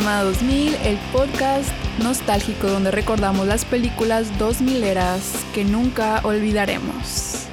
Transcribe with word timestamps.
Pijamada 0.00 0.24
2000, 0.24 0.76
el 0.86 0.96
podcast 1.12 1.68
nostálgico 2.02 2.68
donde 2.68 2.90
recordamos 2.90 3.46
las 3.46 3.66
películas 3.66 4.38
2000 4.38 4.82
eras 4.82 5.34
que 5.52 5.62
nunca 5.62 6.22
olvidaremos. 6.24 7.46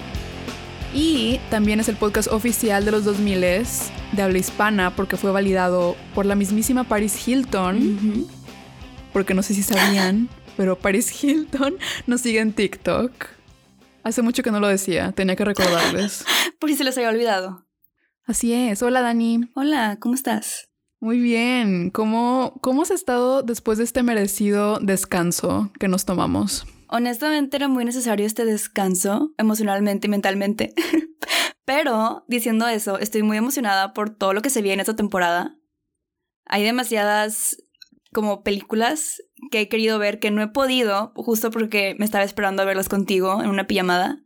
Y 0.94 1.42
también 1.50 1.82
es 1.82 1.90
el 1.90 1.98
podcast 1.98 2.32
oficial 2.32 2.86
de 2.86 2.92
los 2.92 3.04
2000 3.04 3.42
de 3.42 4.22
habla 4.22 4.38
hispana 4.38 4.96
porque 4.96 5.18
fue 5.18 5.34
validado 5.34 5.98
por 6.16 6.26
la 6.26 6.36
mismísima 6.36 6.86
Paris 6.86 7.28
Hilton. 7.28 8.26
Porque 9.12 9.34
no 9.34 9.44
sé 9.44 9.54
si 9.54 9.62
sabían, 9.62 10.30
pero 10.56 10.80
Paris 10.80 11.22
Hilton 11.22 11.76
nos 12.06 12.22
sigue 12.22 12.40
en 12.40 12.54
TikTok. 12.54 13.12
Hace 14.04 14.22
mucho 14.22 14.42
que 14.42 14.52
no 14.52 14.62
lo 14.62 14.70
decía, 14.70 15.12
tenía 15.12 15.36
que 15.36 15.44
recordarles. 15.44 16.24
por 16.62 16.70
si 16.70 16.78
se 16.78 16.86
les 16.86 16.96
había 16.96 17.10
olvidado. 17.10 17.68
Así 18.24 18.54
es. 18.54 18.82
Hola, 18.82 19.02
Dani. 19.02 19.52
Hola, 19.54 19.98
¿cómo 20.00 20.16
estás? 20.16 20.67
Muy 21.00 21.20
bien. 21.20 21.92
¿Cómo, 21.92 22.58
¿Cómo 22.62 22.82
has 22.82 22.92
estado 22.92 23.44
después 23.44 23.78
de 23.78 23.84
este 23.84 24.02
merecido 24.02 24.80
descanso 24.80 25.72
que 25.80 25.88
nos 25.88 26.06
tomamos? 26.06 26.66
Honestamente 26.90 27.58
era 27.58 27.68
muy 27.68 27.86
necesario 27.86 28.26
este 28.26 28.46
descanso 28.46 29.34
emocionalmente 29.38 30.08
y 30.08 30.10
mentalmente. 30.10 30.74
Pero 31.66 32.24
diciendo 32.28 32.68
eso, 32.68 32.98
estoy 32.98 33.24
muy 33.24 33.38
emocionada 33.38 33.94
por 33.94 34.10
todo 34.10 34.34
lo 34.34 34.42
que 34.42 34.50
se 34.50 34.62
viene 34.62 34.82
esta 34.82 34.96
temporada. 34.96 35.58
Hay 36.46 36.64
demasiadas 36.64 37.58
como 38.14 38.42
películas 38.42 39.22
que 39.52 39.62
he 39.62 39.70
querido 39.70 40.00
ver 40.00 40.20
que 40.20 40.32
no 40.32 40.42
he 40.42 40.48
podido, 40.48 41.12
justo 41.16 41.52
porque 41.52 41.96
me 42.00 42.06
estaba 42.06 42.24
esperando 42.24 42.62
a 42.62 42.66
verlas 42.66 42.90
contigo 42.90 43.44
en 43.44 43.50
una 43.50 43.68
pijamada. 43.68 44.24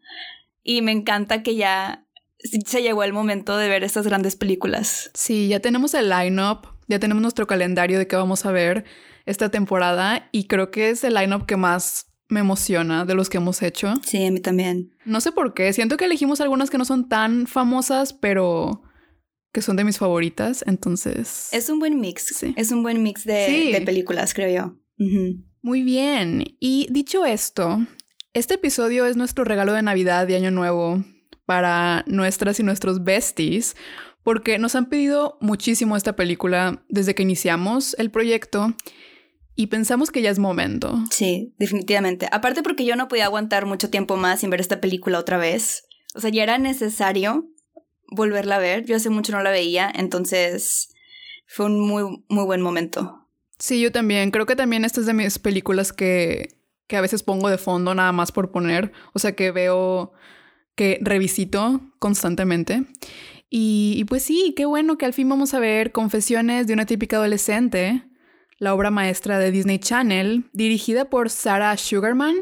Y 0.63 0.83
me 0.83 0.91
encanta 0.91 1.41
que 1.41 1.55
ya 1.55 2.05
se 2.43 2.81
llegó 2.81 3.03
el 3.03 3.13
momento 3.13 3.57
de 3.57 3.69
ver 3.69 3.83
estas 3.83 4.05
grandes 4.05 4.35
películas. 4.35 5.11
Sí, 5.13 5.47
ya 5.47 5.59
tenemos 5.59 5.93
el 5.93 6.09
line-up, 6.09 6.67
ya 6.87 6.99
tenemos 6.99 7.21
nuestro 7.21 7.47
calendario 7.47 7.99
de 7.99 8.07
qué 8.07 8.15
vamos 8.15 8.45
a 8.45 8.51
ver 8.51 8.85
esta 9.25 9.49
temporada 9.49 10.29
y 10.31 10.45
creo 10.45 10.71
que 10.71 10.89
es 10.89 11.03
el 11.03 11.13
line-up 11.13 11.45
que 11.45 11.57
más 11.57 12.07
me 12.29 12.39
emociona 12.39 13.05
de 13.05 13.13
los 13.13 13.29
que 13.29 13.37
hemos 13.37 13.61
hecho. 13.61 13.93
Sí, 14.05 14.25
a 14.25 14.31
mí 14.31 14.39
también. 14.39 14.95
No 15.05 15.21
sé 15.21 15.31
por 15.31 15.53
qué, 15.53 15.73
siento 15.73 15.97
que 15.97 16.05
elegimos 16.05 16.41
algunas 16.41 16.69
que 16.69 16.77
no 16.77 16.85
son 16.85 17.09
tan 17.09 17.45
famosas, 17.45 18.13
pero 18.13 18.83
que 19.53 19.61
son 19.61 19.75
de 19.75 19.83
mis 19.83 19.97
favoritas, 19.97 20.63
entonces... 20.65 21.49
Es 21.51 21.69
un 21.69 21.79
buen 21.79 21.99
mix, 21.99 22.33
sí. 22.37 22.53
es 22.55 22.71
un 22.71 22.83
buen 22.83 23.03
mix 23.03 23.25
de, 23.25 23.81
películas, 23.85 24.33
creo 24.33 24.49
yo. 24.49 25.05
Muy 25.61 25.83
bien, 25.83 26.55
y 26.59 26.87
dicho 26.89 27.25
esto, 27.25 27.85
este 28.33 28.53
episodio 28.53 29.05
es 29.05 29.17
nuestro 29.17 29.43
regalo 29.43 29.73
de 29.73 29.81
Navidad 29.81 30.27
y 30.29 30.35
Año 30.35 30.51
Nuevo 30.51 31.03
para 31.45 32.03
nuestras 32.07 32.59
y 32.59 32.63
nuestros 32.63 33.03
besties, 33.03 33.75
porque 34.23 34.59
nos 34.59 34.75
han 34.75 34.87
pedido 34.87 35.37
muchísimo 35.41 35.95
esta 35.95 36.15
película 36.15 36.83
desde 36.89 37.15
que 37.15 37.23
iniciamos 37.23 37.95
el 37.97 38.11
proyecto 38.11 38.73
y 39.55 39.67
pensamos 39.67 40.11
que 40.11 40.21
ya 40.21 40.29
es 40.29 40.39
momento. 40.39 40.97
Sí, 41.11 41.53
definitivamente. 41.57 42.27
Aparte 42.31 42.63
porque 42.63 42.85
yo 42.85 42.95
no 42.95 43.07
podía 43.07 43.25
aguantar 43.25 43.65
mucho 43.65 43.89
tiempo 43.89 44.15
más 44.17 44.39
sin 44.39 44.49
ver 44.49 44.61
esta 44.61 44.81
película 44.81 45.19
otra 45.19 45.37
vez. 45.37 45.85
O 46.15 46.19
sea, 46.19 46.29
ya 46.29 46.43
era 46.43 46.57
necesario 46.57 47.49
volverla 48.07 48.55
a 48.55 48.59
ver. 48.59 48.85
Yo 48.85 48.95
hace 48.95 49.09
mucho 49.09 49.31
no 49.31 49.43
la 49.43 49.51
veía, 49.51 49.91
entonces 49.93 50.93
fue 51.47 51.65
un 51.65 51.79
muy, 51.79 52.23
muy 52.29 52.45
buen 52.45 52.61
momento. 52.61 53.27
Sí, 53.59 53.81
yo 53.81 53.91
también. 53.91 54.31
Creo 54.31 54.45
que 54.45 54.55
también 54.55 54.85
esta 54.85 55.01
es 55.01 55.05
de 55.05 55.13
mis 55.13 55.37
películas 55.37 55.93
que, 55.93 56.57
que 56.87 56.97
a 56.97 57.01
veces 57.01 57.23
pongo 57.23 57.49
de 57.49 57.57
fondo 57.57 57.93
nada 57.93 58.11
más 58.11 58.31
por 58.31 58.51
poner. 58.51 58.91
O 59.13 59.19
sea, 59.19 59.35
que 59.35 59.51
veo 59.51 60.13
que 60.81 60.97
revisito 60.99 61.79
constantemente. 61.99 62.85
Y, 63.51 64.03
pues 64.05 64.23
sí, 64.23 64.55
qué 64.57 64.65
bueno 64.65 64.97
que 64.97 65.05
al 65.05 65.13
fin 65.13 65.29
vamos 65.29 65.53
a 65.53 65.59
ver 65.59 65.91
Confesiones 65.91 66.65
de 66.65 66.73
una 66.73 66.87
típica 66.87 67.17
adolescente, 67.17 68.03
la 68.57 68.73
obra 68.73 68.89
maestra 68.89 69.37
de 69.37 69.51
Disney 69.51 69.77
Channel, 69.77 70.49
dirigida 70.53 71.07
por 71.07 71.29
Sarah 71.29 71.77
Sugarman. 71.77 72.35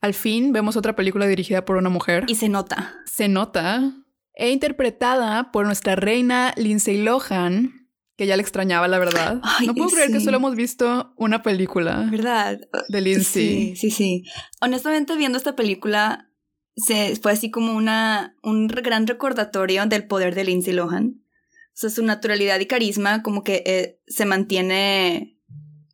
Al 0.00 0.14
fin 0.14 0.54
vemos 0.54 0.78
otra 0.78 0.96
película 0.96 1.26
dirigida 1.26 1.66
por 1.66 1.76
una 1.76 1.90
mujer. 1.90 2.24
Y 2.28 2.36
se 2.36 2.48
nota. 2.48 2.94
Se 3.04 3.28
nota. 3.28 3.92
E 4.36 4.52
interpretada 4.52 5.52
por 5.52 5.66
nuestra 5.66 5.94
reina 5.94 6.54
Lindsay 6.56 6.96
Lohan, 7.02 7.90
que 8.16 8.26
ya 8.26 8.36
le 8.36 8.42
extrañaba, 8.42 8.88
la 8.88 8.98
verdad. 8.98 9.42
no 9.66 9.74
puedo 9.74 9.90
creer 9.90 10.10
que 10.10 10.20
solo 10.20 10.38
hemos 10.38 10.56
visto 10.56 11.12
una 11.18 11.42
película. 11.42 12.08
¿Verdad? 12.10 12.58
De 12.88 13.00
Lindsay. 13.02 13.74
Sí, 13.74 13.76
sí, 13.76 13.90
sí. 13.90 14.24
Honestamente, 14.62 15.14
viendo 15.14 15.36
esta 15.36 15.54
película, 15.56 16.31
se, 16.76 17.16
fue 17.16 17.32
así 17.32 17.50
como 17.50 17.74
una, 17.74 18.36
un 18.42 18.66
gran 18.66 19.06
recordatorio 19.06 19.86
del 19.86 20.06
poder 20.06 20.34
de 20.34 20.44
Lindsay 20.44 20.72
Lohan. 20.72 21.22
O 21.68 21.74
sea, 21.74 21.90
su 21.90 22.04
naturalidad 22.04 22.60
y 22.60 22.66
carisma 22.66 23.22
como 23.22 23.44
que 23.44 23.62
eh, 23.66 24.00
se 24.06 24.26
mantiene 24.26 25.38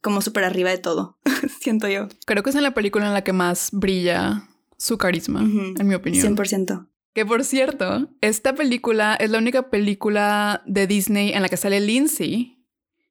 como 0.02 0.20
súper 0.20 0.44
arriba 0.44 0.70
de 0.70 0.78
todo, 0.78 1.18
siento 1.60 1.88
yo. 1.88 2.08
Creo 2.26 2.42
que 2.42 2.50
es 2.50 2.56
en 2.56 2.62
la 2.62 2.74
película 2.74 3.06
en 3.06 3.12
la 3.12 3.24
que 3.24 3.32
más 3.32 3.70
brilla 3.72 4.48
su 4.76 4.98
carisma, 4.98 5.40
en 5.40 5.86
mi 5.86 5.94
opinión. 5.94 6.36
100%. 6.36 6.88
Que 7.14 7.26
por 7.26 7.44
cierto, 7.44 8.08
esta 8.20 8.54
película 8.54 9.16
es 9.16 9.30
la 9.30 9.38
única 9.38 9.70
película 9.70 10.62
de 10.66 10.86
Disney 10.86 11.32
en 11.32 11.42
la 11.42 11.48
que 11.48 11.56
sale 11.56 11.80
Lindsay 11.80 12.58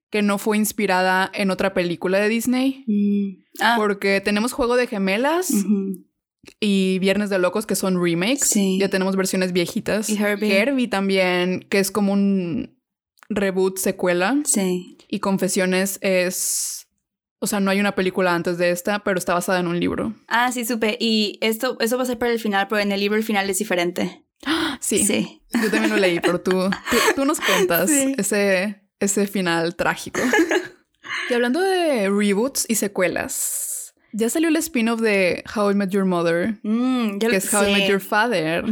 que 0.10 0.22
no 0.22 0.38
fue 0.38 0.58
inspirada 0.58 1.30
en 1.34 1.52
otra 1.52 1.74
película 1.74 2.20
de 2.20 2.30
Disney. 2.30 2.84
Mm. 2.88 3.44
Ah. 3.60 3.76
Porque 3.78 4.22
tenemos 4.22 4.54
Juego 4.54 4.76
de 4.76 4.88
Gemelas, 4.88 5.52
y 6.60 7.00
Viernes 7.00 7.30
de 7.30 7.40
Locos, 7.40 7.66
que 7.66 7.76
son 7.76 8.02
remakes. 8.02 8.48
Sí. 8.50 8.78
Ya 8.80 8.90
tenemos 8.90 9.16
versiones 9.16 9.54
viejitas. 9.54 10.10
Y 10.10 10.18
Herbie. 10.18 10.58
Herbie 10.58 10.88
también, 10.88 11.66
que 11.70 11.80
es 11.80 11.92
como 11.92 12.14
un 12.14 12.78
reboot, 13.30 13.78
secuela. 13.78 14.38
Sí. 14.46 14.98
Y 15.08 15.20
Confesiones 15.20 16.00
es. 16.02 16.88
O 17.40 17.46
sea, 17.46 17.60
no 17.60 17.70
hay 17.70 17.80
una 17.80 17.94
película 17.94 18.34
antes 18.34 18.58
de 18.58 18.72
esta, 18.72 19.04
pero 19.04 19.20
está 19.20 19.36
basada 19.36 19.60
en 19.60 19.68
un 19.68 19.80
libro. 19.80 20.16
Ah, 20.28 20.52
sí, 20.52 20.66
supe. 20.66 20.98
Y 21.00 21.38
esto, 21.42 21.78
eso 21.80 21.98
va 21.98 22.04
a 22.04 22.08
ser 22.08 22.18
para 22.18 22.32
el 22.32 22.40
final, 22.40 22.68
pero 22.68 22.82
en 22.82 22.92
el 22.92 23.00
libro 23.00 23.16
el 23.16 23.24
final 23.24 23.50
es 23.50 23.60
diferente. 23.60 24.24
Sí. 24.80 25.04
Sí. 25.06 25.42
Yo 25.52 25.72
también 25.72 25.90
lo 25.90 25.98
leí, 25.98 26.20
pero 26.20 26.40
tú, 26.40 26.70
tú, 27.16 27.26
nos 27.26 27.40
cuentas 27.40 27.90
ese, 27.90 28.84
ese 29.00 29.26
final 29.26 29.76
trágico. 29.76 30.22
y 31.30 31.34
hablando 31.34 31.60
de 31.60 32.08
reboots 32.12 32.66
y 32.70 32.76
secuelas, 32.76 33.77
ya 34.12 34.30
salió 34.30 34.50
el 34.50 34.56
spin-off 34.58 35.02
de 35.02 35.44
How 35.56 35.72
I 35.72 35.76
Met 35.76 35.90
Your 35.90 36.06
Mother, 36.06 36.60
mm, 36.64 37.20
que 37.20 37.36
es 37.36 37.54
How 37.54 37.68
I 37.68 37.74
Met 37.74 37.90
Your 37.90 38.02
Father. 38.02 38.64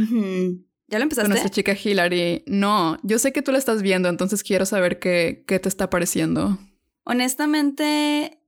¿Ya 0.88 0.98
lo 0.98 1.02
empezaste? 1.02 1.28
Con 1.28 1.30
nuestra 1.30 1.50
chica 1.50 1.72
Hillary. 1.74 2.44
No, 2.46 2.98
yo 3.02 3.18
sé 3.18 3.32
que 3.32 3.42
tú 3.42 3.52
la 3.52 3.58
estás 3.58 3.82
viendo, 3.82 4.08
entonces 4.08 4.42
quiero 4.42 4.66
saber 4.66 4.98
qué, 4.98 5.44
qué 5.46 5.58
te 5.58 5.68
está 5.68 5.90
pareciendo. 5.90 6.58
Honestamente, 7.04 8.40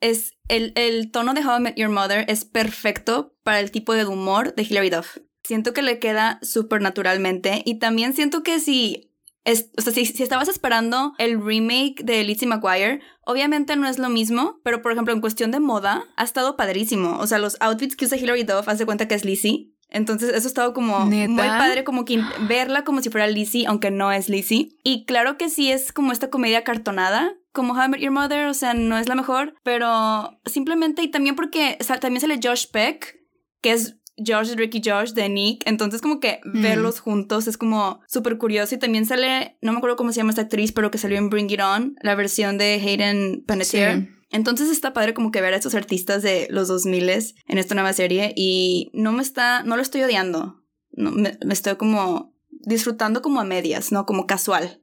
es 0.00 0.32
el, 0.48 0.72
el 0.76 1.10
tono 1.10 1.34
de 1.34 1.40
How 1.44 1.58
I 1.58 1.60
Met 1.60 1.76
Your 1.76 1.90
Mother 1.90 2.24
es 2.28 2.44
perfecto 2.44 3.36
para 3.42 3.60
el 3.60 3.70
tipo 3.70 3.94
de 3.94 4.06
humor 4.06 4.54
de 4.54 4.62
Hillary 4.62 4.90
Duff. 4.90 5.18
Siento 5.42 5.74
que 5.74 5.82
le 5.82 5.98
queda 5.98 6.38
súper 6.42 6.80
naturalmente 6.80 7.62
y 7.66 7.78
también 7.78 8.14
siento 8.14 8.42
que 8.42 8.60
si 8.60 9.13
o 9.44 9.82
sea, 9.82 9.92
si, 9.92 10.22
estabas 10.22 10.48
esperando 10.48 11.14
el 11.18 11.42
remake 11.44 12.02
de 12.02 12.24
Lizzie 12.24 12.48
McGuire, 12.48 13.00
obviamente 13.24 13.76
no 13.76 13.86
es 13.86 13.98
lo 13.98 14.08
mismo, 14.08 14.60
pero 14.64 14.80
por 14.80 14.92
ejemplo, 14.92 15.12
en 15.12 15.20
cuestión 15.20 15.50
de 15.50 15.60
moda, 15.60 16.04
ha 16.16 16.24
estado 16.24 16.56
padrísimo. 16.56 17.18
O 17.18 17.26
sea, 17.26 17.38
los 17.38 17.56
outfits 17.60 17.96
que 17.96 18.06
usa 18.06 18.18
Hilary 18.18 18.44
Duff, 18.44 18.68
hace 18.68 18.86
cuenta 18.86 19.06
que 19.06 19.14
es 19.14 19.24
Lizzie. 19.24 19.70
Entonces, 19.90 20.30
eso 20.30 20.46
ha 20.46 20.48
estado 20.48 20.74
como 20.74 21.06
muy 21.06 21.28
padre, 21.36 21.84
como 21.84 22.04
que 22.04 22.20
verla 22.48 22.82
como 22.84 23.00
si 23.00 23.10
fuera 23.10 23.26
Lizzie, 23.26 23.66
aunque 23.66 23.90
no 23.90 24.10
es 24.10 24.28
Lizzie. 24.28 24.76
Y 24.82 25.04
claro 25.04 25.36
que 25.36 25.48
sí 25.48 25.70
es 25.70 25.92
como 25.92 26.10
esta 26.10 26.30
comedia 26.30 26.64
cartonada, 26.64 27.34
como 27.52 27.74
How 27.74 27.84
I 27.84 27.88
Met 27.90 28.00
Your 28.00 28.10
Mother, 28.10 28.46
o 28.46 28.54
sea, 28.54 28.74
no 28.74 28.98
es 28.98 29.08
la 29.08 29.14
mejor, 29.14 29.54
pero 29.62 30.40
simplemente, 30.46 31.02
y 31.02 31.08
también 31.08 31.36
porque 31.36 31.78
también 32.00 32.20
sale 32.20 32.40
Josh 32.42 32.66
Peck, 32.72 33.20
que 33.60 33.72
es 33.72 33.96
George, 34.16 34.54
Ricky 34.56 34.80
Josh 34.84 35.12
de 35.12 35.28
Nick. 35.28 35.62
Entonces, 35.66 36.00
como 36.00 36.20
que 36.20 36.40
mm. 36.44 36.62
verlos 36.62 37.00
juntos 37.00 37.46
es 37.46 37.56
como 37.58 38.00
súper 38.06 38.38
curioso. 38.38 38.74
Y 38.74 38.78
también 38.78 39.06
sale, 39.06 39.56
no 39.60 39.72
me 39.72 39.78
acuerdo 39.78 39.96
cómo 39.96 40.12
se 40.12 40.18
llama 40.18 40.30
esta 40.30 40.42
actriz, 40.42 40.72
pero 40.72 40.90
que 40.90 40.98
salió 40.98 41.18
en 41.18 41.30
Bring 41.30 41.50
It 41.50 41.60
On, 41.60 41.96
la 42.02 42.14
versión 42.14 42.58
de 42.58 42.74
Hayden 42.74 43.44
Panettiere. 43.46 44.08
Entonces 44.30 44.68
está 44.68 44.92
padre 44.92 45.14
como 45.14 45.30
que 45.30 45.40
ver 45.40 45.54
a 45.54 45.56
estos 45.56 45.74
artistas 45.74 46.22
de 46.22 46.48
los 46.50 46.66
2000 46.66 47.08
en 47.46 47.58
esta 47.58 47.74
nueva 47.74 47.92
serie 47.92 48.32
y 48.36 48.90
no 48.92 49.12
me 49.12 49.22
está, 49.22 49.62
no 49.62 49.76
lo 49.76 49.82
estoy 49.82 50.02
odiando. 50.02 50.60
No, 50.90 51.12
me, 51.12 51.38
estoy 51.50 51.76
como 51.76 52.34
disfrutando 52.50 53.22
como 53.22 53.40
a 53.40 53.44
medias, 53.44 53.92
¿no? 53.92 54.06
Como 54.06 54.26
casual. 54.26 54.80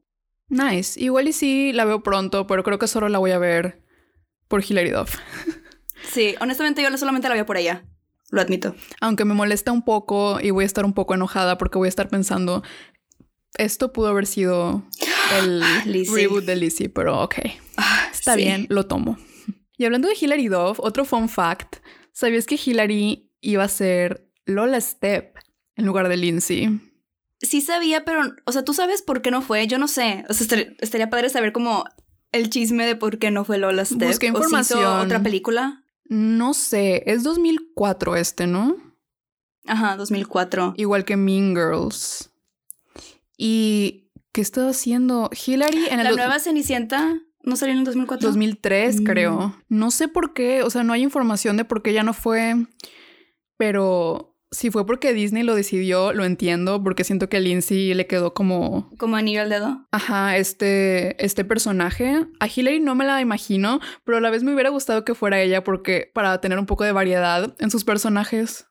Nice. 0.48 1.00
Igual 1.00 1.28
y 1.28 1.34
sí 1.34 1.74
la 1.74 1.86
veo 1.86 2.02
pronto, 2.02 2.48
pero 2.48 2.64
creo 2.64 2.80
que 2.80 2.88
solo 2.88 3.10
la 3.10 3.18
voy 3.20 3.32
a 3.32 3.40
ver 3.40 3.84
por 4.48 4.64
Hilary 4.64 4.92
Duff. 4.92 5.18
sí, 6.12 6.36
honestamente 6.40 6.82
yo 6.82 6.98
solamente 6.98 7.28
la 7.28 7.36
veo 7.36 7.46
por 7.46 7.58
ella 7.58 7.86
lo 8.32 8.42
admito. 8.42 8.76
Aunque 9.00 9.26
me 9.26 9.34
molesta 9.34 9.72
un 9.72 9.84
poco 9.84 10.40
y 10.42 10.50
voy 10.50 10.64
a 10.64 10.68
estar 10.68 10.86
un 10.86 10.94
poco 10.94 11.14
enojada 11.14 11.58
porque 11.58 11.78
voy 11.78 11.88
a 11.88 11.90
estar 11.90 12.10
pensando, 12.10 12.64
esto 13.58 13.94
pudo 13.94 14.08
haber 14.08 14.26
sido 14.26 14.84
el 15.38 15.64
reboot 16.12 16.46
de 16.46 16.56
Lizzie, 16.56 16.90
pero 16.90 17.22
ok, 17.22 17.36
ah, 17.78 18.08
está 18.12 18.36
bien, 18.36 18.66
lo 18.70 18.88
tomo. 18.88 19.18
Y 19.78 19.86
hablando 19.86 20.08
de 20.08 20.16
Hilary 20.20 20.48
Duff, 20.48 20.80
otro 20.80 21.06
fun 21.06 21.28
fact, 21.28 21.78
¿sabías 22.14 22.46
que 22.46 22.60
Hilary 22.64 23.32
iba 23.42 23.64
a 23.64 23.68
ser 23.68 24.30
Lola 24.46 24.80
Step 24.80 25.36
en 25.76 25.86
lugar 25.86 26.08
de 26.08 26.18
Lindsay? 26.18 26.80
Sí 27.42 27.62
sabía, 27.62 28.06
pero, 28.06 28.22
o 28.46 28.52
sea, 28.52 28.64
¿tú 28.64 28.74
sabes 28.74 29.02
por 29.02 29.24
qué 29.24 29.32
no 29.32 29.42
fue? 29.42 29.66
Yo 29.66 29.80
no 29.80 29.88
sé. 29.88 30.24
O 30.30 30.34
sea, 30.34 30.60
estaría 30.80 31.10
padre 31.10 31.30
saber 31.30 31.52
cómo 31.52 31.86
el 32.32 32.52
chisme 32.52 32.86
de 32.86 32.96
por 32.96 33.18
qué 33.18 33.32
no 33.32 33.44
fue 33.44 33.58
Lola 33.58 33.84
Step. 33.84 34.08
Busqué 34.08 34.28
¿O 34.28 34.34
si 34.34 34.38
hizo 34.38 34.38
información. 34.38 35.00
otra 35.00 35.24
película? 35.24 35.84
No 36.14 36.54
sé, 36.54 37.04
es 37.06 37.24
2004 37.24 38.18
este, 38.18 38.46
¿no? 38.46 38.76
Ajá, 39.66 39.96
2004. 39.96 40.74
Igual 40.76 41.06
que 41.06 41.16
Mean 41.16 41.56
Girls. 41.56 42.32
¿Y 43.38 44.10
qué 44.34 44.42
estaba 44.42 44.72
haciendo? 44.72 45.30
Hillary 45.46 45.86
en 45.90 46.00
el 46.02 46.04
La 46.04 46.12
nueva 46.12 46.40
Cenicienta 46.40 47.18
no 47.44 47.56
salió 47.56 47.72
en 47.74 47.80
el 47.80 47.86
2004. 47.86 48.28
2003, 48.28 49.00
Mm. 49.00 49.04
creo. 49.06 49.56
No 49.70 49.90
sé 49.90 50.10
por 50.10 50.34
qué, 50.34 50.64
o 50.64 50.70
sea, 50.70 50.84
no 50.84 50.92
hay 50.92 51.02
información 51.02 51.56
de 51.56 51.64
por 51.64 51.82
qué 51.82 51.94
ya 51.94 52.04
no 52.04 52.14
fue, 52.14 52.56
pero 53.58 54.31
si 54.52 54.70
fue 54.70 54.86
porque 54.86 55.14
Disney 55.14 55.44
lo 55.44 55.56
decidió, 55.56 56.12
lo 56.14 56.26
entiendo, 56.26 56.84
porque 56.84 57.04
siento 57.06 57.30
que 57.30 57.38
a 57.38 57.40
Lindsay 57.40 57.94
le 57.94 58.06
quedó 58.08 58.34
como, 58.34 58.90
Como 58.98 59.16
anillo 59.16 59.42
al 59.42 59.50
dedo. 59.50 59.88
ajá, 59.92 60.38
este, 60.38 61.24
este 61.26 61.46
personaje. 61.46 62.28
A 62.40 62.48
Hillary 62.48 62.80
no 62.82 62.94
me 62.96 63.06
la 63.06 63.22
imagino, 63.22 63.80
pero 64.04 64.18
a 64.18 64.22
la 64.22 64.30
vez 64.30 64.44
me 64.44 64.54
hubiera 64.54 64.70
gustado 64.70 65.06
que 65.06 65.16
fuera 65.16 65.42
ella, 65.42 65.64
porque 65.64 66.12
para 66.14 66.42
tener 66.42 66.60
un 66.60 66.66
poco 66.66 66.84
de 66.84 66.92
variedad 66.92 67.56
en 67.60 67.72
sus 67.72 67.84
personajes, 67.86 68.68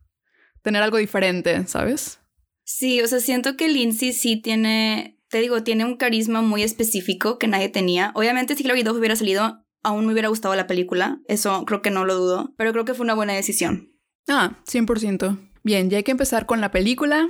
tener 0.62 0.82
algo 0.82 0.98
diferente, 0.98 1.66
¿sabes? 1.66 2.20
Sí, 2.64 3.00
o 3.00 3.06
sea, 3.08 3.18
siento 3.20 3.56
que 3.56 3.68
Lindsay 3.68 4.12
sí 4.12 4.36
tiene, 4.40 5.18
te 5.30 5.40
digo, 5.40 5.62
tiene 5.64 5.84
un 5.84 5.96
carisma 5.96 6.42
muy 6.42 6.62
específico 6.62 7.38
que 7.38 7.48
nadie 7.48 7.68
tenía. 7.70 8.12
Obviamente, 8.14 8.54
si 8.54 8.62
Hilary 8.64 8.82
Duff 8.82 8.98
hubiera 8.98 9.16
salido, 9.16 9.64
aún 9.82 10.06
me 10.06 10.12
hubiera 10.12 10.28
gustado 10.28 10.54
la 10.54 10.66
película. 10.66 11.20
Eso 11.26 11.64
creo 11.64 11.80
que 11.82 11.90
no 11.90 12.04
lo 12.04 12.14
dudo, 12.16 12.54
pero 12.58 12.72
creo 12.72 12.84
que 12.84 12.94
fue 12.94 13.04
una 13.04 13.14
buena 13.14 13.32
decisión. 13.32 13.88
Ah, 14.28 14.58
100%. 14.70 15.49
Bien, 15.62 15.90
ya 15.90 15.98
hay 15.98 16.02
que 16.04 16.12
empezar 16.12 16.46
con 16.46 16.60
la 16.60 16.70
película. 16.70 17.28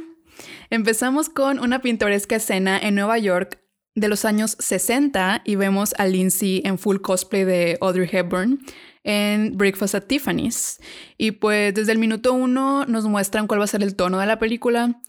Empezamos 0.70 1.28
con 1.28 1.58
una 1.58 1.80
pintoresca 1.80 2.36
escena 2.36 2.78
en 2.78 2.94
Nueva 2.94 3.18
York 3.18 3.60
de 3.94 4.08
los 4.08 4.24
años 4.24 4.56
60 4.58 5.42
y 5.44 5.56
vemos 5.56 5.94
a 5.98 6.06
Lindsay 6.06 6.62
en 6.64 6.78
full 6.78 6.98
cosplay 6.98 7.44
de 7.44 7.78
Audrey 7.80 8.08
Hepburn 8.10 8.60
en 9.02 9.56
Breakfast 9.56 9.94
at 9.94 10.04
Tiffany's. 10.04 10.78
Y 11.18 11.32
pues 11.32 11.74
desde 11.74 11.92
el 11.92 11.98
minuto 11.98 12.32
uno 12.32 12.84
nos 12.86 13.04
muestran 13.06 13.46
cuál 13.46 13.60
va 13.60 13.64
a 13.64 13.68
ser 13.68 13.82
el 13.82 13.96
tono 13.96 14.18
de 14.18 14.26
la 14.26 14.38
película. 14.38 15.00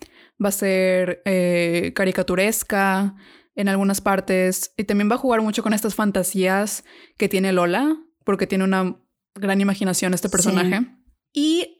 Va 0.44 0.50
a 0.50 0.54
ser 0.54 1.22
eh, 1.26 1.92
caricaturesca 1.96 3.16
en 3.56 3.70
algunas 3.70 4.02
partes 4.02 4.74
y 4.78 4.86
también 4.86 5.10
va 5.12 5.16
a 5.16 5.20
jugar 5.20 5.42
mucho 5.42 5.62
con 5.62 5.74
estas 5.74 5.94
fantasías 5.94 6.84
que 7.18 7.30
tiene 7.30 7.52
Lola, 7.52 7.98
porque 8.24 8.48
tiene 8.48 8.64
una 8.64 8.98
gran 9.36 9.62
imaginación 9.62 10.14
este 10.14 10.30
personaje. 10.30 10.88
Y 11.34 11.78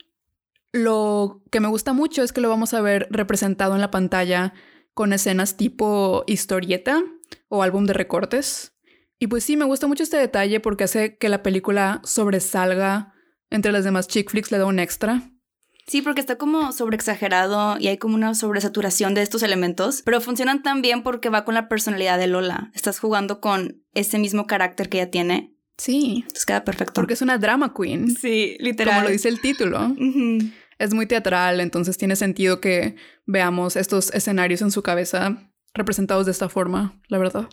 lo 0.74 1.44
que 1.52 1.60
me 1.60 1.68
gusta 1.68 1.94
mucho 1.94 2.24
es 2.24 2.34
que 2.34 2.42
lo 2.42 2.50
vamos 2.50 2.74
a 2.74 2.82
ver 2.82 3.08
representado 3.10 3.76
en 3.76 3.82
la 3.82 3.92
pantalla 3.92 4.54
con 4.94 5.14
escenas 5.14 5.58
tipo 5.58 6.24
historieta 6.28 7.02
o 7.48 7.64
álbum 7.64 7.86
de 7.86 7.94
recortes. 7.94 8.74
Y 9.20 9.28
pues 9.28 9.44
sí, 9.44 9.56
me 9.56 9.66
gusta 9.66 9.88
mucho 9.88 10.04
este 10.04 10.18
detalle 10.18 10.60
porque 10.60 10.86
hace 10.86 11.18
que 11.18 11.30
la 11.30 11.44
película 11.44 12.02
sobresalga 12.04 13.14
entre 13.52 13.72
las 13.72 13.84
demás 13.84 14.08
chick 14.08 14.32
flicks, 14.32 14.52
le 14.52 14.58
da 14.58 14.66
un 14.66 14.80
extra. 14.80 15.30
Sí, 15.88 16.02
porque 16.02 16.22
está 16.22 16.38
como 16.38 16.72
sobreexagerado 16.72 17.78
y 17.78 17.88
hay 17.88 17.98
como 17.98 18.16
una 18.16 18.34
sobresaturación 18.34 19.14
de 19.14 19.24
estos 19.24 19.44
elementos, 19.44 20.02
pero 20.04 20.22
funcionan 20.22 20.64
tan 20.64 20.82
bien 20.82 21.04
porque 21.04 21.30
va 21.30 21.44
con 21.44 21.54
la 21.54 21.68
personalidad 21.68 22.18
de 22.18 22.28
Lola. 22.28 22.72
Estás 22.74 23.00
jugando 23.00 23.42
con 23.42 23.84
ese 23.94 24.18
mismo 24.18 24.48
carácter 24.48 24.90
que 24.90 25.02
ella 25.02 25.12
tiene. 25.12 25.54
Sí, 25.78 26.18
Entonces 26.22 26.46
queda 26.46 26.64
perfecto. 26.64 26.94
porque 26.94 27.14
es 27.14 27.22
una 27.22 27.38
drama 27.38 27.74
queen, 27.74 28.16
sí, 28.16 28.58
como 28.78 29.02
lo 29.02 29.10
dice 29.10 29.28
el 29.28 29.42
título. 29.42 29.94
Es 30.82 30.94
muy 30.94 31.06
teatral, 31.06 31.60
entonces 31.62 31.98
tiene 31.98 32.16
sentido 32.16 32.60
que 32.60 32.96
veamos 33.26 33.76
estos 33.76 34.12
escenarios 34.14 34.62
en 34.62 34.72
su 34.72 34.82
cabeza 34.84 35.52
representados 35.74 36.26
de 36.26 36.32
esta 36.32 36.50
forma, 36.50 37.00
la 37.08 37.18
verdad. 37.18 37.48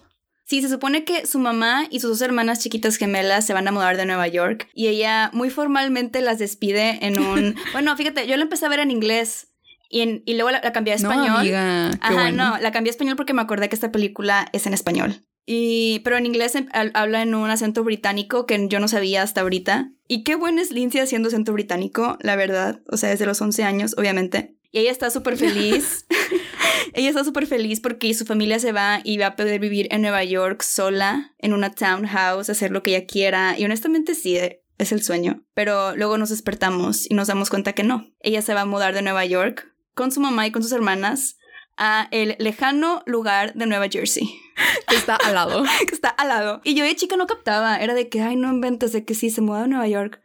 Sí, 0.45 0.63
se 0.63 0.69
supone 0.71 1.05
que 1.05 1.27
su 1.27 1.39
mamá 1.39 1.85
y 1.91 2.01
sus 2.01 2.11
dos 2.11 2.23
hermanas 2.23 2.61
chiquitas 2.61 2.97
gemelas 2.97 3.45
se 3.47 3.53
van 3.53 3.69
a 3.69 3.73
mudar 3.73 3.99
de 3.99 4.07
Nueva 4.07 4.27
York 4.29 4.67
y 4.73 4.87
ella 4.87 5.31
muy 5.35 5.51
formalmente 5.51 6.23
las 6.23 6.39
despide 6.39 7.05
en 7.07 7.19
un... 7.21 7.55
bueno, 7.73 7.95
fíjate, 7.99 8.27
yo 8.27 8.35
la 8.39 8.45
empecé 8.45 8.65
a 8.65 8.71
ver 8.71 8.81
en 8.81 8.91
inglés 8.91 9.49
y, 9.91 10.01
en- 10.01 10.23
y 10.25 10.35
luego 10.35 10.51
la, 10.51 10.61
la 10.65 10.73
cambié 10.73 10.95
a 10.95 10.97
español. 10.97 11.27
No, 11.29 11.37
amiga, 11.39 11.91
Ajá, 12.01 12.13
bueno. 12.15 12.51
no, 12.53 12.59
la 12.59 12.73
cambié 12.73 12.89
a 12.91 12.93
español 12.93 13.17
porque 13.17 13.35
me 13.35 13.43
acordé 13.43 13.69
que 13.69 13.75
esta 13.75 13.93
película 13.93 14.49
es 14.55 14.67
en 14.67 14.73
español. 14.73 15.21
Y, 15.51 16.01
pero 16.01 16.19
en 16.19 16.27
inglés 16.27 16.55
em- 16.57 16.69
habla 16.93 17.23
en 17.23 17.35
un 17.35 17.49
acento 17.49 17.83
británico 17.83 18.45
que 18.45 18.69
yo 18.69 18.81
no 18.81 18.87
sabía 18.87 19.23
hasta 19.23 19.41
ahorita. 19.41 19.91
Y 20.07 20.23
qué 20.23 20.35
bueno 20.35 20.61
es 20.61 20.71
Lindsay 20.71 21.01
haciendo 21.01 21.29
acento 21.29 21.55
británico, 21.55 22.19
la 22.21 22.37
verdad. 22.37 22.83
O 22.91 22.99
sea, 22.99 23.09
desde 23.09 23.25
los 23.25 23.41
11 23.41 23.65
años, 23.65 23.95
obviamente. 23.97 24.59
Y 24.71 24.81
ella 24.81 24.91
está 24.91 25.09
súper 25.09 25.39
feliz. 25.39 26.05
ella 26.93 27.09
está 27.09 27.25
súper 27.25 27.47
feliz 27.47 27.81
porque 27.81 28.13
su 28.13 28.27
familia 28.27 28.59
se 28.59 28.73
va 28.73 29.01
y 29.05 29.17
va 29.17 29.29
a 29.29 29.37
poder 29.37 29.59
vivir 29.59 29.89
en 29.91 30.03
Nueva 30.03 30.23
York 30.23 30.61
sola, 30.61 31.35
en 31.39 31.55
una 31.55 31.71
townhouse, 31.71 32.51
hacer 32.51 32.71
lo 32.71 32.83
que 32.83 32.95
ella 32.95 33.07
quiera. 33.07 33.59
Y 33.59 33.65
honestamente 33.65 34.15
sí, 34.15 34.37
eh, 34.37 34.63
es 34.77 34.93
el 34.93 35.03
sueño. 35.03 35.47
Pero 35.55 35.97
luego 35.97 36.19
nos 36.19 36.29
despertamos 36.29 37.11
y 37.11 37.15
nos 37.15 37.29
damos 37.29 37.49
cuenta 37.49 37.73
que 37.73 37.85
no. 37.85 38.13
Ella 38.21 38.43
se 38.43 38.53
va 38.53 38.61
a 38.61 38.67
mudar 38.67 38.93
de 38.93 39.01
Nueva 39.01 39.25
York 39.25 39.73
con 39.95 40.13
su 40.13 40.21
mamá 40.21 40.47
y 40.47 40.53
con 40.53 40.63
sus 40.63 40.73
hermanas 40.73 41.39
a 41.79 42.09
el 42.11 42.37
lejano 42.39 43.03
lugar 43.07 43.55
de 43.55 43.67
Nueva 43.67 43.89
Jersey, 43.89 44.29
Que 44.89 44.97
está 44.97 45.17
al 45.17 45.35
lado. 45.35 45.63
que 45.89 45.95
está 45.95 46.09
al 46.09 46.29
lado. 46.29 46.61
Y 46.65 46.75
yo 46.75 46.85
de 46.85 46.97
chica 46.97 47.17
no 47.17 47.27
captaba, 47.27 47.77
era 47.77 47.95
de 47.95 48.09
que, 48.09 48.21
ay, 48.21 48.37
no 48.37 48.51
inventes 48.51 48.93
de 48.93 49.05
que 49.05 49.15
sí, 49.15 49.31
se 49.31 49.41
mudó 49.41 49.59
a 49.59 49.67
Nueva 49.67 49.89
York. 49.89 50.21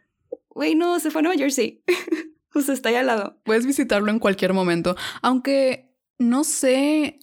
Güey, 0.50 0.74
no, 0.74 0.98
se 1.00 1.10
fue 1.10 1.20
a 1.20 1.22
Nueva 1.22 1.38
Jersey. 1.38 1.82
o 2.54 2.60
sea, 2.60 2.74
está 2.74 2.90
ahí 2.90 2.96
al 2.96 3.06
lado. 3.06 3.40
Puedes 3.44 3.66
visitarlo 3.66 4.10
en 4.10 4.18
cualquier 4.18 4.52
momento. 4.52 4.96
Aunque 5.22 5.94
no 6.18 6.44
sé. 6.44 7.18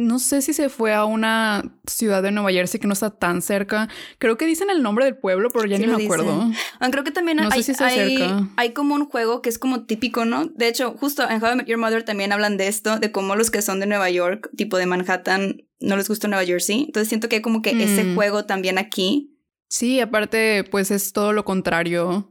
No 0.00 0.20
sé 0.20 0.42
si 0.42 0.52
se 0.52 0.68
fue 0.68 0.94
a 0.94 1.04
una 1.04 1.76
ciudad 1.88 2.22
de 2.22 2.30
Nueva 2.30 2.52
Jersey 2.52 2.78
que 2.78 2.86
no 2.86 2.92
está 2.92 3.10
tan 3.10 3.42
cerca. 3.42 3.88
Creo 4.18 4.38
que 4.38 4.46
dicen 4.46 4.70
el 4.70 4.80
nombre 4.80 5.04
del 5.04 5.16
pueblo, 5.16 5.48
pero 5.52 5.66
ya 5.66 5.76
Sí 5.76 5.82
ni 5.86 5.92
me 5.92 6.04
acuerdo. 6.04 6.44
dicen. 6.46 6.54
Ah, 6.78 6.88
creo 6.92 7.02
que 7.02 7.10
también 7.10 7.38
No 7.38 7.50
sé 7.50 7.56
hay, 7.84 8.16
si 8.16 8.22
hay 8.56 8.72
como 8.74 8.94
un 8.94 9.06
juego 9.06 9.42
que 9.42 9.48
es 9.48 9.58
como 9.58 9.86
típico, 9.86 10.24
¿no? 10.24 10.46
De 10.46 10.68
hecho, 10.68 10.94
justo 10.98 11.28
en 11.28 11.42
How 11.42 11.52
I 11.52 11.56
Met 11.56 11.66
Your 11.66 11.78
Mother 11.78 12.04
también 12.04 12.32
hablan 12.32 12.56
de 12.56 12.68
esto, 12.68 13.00
de 13.00 13.10
cómo 13.10 13.34
los 13.34 13.50
que 13.50 13.60
son 13.60 13.80
de 13.80 13.86
Nueva 13.86 14.08
York, 14.08 14.50
tipo 14.56 14.76
de 14.78 14.86
Manhattan, 14.86 15.62
no 15.80 15.96
les 15.96 16.08
gusta 16.08 16.28
Nueva 16.28 16.44
Jersey. 16.44 16.84
Entonces 16.86 17.08
siento 17.08 17.28
que 17.28 17.36
hay 17.36 17.42
como 17.42 17.60
que 17.60 17.70
ese 17.82 18.04
Mm. 18.04 18.14
juego 18.14 18.44
también 18.44 18.78
aquí. 18.78 19.34
Sí, 19.68 19.98
aparte, 19.98 20.62
pues 20.70 20.92
es 20.92 21.12
todo 21.12 21.32
lo 21.32 21.44
contrario 21.44 22.30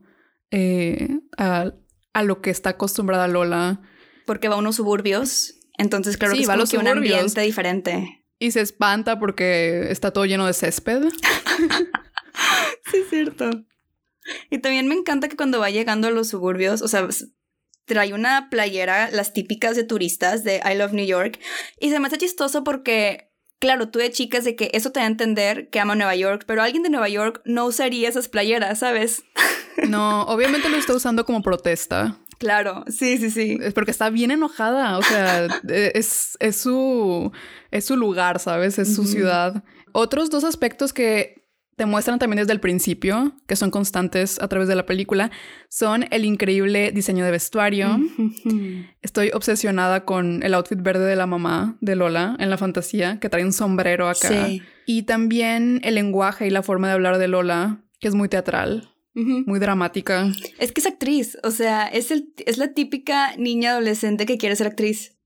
eh, 0.50 1.18
a, 1.36 1.72
a 2.14 2.22
lo 2.22 2.40
que 2.40 2.48
está 2.48 2.70
acostumbrada 2.70 3.28
Lola. 3.28 3.82
porque 4.26 4.48
va 4.48 4.54
a 4.54 4.58
unos 4.58 4.76
suburbios. 4.76 5.54
Entonces, 5.78 6.16
claro 6.16 6.34
Sí, 6.34 6.38
que 6.38 6.42
es 6.42 6.48
va 6.48 6.54
a 6.54 6.56
los 6.58 6.70
que 6.70 6.78
un 6.78 6.88
ambiente 6.88 7.40
diferente. 7.40 8.24
Y 8.38 8.50
se 8.50 8.60
espanta 8.60 9.18
porque 9.18 9.90
está 9.90 10.12
todo 10.12 10.26
lleno 10.26 10.46
de 10.46 10.52
césped. 10.52 11.02
Sí, 12.90 12.98
es 12.98 13.10
cierto. 13.10 13.50
Y 14.50 14.58
también 14.58 14.88
me 14.88 14.94
encanta 14.94 15.28
que 15.28 15.36
cuando 15.36 15.60
va 15.60 15.70
llegando 15.70 16.08
a 16.08 16.10
los 16.10 16.28
suburbios, 16.28 16.82
o 16.82 16.88
sea, 16.88 17.06
trae 17.84 18.12
una 18.12 18.48
playera, 18.50 19.10
las 19.10 19.32
típicas 19.32 19.76
de 19.76 19.84
turistas 19.84 20.44
de 20.44 20.60
I 20.64 20.76
Love 20.76 20.92
New 20.92 21.06
York. 21.06 21.38
Y 21.80 21.90
se 21.90 21.98
me 21.98 22.06
hace 22.06 22.18
chistoso 22.18 22.64
porque, 22.64 23.30
claro, 23.58 23.88
tú 23.88 23.98
de 23.98 24.10
chicas 24.10 24.44
de 24.44 24.54
que 24.54 24.70
eso 24.72 24.92
te 24.92 25.00
da 25.00 25.06
a 25.06 25.08
entender 25.08 25.68
que 25.70 25.80
ama 25.80 25.96
Nueva 25.96 26.14
York, 26.14 26.44
pero 26.46 26.62
alguien 26.62 26.82
de 26.82 26.90
Nueva 26.90 27.08
York 27.08 27.42
no 27.44 27.66
usaría 27.66 28.08
esas 28.08 28.28
playeras, 28.28 28.78
¿sabes? 28.78 29.24
No, 29.88 30.22
obviamente 30.22 30.68
lo 30.68 30.76
está 30.76 30.94
usando 30.94 31.24
como 31.24 31.42
protesta. 31.42 32.18
Claro, 32.38 32.84
sí, 32.86 33.18
sí, 33.18 33.30
sí. 33.30 33.58
Es 33.60 33.74
porque 33.74 33.90
está 33.90 34.10
bien 34.10 34.30
enojada. 34.30 34.96
O 34.98 35.02
sea, 35.02 35.46
eh, 35.68 35.92
es, 35.94 36.36
es 36.40 36.56
su. 36.56 37.32
Es 37.70 37.84
su 37.84 37.96
lugar, 37.96 38.38
¿sabes? 38.38 38.78
Es 38.78 38.94
su 38.94 39.04
ciudad. 39.04 39.64
Otros 39.92 40.30
dos 40.30 40.44
aspectos 40.44 40.92
que 40.92 41.38
te 41.78 41.86
muestran 41.86 42.18
también 42.18 42.38
desde 42.38 42.52
el 42.52 42.60
principio, 42.60 43.36
que 43.46 43.54
son 43.54 43.70
constantes 43.70 44.40
a 44.40 44.48
través 44.48 44.66
de 44.66 44.74
la 44.74 44.84
película, 44.84 45.30
son 45.68 46.06
el 46.10 46.24
increíble 46.24 46.90
diseño 46.90 47.24
de 47.24 47.30
vestuario. 47.30 48.00
Estoy 49.00 49.30
obsesionada 49.32 50.04
con 50.04 50.42
el 50.42 50.54
outfit 50.54 50.82
verde 50.82 51.06
de 51.06 51.14
la 51.14 51.26
mamá 51.26 51.78
de 51.80 51.94
Lola 51.94 52.36
en 52.40 52.50
la 52.50 52.58
fantasía, 52.58 53.20
que 53.20 53.28
trae 53.28 53.44
un 53.44 53.52
sombrero 53.52 54.08
acá. 54.08 54.46
Sí. 54.46 54.62
Y 54.86 55.04
también 55.04 55.80
el 55.84 55.94
lenguaje 55.94 56.48
y 56.48 56.50
la 56.50 56.64
forma 56.64 56.88
de 56.88 56.94
hablar 56.94 57.18
de 57.18 57.28
Lola, 57.28 57.84
que 58.00 58.08
es 58.08 58.14
muy 58.14 58.28
teatral, 58.28 58.90
Muy 59.14 59.58
dramática. 59.58 60.32
Es 60.58 60.72
que 60.72 60.80
es 60.80 60.86
actriz, 60.86 61.38
o 61.42 61.50
sea, 61.50 61.86
es, 61.86 62.10
el, 62.10 62.32
es 62.46 62.56
la 62.56 62.72
típica 62.72 63.36
niña 63.36 63.72
adolescente 63.72 64.26
que 64.26 64.38
quiere 64.38 64.54
ser 64.54 64.68
actriz, 64.68 65.18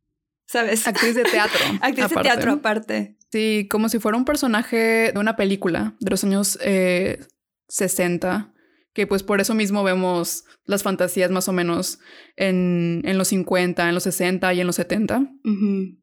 ¿sabes? 0.46 0.86
Actriz 0.86 1.14
de 1.14 1.24
teatro. 1.24 1.60
Actriz 1.82 2.08
de 2.08 2.16
teatro 2.16 2.52
aparte. 2.52 3.16
Sí, 3.30 3.66
como 3.70 3.88
si 3.88 3.98
fuera 3.98 4.16
un 4.16 4.24
personaje 4.24 5.12
de 5.12 5.18
una 5.18 5.36
película 5.36 5.94
de 6.00 6.10
los 6.10 6.24
años 6.24 6.58
eh, 6.62 7.20
60, 7.68 8.54
que 8.92 9.06
pues 9.06 9.22
por 9.22 9.40
eso 9.40 9.54
mismo 9.54 9.82
vemos 9.82 10.44
las 10.64 10.82
fantasías 10.82 11.30
más 11.30 11.48
o 11.48 11.52
menos 11.52 11.98
en, 12.36 13.02
en 13.04 13.18
los 13.18 13.28
50, 13.28 13.88
en 13.88 13.94
los 13.94 14.04
60 14.04 14.52
y 14.54 14.60
en 14.60 14.66
los 14.66 14.76
70. 14.76 15.18
Ujú. 15.44 16.02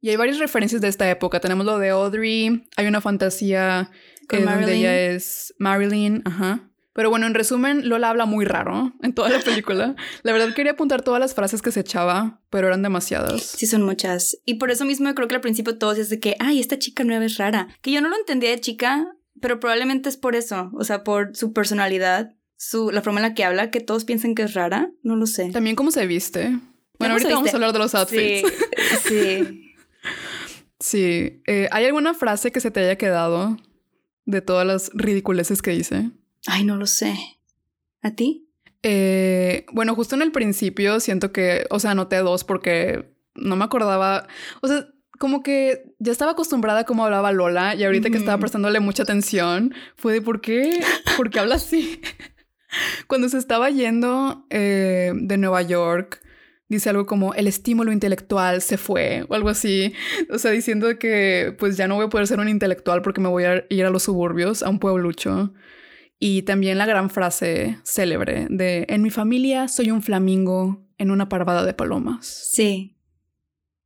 Y 0.00 0.10
hay 0.10 0.16
varias 0.16 0.38
referencias 0.38 0.80
de 0.80 0.88
esta 0.88 1.10
época. 1.10 1.40
Tenemos 1.40 1.66
lo 1.66 1.78
de 1.78 1.90
Audrey, 1.90 2.68
hay 2.76 2.86
una 2.86 3.00
fantasía 3.00 3.90
eh, 4.30 4.40
donde 4.40 4.74
ella 4.76 4.98
es 4.98 5.54
Marilyn, 5.58 6.22
ajá. 6.24 6.70
Pero 6.96 7.10
bueno, 7.10 7.26
en 7.26 7.34
resumen, 7.34 7.90
Lola 7.90 8.08
habla 8.08 8.24
muy 8.24 8.46
raro 8.46 8.94
en 9.02 9.12
toda 9.12 9.28
la 9.28 9.40
película. 9.40 9.94
La 10.22 10.32
verdad 10.32 10.54
quería 10.54 10.72
apuntar 10.72 11.02
todas 11.02 11.20
las 11.20 11.34
frases 11.34 11.60
que 11.60 11.70
se 11.70 11.80
echaba, 11.80 12.40
pero 12.48 12.68
eran 12.68 12.80
demasiadas. 12.80 13.42
Sí, 13.42 13.66
son 13.66 13.82
muchas. 13.82 14.38
Y 14.46 14.54
por 14.54 14.70
eso 14.70 14.86
mismo 14.86 15.14
creo 15.14 15.28
que 15.28 15.34
al 15.34 15.42
principio 15.42 15.76
todos 15.76 15.98
es 15.98 16.08
de 16.08 16.18
que, 16.20 16.36
ay, 16.38 16.58
esta 16.58 16.78
chica 16.78 17.04
nueva 17.04 17.26
es 17.26 17.36
rara. 17.36 17.68
Que 17.82 17.92
yo 17.92 18.00
no 18.00 18.08
lo 18.08 18.16
entendía 18.16 18.48
de 18.48 18.60
chica, 18.60 19.14
pero 19.42 19.60
probablemente 19.60 20.08
es 20.08 20.16
por 20.16 20.36
eso. 20.36 20.70
O 20.72 20.84
sea, 20.84 21.04
por 21.04 21.36
su 21.36 21.52
personalidad, 21.52 22.34
su, 22.56 22.90
la 22.90 23.02
forma 23.02 23.20
en 23.20 23.24
la 23.24 23.34
que 23.34 23.44
habla, 23.44 23.70
que 23.70 23.80
todos 23.80 24.06
piensan 24.06 24.34
que 24.34 24.44
es 24.44 24.54
rara. 24.54 24.90
No 25.02 25.16
lo 25.16 25.26
sé. 25.26 25.50
También 25.50 25.76
cómo 25.76 25.90
se 25.90 26.06
viste. 26.06 26.58
Bueno, 26.98 27.12
ahorita 27.12 27.34
vamos 27.34 27.52
a 27.52 27.56
hablar 27.56 27.74
de 27.74 27.78
los 27.78 27.94
outfits. 27.94 28.48
Sí, 29.02 29.04
sí. 29.04 29.74
sí. 30.80 31.42
Eh, 31.46 31.68
¿Hay 31.72 31.84
alguna 31.84 32.14
frase 32.14 32.52
que 32.52 32.60
se 32.60 32.70
te 32.70 32.80
haya 32.80 32.96
quedado 32.96 33.58
de 34.24 34.40
todas 34.40 34.66
las 34.66 34.90
ridiculeces 34.94 35.60
que 35.60 35.72
dice? 35.72 36.10
Ay, 36.46 36.64
no 36.64 36.76
lo 36.76 36.86
sé. 36.86 37.16
¿A 38.02 38.12
ti? 38.12 38.48
Eh, 38.82 39.66
bueno, 39.72 39.94
justo 39.94 40.14
en 40.14 40.22
el 40.22 40.32
principio 40.32 41.00
siento 41.00 41.32
que, 41.32 41.66
o 41.70 41.78
sea, 41.78 41.92
anoté 41.92 42.18
dos 42.18 42.44
porque 42.44 43.12
no 43.34 43.56
me 43.56 43.64
acordaba, 43.64 44.28
o 44.62 44.68
sea, 44.68 44.86
como 45.18 45.42
que 45.42 45.94
ya 45.98 46.12
estaba 46.12 46.32
acostumbrada 46.32 46.80
a 46.80 46.84
cómo 46.84 47.04
hablaba 47.04 47.32
Lola 47.32 47.74
y 47.74 47.84
ahorita 47.84 48.10
que 48.10 48.18
estaba 48.18 48.38
prestándole 48.38 48.80
mucha 48.80 49.02
atención 49.02 49.74
fue 49.96 50.12
de 50.12 50.22
por 50.22 50.40
qué, 50.40 50.80
por 51.16 51.30
qué 51.30 51.40
habla 51.40 51.56
así. 51.56 52.00
Cuando 53.06 53.28
se 53.28 53.38
estaba 53.38 53.70
yendo 53.70 54.46
eh, 54.50 55.12
de 55.14 55.36
Nueva 55.38 55.62
York, 55.62 56.20
dice 56.68 56.90
algo 56.90 57.06
como 57.06 57.32
el 57.34 57.46
estímulo 57.46 57.92
intelectual 57.92 58.60
se 58.60 58.76
fue 58.76 59.24
o 59.28 59.34
algo 59.34 59.48
así. 59.48 59.94
O 60.30 60.38
sea, 60.38 60.50
diciendo 60.50 60.98
que 60.98 61.54
pues 61.58 61.76
ya 61.76 61.88
no 61.88 61.96
voy 61.96 62.06
a 62.06 62.10
poder 62.10 62.26
ser 62.26 62.40
un 62.40 62.48
intelectual 62.48 63.02
porque 63.02 63.20
me 63.20 63.28
voy 63.28 63.44
a 63.44 63.64
ir 63.68 63.84
a 63.84 63.90
los 63.90 64.02
suburbios, 64.02 64.62
a 64.62 64.68
un 64.68 64.78
pueblucho. 64.78 65.52
Y 66.18 66.42
también 66.42 66.78
la 66.78 66.86
gran 66.86 67.10
frase 67.10 67.78
célebre 67.84 68.46
de 68.48 68.86
en 68.88 69.02
mi 69.02 69.10
familia 69.10 69.68
soy 69.68 69.90
un 69.90 70.02
flamingo 70.02 70.86
en 70.98 71.10
una 71.10 71.28
parvada 71.28 71.64
de 71.64 71.74
palomas. 71.74 72.26
Sí. 72.26 72.96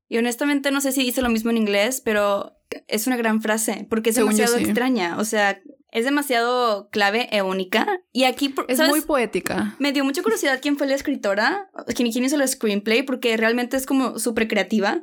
Y 0.09 0.19
honestamente 0.19 0.71
no 0.71 0.81
sé 0.81 0.93
si 0.93 1.03
dice 1.03 1.23
lo 1.23 1.29
mismo 1.29 1.51
en 1.51 1.57
inglés, 1.57 2.01
pero 2.05 2.57
es 2.89 3.07
una 3.07 3.17
gran 3.17 3.43
frase 3.43 3.87
porque 3.89 4.11
es 4.11 4.17
demasiado 4.17 4.57
extraña. 4.57 5.19
O 5.19 5.25
sea, 5.25 5.61
es 5.93 6.05
demasiado 6.05 6.89
clave 6.91 7.29
e 7.33 7.43
única. 7.43 8.01
Y 8.13 8.25
aquí 8.25 8.55
es 8.69 8.79
muy 8.89 9.01
poética. 9.01 9.75
Me 9.79 9.93
dio 9.93 10.05
mucha 10.05 10.23
curiosidad 10.23 10.61
quién 10.63 10.77
fue 10.77 10.87
la 10.87 10.95
escritora, 10.95 11.71
quién, 11.95 12.11
quién 12.13 12.25
hizo 12.25 12.37
el 12.37 12.47
screenplay, 12.47 13.03
porque 13.03 13.37
realmente 13.37 13.77
es 13.77 13.87
como 13.87 14.19
súper 14.19 14.49
creativa. 14.49 15.03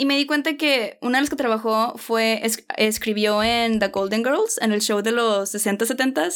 Y 0.00 0.06
me 0.06 0.16
di 0.16 0.24
cuenta 0.24 0.56
que 0.56 0.96
una 1.02 1.18
de 1.18 1.24
las 1.24 1.28
que 1.28 1.36
trabajó 1.36 1.92
fue, 1.98 2.40
escribió 2.78 3.42
en 3.42 3.80
The 3.80 3.88
Golden 3.88 4.24
Girls, 4.24 4.56
en 4.62 4.72
el 4.72 4.80
show 4.80 5.02
de 5.02 5.12
los 5.12 5.50
60, 5.50 5.84
70 5.84 6.26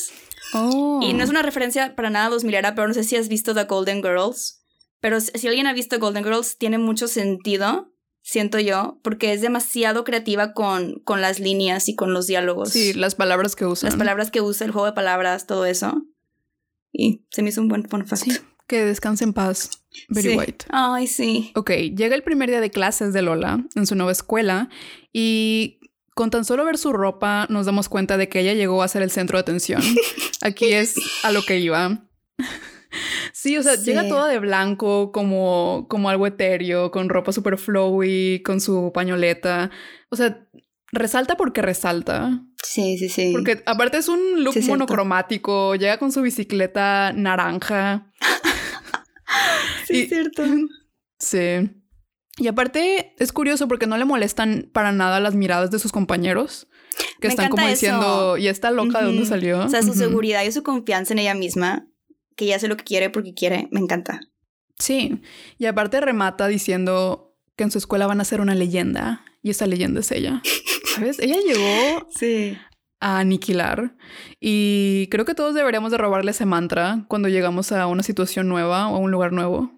oh. 0.52 1.00
Y 1.02 1.14
no 1.14 1.24
es 1.24 1.30
una 1.30 1.40
referencia 1.40 1.96
para 1.96 2.10
nada 2.10 2.28
2000 2.28 2.56
era, 2.56 2.74
pero 2.74 2.88
no 2.88 2.92
sé 2.92 3.04
si 3.04 3.16
has 3.16 3.28
visto 3.28 3.54
The 3.54 3.64
Golden 3.64 4.02
Girls. 4.02 4.62
Pero 5.00 5.18
si 5.18 5.48
alguien 5.48 5.66
ha 5.66 5.72
visto 5.72 5.98
Golden 5.98 6.24
Girls, 6.24 6.58
tiene 6.58 6.76
mucho 6.76 7.08
sentido, 7.08 7.90
siento 8.20 8.58
yo, 8.58 9.00
porque 9.02 9.32
es 9.32 9.40
demasiado 9.40 10.04
creativa 10.04 10.52
con, 10.52 11.00
con 11.02 11.22
las 11.22 11.40
líneas 11.40 11.88
y 11.88 11.94
con 11.94 12.12
los 12.12 12.26
diálogos. 12.26 12.68
Sí, 12.68 12.92
las 12.92 13.14
palabras 13.14 13.56
que 13.56 13.64
usa. 13.64 13.88
Las 13.88 13.96
palabras 13.96 14.30
que 14.30 14.42
usa, 14.42 14.66
el 14.66 14.72
juego 14.72 14.84
de 14.84 14.92
palabras, 14.92 15.46
todo 15.46 15.64
eso. 15.64 16.02
Y 16.92 17.24
se 17.30 17.40
me 17.40 17.48
hizo 17.48 17.62
un 17.62 17.68
buen 17.68 17.88
fun 17.88 18.06
fact. 18.06 18.42
Que 18.66 18.84
descanse 18.84 19.24
en 19.24 19.32
paz. 19.32 19.70
Very 20.08 20.36
White. 20.36 20.66
Ay, 20.70 21.06
sí. 21.06 21.52
Ok, 21.54 21.70
llega 21.70 22.14
el 22.14 22.22
primer 22.22 22.50
día 22.50 22.60
de 22.60 22.70
clases 22.70 23.12
de 23.12 23.22
Lola 23.22 23.64
en 23.74 23.86
su 23.86 23.94
nueva 23.94 24.12
escuela 24.12 24.68
y 25.12 25.80
con 26.14 26.30
tan 26.30 26.44
solo 26.44 26.64
ver 26.64 26.78
su 26.78 26.92
ropa 26.92 27.46
nos 27.50 27.66
damos 27.66 27.88
cuenta 27.88 28.16
de 28.16 28.28
que 28.28 28.40
ella 28.40 28.54
llegó 28.54 28.82
a 28.82 28.88
ser 28.88 29.02
el 29.02 29.10
centro 29.10 29.36
de 29.38 29.42
atención. 29.42 29.82
Aquí 30.42 30.72
es 30.72 30.94
a 31.22 31.32
lo 31.32 31.42
que 31.42 31.58
iba. 31.58 32.04
Sí, 33.32 33.56
o 33.58 33.62
sea, 33.64 33.74
llega 33.74 34.08
toda 34.08 34.28
de 34.28 34.38
blanco, 34.38 35.10
como, 35.10 35.86
como 35.88 36.08
algo 36.08 36.28
etéreo, 36.28 36.92
con 36.92 37.08
ropa 37.08 37.32
super 37.32 37.58
flowy, 37.58 38.40
con 38.44 38.60
su 38.60 38.92
pañoleta. 38.94 39.70
O 40.10 40.16
sea, 40.16 40.46
resalta 40.92 41.36
porque 41.36 41.60
resalta. 41.60 42.40
Sí, 42.62 42.96
sí, 42.96 43.08
sí. 43.08 43.30
Porque 43.32 43.62
aparte 43.66 43.98
es 43.98 44.08
un 44.08 44.44
look 44.44 44.54
monocromático, 44.66 45.74
llega 45.74 45.98
con 45.98 46.12
su 46.12 46.22
bicicleta 46.22 47.12
naranja. 47.12 48.12
sí, 49.86 50.02
es 50.02 50.08
cierto. 50.08 50.44
Sí. 51.20 51.70
Y 52.36 52.48
aparte 52.48 53.14
es 53.18 53.32
curioso 53.32 53.68
porque 53.68 53.86
no 53.86 53.96
le 53.96 54.04
molestan 54.04 54.68
para 54.72 54.92
nada 54.92 55.20
las 55.20 55.34
miradas 55.34 55.70
de 55.70 55.78
sus 55.78 55.92
compañeros. 55.92 56.66
Que 57.20 57.28
están 57.28 57.48
como 57.48 57.66
diciendo, 57.66 58.36
y 58.36 58.48
está 58.48 58.70
loca, 58.70 58.98
¿de 58.98 59.06
dónde 59.06 59.24
salió? 59.24 59.64
O 59.64 59.68
sea, 59.68 59.82
su 59.82 59.94
seguridad 59.94 60.42
y 60.42 60.52
su 60.52 60.62
confianza 60.62 61.14
en 61.14 61.20
ella 61.20 61.34
misma, 61.34 61.86
que 62.36 62.46
ya 62.46 62.56
hace 62.56 62.68
lo 62.68 62.76
que 62.76 62.84
quiere 62.84 63.08
porque 63.10 63.32
quiere, 63.32 63.68
me 63.70 63.80
encanta. 63.80 64.20
Sí. 64.78 65.22
Y 65.56 65.66
aparte 65.66 66.00
remata 66.00 66.48
diciendo 66.48 67.34
que 67.56 67.64
en 67.64 67.70
su 67.70 67.78
escuela 67.78 68.06
van 68.06 68.20
a 68.20 68.24
ser 68.24 68.40
una 68.40 68.54
leyenda. 68.54 69.24
Y 69.42 69.50
esa 69.50 69.66
leyenda 69.66 70.00
es 70.00 70.10
ella. 70.10 70.42
¿Sabes? 70.94 71.18
Ella 71.20 71.36
llegó 71.36 72.08
sí. 72.14 72.58
A 73.00 73.18
aniquilar. 73.18 73.96
Y 74.40 75.08
creo 75.10 75.24
que 75.24 75.34
todos 75.34 75.54
deberíamos 75.54 75.90
de 75.90 75.98
robarle 75.98 76.30
ese 76.30 76.46
mantra 76.46 77.04
cuando 77.08 77.28
llegamos 77.28 77.72
a 77.72 77.86
una 77.86 78.02
situación 78.02 78.48
nueva 78.48 78.88
o 78.88 78.96
a 78.96 78.98
un 78.98 79.10
lugar 79.10 79.32
nuevo. 79.32 79.72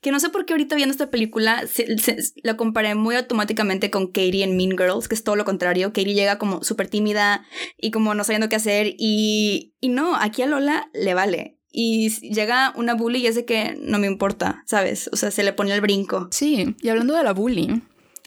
Que 0.00 0.10
no 0.10 0.18
sé 0.18 0.30
por 0.30 0.46
qué 0.46 0.54
ahorita 0.54 0.76
viendo 0.76 0.92
esta 0.92 1.10
película 1.10 1.62
la 2.42 2.56
comparé 2.56 2.94
muy 2.94 3.16
automáticamente 3.16 3.90
con 3.90 4.06
Katie 4.06 4.42
en 4.42 4.56
Mean 4.56 4.70
Girls, 4.70 5.08
que 5.08 5.14
es 5.14 5.22
todo 5.22 5.36
lo 5.36 5.44
contrario. 5.44 5.92
Katie 5.92 6.14
llega 6.14 6.38
como 6.38 6.64
súper 6.64 6.88
tímida 6.88 7.44
y 7.76 7.90
como 7.90 8.14
no 8.14 8.24
sabiendo 8.24 8.48
qué 8.48 8.56
hacer. 8.56 8.94
Y, 8.98 9.74
y 9.80 9.90
no, 9.90 10.16
aquí 10.16 10.42
a 10.42 10.46
Lola 10.46 10.90
le 10.94 11.14
vale. 11.14 11.58
Y 11.72 12.08
llega 12.32 12.72
una 12.76 12.94
bully 12.94 13.20
y 13.20 13.26
es 13.28 13.36
de 13.36 13.44
que 13.44 13.78
no 13.80 13.98
me 13.98 14.08
importa, 14.08 14.64
¿sabes? 14.66 15.08
O 15.12 15.16
sea, 15.16 15.30
se 15.30 15.44
le 15.44 15.52
pone 15.52 15.72
el 15.72 15.80
brinco. 15.80 16.28
Sí, 16.32 16.74
y 16.80 16.88
hablando 16.88 17.14
de 17.14 17.22
la 17.22 17.32
bully, 17.32 17.80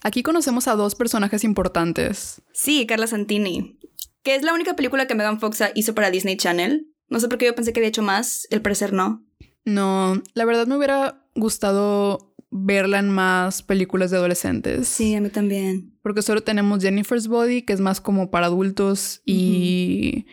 Aquí 0.03 0.21
conocemos 0.21 0.67
a 0.67 0.75
dos 0.75 0.95
personajes 0.95 1.45
importantes. 1.45 2.41
Sí, 2.51 2.85
Carla 2.85 3.07
Santini, 3.07 3.79
que 4.23 4.35
es 4.35 4.43
la 4.43 4.53
única 4.53 4.75
película 4.75 5.07
que 5.07 5.15
Megan 5.15 5.39
Fox 5.39 5.61
hizo 5.75 5.93
para 5.93 6.11
Disney 6.11 6.37
Channel. 6.37 6.87
No 7.09 7.19
sé 7.19 7.27
por 7.27 7.37
qué 7.37 7.45
yo 7.45 7.55
pensé 7.55 7.73
que 7.73 7.79
había 7.79 7.89
hecho 7.89 8.01
más, 8.01 8.47
el 8.49 8.61
parecer 8.61 8.93
no. 8.93 9.25
No, 9.65 10.21
la 10.33 10.45
verdad 10.45 10.67
me 10.67 10.75
hubiera 10.75 11.25
gustado 11.35 12.35
verla 12.49 12.99
en 12.99 13.09
más 13.09 13.63
películas 13.63 14.11
de 14.11 14.17
adolescentes. 14.17 14.87
Sí, 14.87 15.15
a 15.15 15.21
mí 15.21 15.29
también. 15.29 15.97
Porque 16.01 16.21
solo 16.21 16.41
tenemos 16.41 16.81
Jennifer's 16.81 17.27
Body, 17.27 17.63
que 17.63 17.73
es 17.73 17.79
más 17.79 18.01
como 18.01 18.29
para 18.29 18.47
adultos, 18.47 19.21
y 19.25 20.25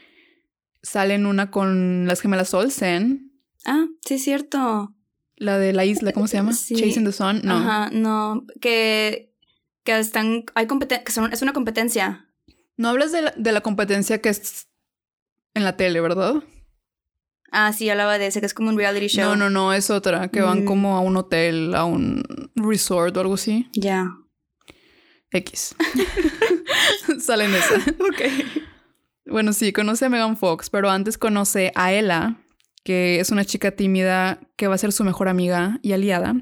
salen 0.83 1.27
una 1.27 1.51
con 1.51 2.07
las 2.07 2.21
gemelas 2.21 2.55
Olsen. 2.55 3.33
Ah, 3.65 3.87
sí, 4.07 4.15
es 4.15 4.25
cierto. 4.25 4.95
La 5.37 5.59
de 5.59 5.73
la 5.73 5.85
isla, 5.85 6.13
¿cómo 6.13 6.27
se 6.27 6.37
llama? 6.37 6.53
Chasing 6.53 7.05
the 7.05 7.13
Sun. 7.13 7.41
No. 7.45 7.57
Ajá, 7.57 7.91
no. 7.91 8.45
Que 8.61 9.31
que 9.85 9.99
están, 9.99 10.45
hay 10.55 10.67
competencia, 10.67 11.29
es 11.33 11.43
una 11.43 11.53
competencia. 11.53 12.29
No 12.81 12.89
hablas 12.89 13.13
de 13.13 13.21
la, 13.21 13.35
de 13.37 13.53
la 13.53 13.61
competencia 13.61 14.23
que 14.23 14.31
es 14.31 14.67
en 15.53 15.65
la 15.65 15.77
tele, 15.77 16.01
¿verdad? 16.01 16.37
Ah, 17.53 17.75
sí, 17.75 17.91
hablaba 17.91 18.17
de 18.17 18.29
ese, 18.29 18.41
que 18.41 18.47
es 18.47 18.55
como 18.55 18.71
un 18.71 18.79
reality 18.79 19.09
show. 19.09 19.29
No, 19.29 19.37
no, 19.37 19.51
no, 19.51 19.75
es 19.75 19.91
otra, 19.91 20.29
que 20.29 20.41
van 20.41 20.63
mm. 20.63 20.65
como 20.65 20.97
a 20.97 21.01
un 21.01 21.15
hotel, 21.19 21.75
a 21.75 21.85
un 21.85 22.23
resort 22.55 23.15
o 23.19 23.21
algo 23.21 23.35
así. 23.35 23.69
Ya. 23.75 24.17
X. 25.31 25.75
Salen 27.21 27.55
esa. 27.55 27.75
ok. 28.01 28.23
Bueno, 29.27 29.53
sí, 29.53 29.75
conoce 29.75 30.07
a 30.07 30.09
Megan 30.09 30.39
Fox, 30.39 30.71
pero 30.71 30.89
antes 30.89 31.19
conoce 31.19 31.73
a 31.75 31.93
Ella, 31.93 32.41
que 32.83 33.21
es 33.21 33.31
una 33.31 33.45
chica 33.45 33.73
tímida 33.73 34.41
que 34.57 34.69
va 34.69 34.77
a 34.77 34.79
ser 34.79 34.93
su 34.93 35.05
mejor 35.05 35.29
amiga 35.29 35.81
y 35.83 35.93
aliada, 35.93 36.35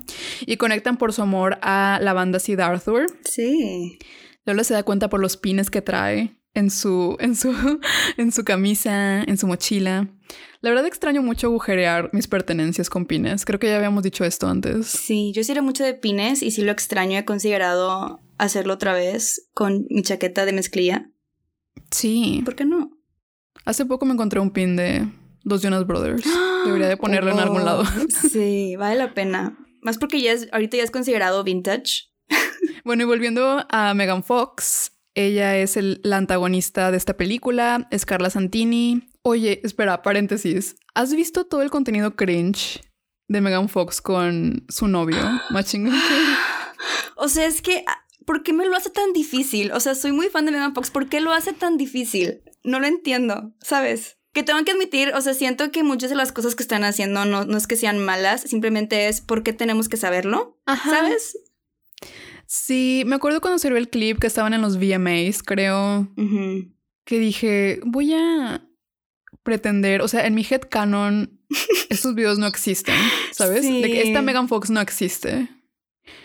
y 0.42 0.56
conectan 0.56 0.98
por 0.98 1.12
su 1.12 1.20
amor 1.20 1.58
a 1.62 1.98
la 2.00 2.12
banda 2.12 2.38
Sid 2.38 2.60
Arthur. 2.60 3.06
Sí. 3.24 3.98
Lola 4.48 4.64
se 4.64 4.72
da 4.72 4.82
cuenta 4.82 5.10
por 5.10 5.20
los 5.20 5.36
pines 5.36 5.70
que 5.70 5.82
trae 5.82 6.40
en 6.54 6.70
su, 6.70 7.16
en 7.20 7.36
su, 7.36 7.54
en 8.16 8.32
su 8.32 8.44
camisa, 8.44 9.22
en 9.22 9.36
su 9.36 9.46
mochila. 9.46 10.08
La 10.60 10.70
verdad 10.70 10.86
extraño 10.86 11.22
mucho 11.22 11.48
agujerear 11.48 12.10
mis 12.12 12.26
pertenencias 12.26 12.88
con 12.88 13.04
pines. 13.04 13.44
Creo 13.44 13.60
que 13.60 13.68
ya 13.68 13.76
habíamos 13.76 14.02
dicho 14.02 14.24
esto 14.24 14.48
antes. 14.48 14.86
Sí, 14.86 15.32
yo 15.34 15.44
sí 15.44 15.52
era 15.52 15.62
mucho 15.62 15.84
de 15.84 15.94
pines 15.94 16.42
y 16.42 16.50
sí 16.50 16.62
lo 16.62 16.72
extraño. 16.72 17.18
He 17.18 17.24
considerado 17.24 18.20
hacerlo 18.38 18.74
otra 18.74 18.94
vez 18.94 19.48
con 19.52 19.86
mi 19.90 20.02
chaqueta 20.02 20.46
de 20.46 20.52
mezclilla. 20.52 21.10
Sí. 21.90 22.40
¿Por 22.44 22.56
qué 22.56 22.64
no? 22.64 22.90
Hace 23.66 23.84
poco 23.84 24.06
me 24.06 24.14
encontré 24.14 24.40
un 24.40 24.50
pin 24.50 24.76
de 24.76 25.06
Dos 25.44 25.62
Jonas 25.62 25.86
Brothers. 25.86 26.24
Debería 26.64 26.88
de 26.88 26.96
ponerlo 26.96 27.32
en 27.32 27.38
algún 27.38 27.64
lado. 27.64 27.84
sí, 28.30 28.76
vale 28.78 28.96
la 28.96 29.12
pena. 29.12 29.58
Más 29.82 29.98
porque 29.98 30.20
ya 30.20 30.32
es, 30.32 30.48
ahorita 30.52 30.78
ya 30.78 30.82
es 30.82 30.90
considerado 30.90 31.44
vintage. 31.44 32.07
Bueno, 32.84 33.02
y 33.02 33.06
volviendo 33.06 33.66
a 33.70 33.94
Megan 33.94 34.22
Fox, 34.22 34.92
ella 35.14 35.56
es 35.56 35.76
el, 35.76 36.00
la 36.04 36.16
antagonista 36.16 36.90
de 36.90 36.96
esta 36.96 37.16
película, 37.16 37.88
es 37.90 38.06
Carla 38.06 38.30
Santini. 38.30 39.08
Oye, 39.22 39.60
espera, 39.64 40.02
paréntesis. 40.02 40.76
¿Has 40.94 41.14
visto 41.14 41.44
todo 41.44 41.62
el 41.62 41.70
contenido 41.70 42.14
cringe 42.14 42.80
de 43.26 43.40
Megan 43.40 43.68
Fox 43.68 44.00
con 44.00 44.64
su 44.68 44.88
novio, 44.88 45.18
Matching 45.50 45.90
O 47.16 47.28
sea, 47.28 47.46
es 47.46 47.62
que, 47.62 47.84
¿por 48.24 48.42
qué 48.42 48.52
me 48.52 48.66
lo 48.66 48.76
hace 48.76 48.90
tan 48.90 49.12
difícil? 49.12 49.72
O 49.72 49.80
sea, 49.80 49.94
soy 49.94 50.12
muy 50.12 50.28
fan 50.28 50.46
de 50.46 50.52
Megan 50.52 50.74
Fox. 50.74 50.90
¿Por 50.90 51.08
qué 51.08 51.20
lo 51.20 51.32
hace 51.32 51.52
tan 51.52 51.76
difícil? 51.76 52.42
No 52.62 52.80
lo 52.80 52.86
entiendo, 52.86 53.52
¿sabes? 53.60 54.18
Que 54.32 54.42
tengo 54.44 54.62
que 54.64 54.72
admitir, 54.72 55.14
o 55.14 55.20
sea, 55.20 55.34
siento 55.34 55.72
que 55.72 55.82
muchas 55.82 56.10
de 56.10 56.16
las 56.16 56.32
cosas 56.32 56.54
que 56.54 56.62
están 56.62 56.84
haciendo 56.84 57.24
no, 57.24 57.44
no 57.44 57.56
es 57.56 57.66
que 57.66 57.76
sean 57.76 57.98
malas, 57.98 58.42
simplemente 58.42 59.08
es 59.08 59.20
porque 59.20 59.52
tenemos 59.52 59.88
que 59.88 59.96
saberlo, 59.96 60.60
¿sabes? 60.84 61.36
Sí, 62.50 63.02
me 63.04 63.16
acuerdo 63.16 63.42
cuando 63.42 63.58
salió 63.58 63.76
el 63.76 63.90
clip 63.90 64.18
que 64.18 64.26
estaban 64.26 64.54
en 64.54 64.62
los 64.62 64.78
VMAs, 64.78 65.42
creo, 65.42 66.08
que 67.04 67.18
dije, 67.18 67.78
voy 67.84 68.14
a 68.14 68.66
pretender, 69.42 70.00
o 70.00 70.08
sea, 70.08 70.26
en 70.26 70.34
mi 70.34 70.46
head 70.48 70.62
canon, 70.70 71.42
estos 71.90 72.14
videos 72.14 72.38
no 72.38 72.46
existen, 72.46 72.94
¿sabes? 73.32 73.64
De 73.64 73.82
que 73.82 74.00
esta 74.00 74.22
Megan 74.22 74.48
Fox 74.48 74.70
no 74.70 74.80
existe. 74.80 75.46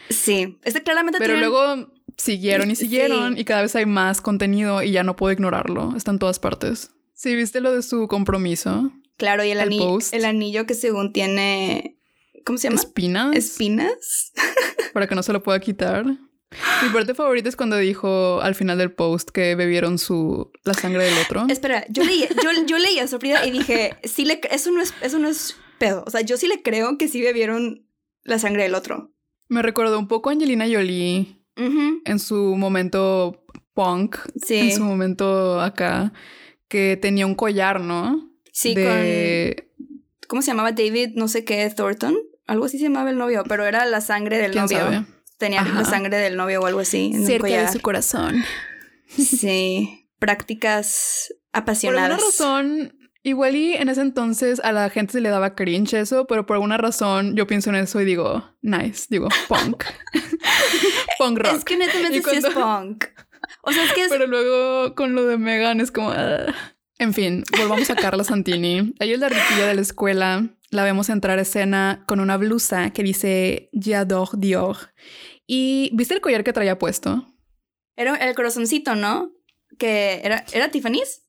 Sí, 0.10 0.58
este 0.64 0.82
claramente 0.82 1.20
Pero 1.20 1.36
luego 1.36 1.92
siguieron 2.18 2.72
y 2.72 2.78
siguieron 2.78 3.38
y 3.38 3.44
cada 3.44 3.64
vez 3.64 3.76
hay 3.76 3.86
más 3.86 4.22
contenido 4.22 4.82
y 4.82 4.92
ya 4.92 5.04
no 5.04 5.18
puedo 5.18 5.34
ignorarlo, 5.34 5.94
está 5.98 6.12
en 6.12 6.20
todas 6.20 6.40
partes. 6.40 6.92
Sí, 7.14 7.36
¿viste 7.36 7.60
lo 7.60 7.74
de 7.74 7.82
su 7.82 8.08
compromiso? 8.08 8.94
Claro, 9.18 9.44
y 9.44 9.52
el, 9.52 9.60
anillo, 9.60 10.00
el 10.14 10.24
anillo 10.24 10.66
que 10.66 10.74
según 10.74 11.12
tiene 11.12 12.00
¿Cómo 12.46 12.58
se 12.58 12.68
llama? 12.68 12.82
Espinas. 12.82 13.36
Espinas. 13.36 14.32
Para 14.94 15.08
que 15.08 15.16
no 15.16 15.24
se 15.24 15.34
lo 15.34 15.44
pueda 15.44 15.60
quitar. 15.60 16.06
Mi 16.06 16.90
parte 16.94 17.16
favorita 17.16 17.50
es 17.50 17.56
cuando 17.56 17.78
dijo 17.78 18.42
al 18.42 18.56
final 18.56 18.78
del 18.78 18.92
post 18.92 19.30
que 19.32 19.56
bebieron 19.56 19.98
su 19.98 20.52
la 20.64 20.74
sangre 20.74 21.06
del 21.06 21.18
otro. 21.18 21.46
Espera, 21.50 21.86
yo 21.90 22.04
leí, 22.04 22.28
yo, 22.44 22.50
yo 22.66 22.78
leí 22.78 23.00
eso 23.00 23.18
y 23.46 23.52
dije, 23.52 23.96
sí 24.04 24.26
le, 24.26 24.40
eso 24.52 24.72
no 24.72 24.82
es, 24.82 24.94
eso 25.02 25.20
no 25.20 25.28
es 25.28 25.56
pedo. 25.80 26.04
O 26.06 26.10
sea, 26.10 26.22
yo 26.22 26.38
sí 26.38 26.48
le 26.48 26.62
creo 26.62 26.98
que 26.98 27.08
sí 27.08 27.22
bebieron 27.22 27.88
la 28.24 28.40
sangre 28.40 28.64
del 28.64 28.76
otro. 28.76 29.12
Me 29.48 29.62
recordó 29.62 29.98
un 29.98 30.08
poco 30.08 30.30
a 30.30 30.34
Angelina 30.34 30.66
Jolie 30.72 31.44
en 31.56 32.20
su 32.20 32.56
momento 32.56 33.46
punk. 33.74 34.18
Sí. 34.44 34.58
En 34.58 34.76
su 34.76 34.84
momento 34.84 35.60
acá. 35.60 36.14
Que 36.68 36.98
tenía 36.98 37.28
un 37.28 37.36
collar, 37.36 37.82
¿no? 37.82 38.32
Sí, 38.52 38.74
de... 38.74 39.72
¿Cómo 40.28 40.42
se 40.42 40.52
llamaba? 40.52 40.72
David, 40.72 41.12
no 41.16 41.28
sé 41.28 41.46
qué, 41.46 41.70
Thornton 41.70 42.16
algo 42.48 42.66
así 42.66 42.78
se 42.78 42.86
llamaba 42.86 43.10
el 43.10 43.18
novio, 43.18 43.44
pero 43.48 43.66
era 43.66 43.86
la 43.86 44.02
sangre 44.02 44.38
del 44.38 44.56
novio. 44.56 45.06
Tenía 45.38 45.64
la 45.64 45.84
sangre 45.86 46.18
del 46.18 46.38
novio 46.38 46.62
o 46.62 46.66
algo 46.66 46.80
así. 46.80 47.14
Cerca 47.26 47.48
de 47.48 47.72
su 47.72 47.80
corazón. 47.80 48.44
Sí, 49.16 50.10
prácticas 50.18 51.32
apasionadas. 51.52 52.18
Por 52.18 52.48
alguna 52.48 52.66
razón, 52.66 53.10
igual 53.22 53.56
y 53.56 53.74
en 53.74 53.90
ese 53.90 54.02
entonces 54.02 54.60
a 54.62 54.72
la 54.72 54.90
gente 54.90 55.14
se 55.14 55.22
le 55.22 55.30
daba 55.30 55.54
cringe 55.54 55.94
eso, 55.94 56.26
pero 56.26 56.48
por 56.48 56.56
alguna 56.56 56.78
razón 56.78 57.36
yo 57.36 57.46
pienso 57.46 57.70
en 57.70 57.76
eso 57.76 58.02
y 58.02 58.06
digo, 58.06 58.44
nice, 58.64 59.06
digo, 59.10 59.28
punk. 59.48 59.84
punk 61.20 61.38
rock. 61.38 61.58
Es 61.58 61.64
que 61.64 61.78
netamente 61.78 62.24
sí 62.24 62.38
es 62.38 62.46
punk. 62.48 63.06
O 63.62 63.72
sea, 63.72 63.84
es 63.84 63.94
que 63.94 64.06
es... 64.06 64.10
Pero 64.10 64.26
luego 64.26 64.96
con 64.96 65.14
lo 65.14 65.26
de 65.26 65.38
Megan 65.38 65.80
es 65.80 65.92
como... 65.92 66.10
Ah". 66.10 66.46
En 66.98 67.14
fin, 67.14 67.44
volvamos 67.58 67.90
a 67.90 67.96
Carla 67.96 68.24
Santini. 68.24 68.94
Ella 69.00 69.14
es 69.14 69.20
la 69.20 69.30
riquilla 69.30 69.68
de 69.68 69.76
la 69.76 69.82
escuela 69.82 70.50
la 70.74 70.84
vemos 70.84 71.10
entrar 71.10 71.40
a 71.40 71.44
escena 71.44 72.04
con 72.08 72.20
una 72.20 72.38
blusa 72.38 72.92
que 72.92 73.04
dice 73.04 73.70
J'adore 73.74 74.32
Dior. 74.38 74.78
¿Y 75.48 75.90
viste 75.94 76.14
el 76.14 76.22
collar 76.22 76.44
que 76.44 76.54
traía 76.54 76.80
puesto? 76.80 77.28
Era 77.96 78.16
el 78.16 78.36
corazoncito, 78.36 78.96
¿no? 78.96 79.32
Que 79.78 80.22
era, 80.24 80.46
¿era 80.54 80.72
Tiffany's? 80.72 81.24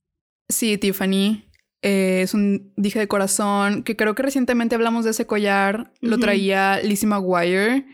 Sí, 0.48 0.78
Tiffany. 0.78 1.50
Eh, 1.82 2.22
es 2.22 2.32
un 2.32 2.72
dije 2.76 2.98
de 2.98 3.08
corazón 3.08 3.82
que 3.82 3.96
creo 3.96 4.14
que 4.14 4.22
recientemente 4.22 4.74
hablamos 4.74 5.04
de 5.04 5.10
ese 5.10 5.26
collar. 5.26 5.92
Lo 6.00 6.18
traía 6.18 6.80
Lizzie 6.82 7.08
McGuire 7.08 7.86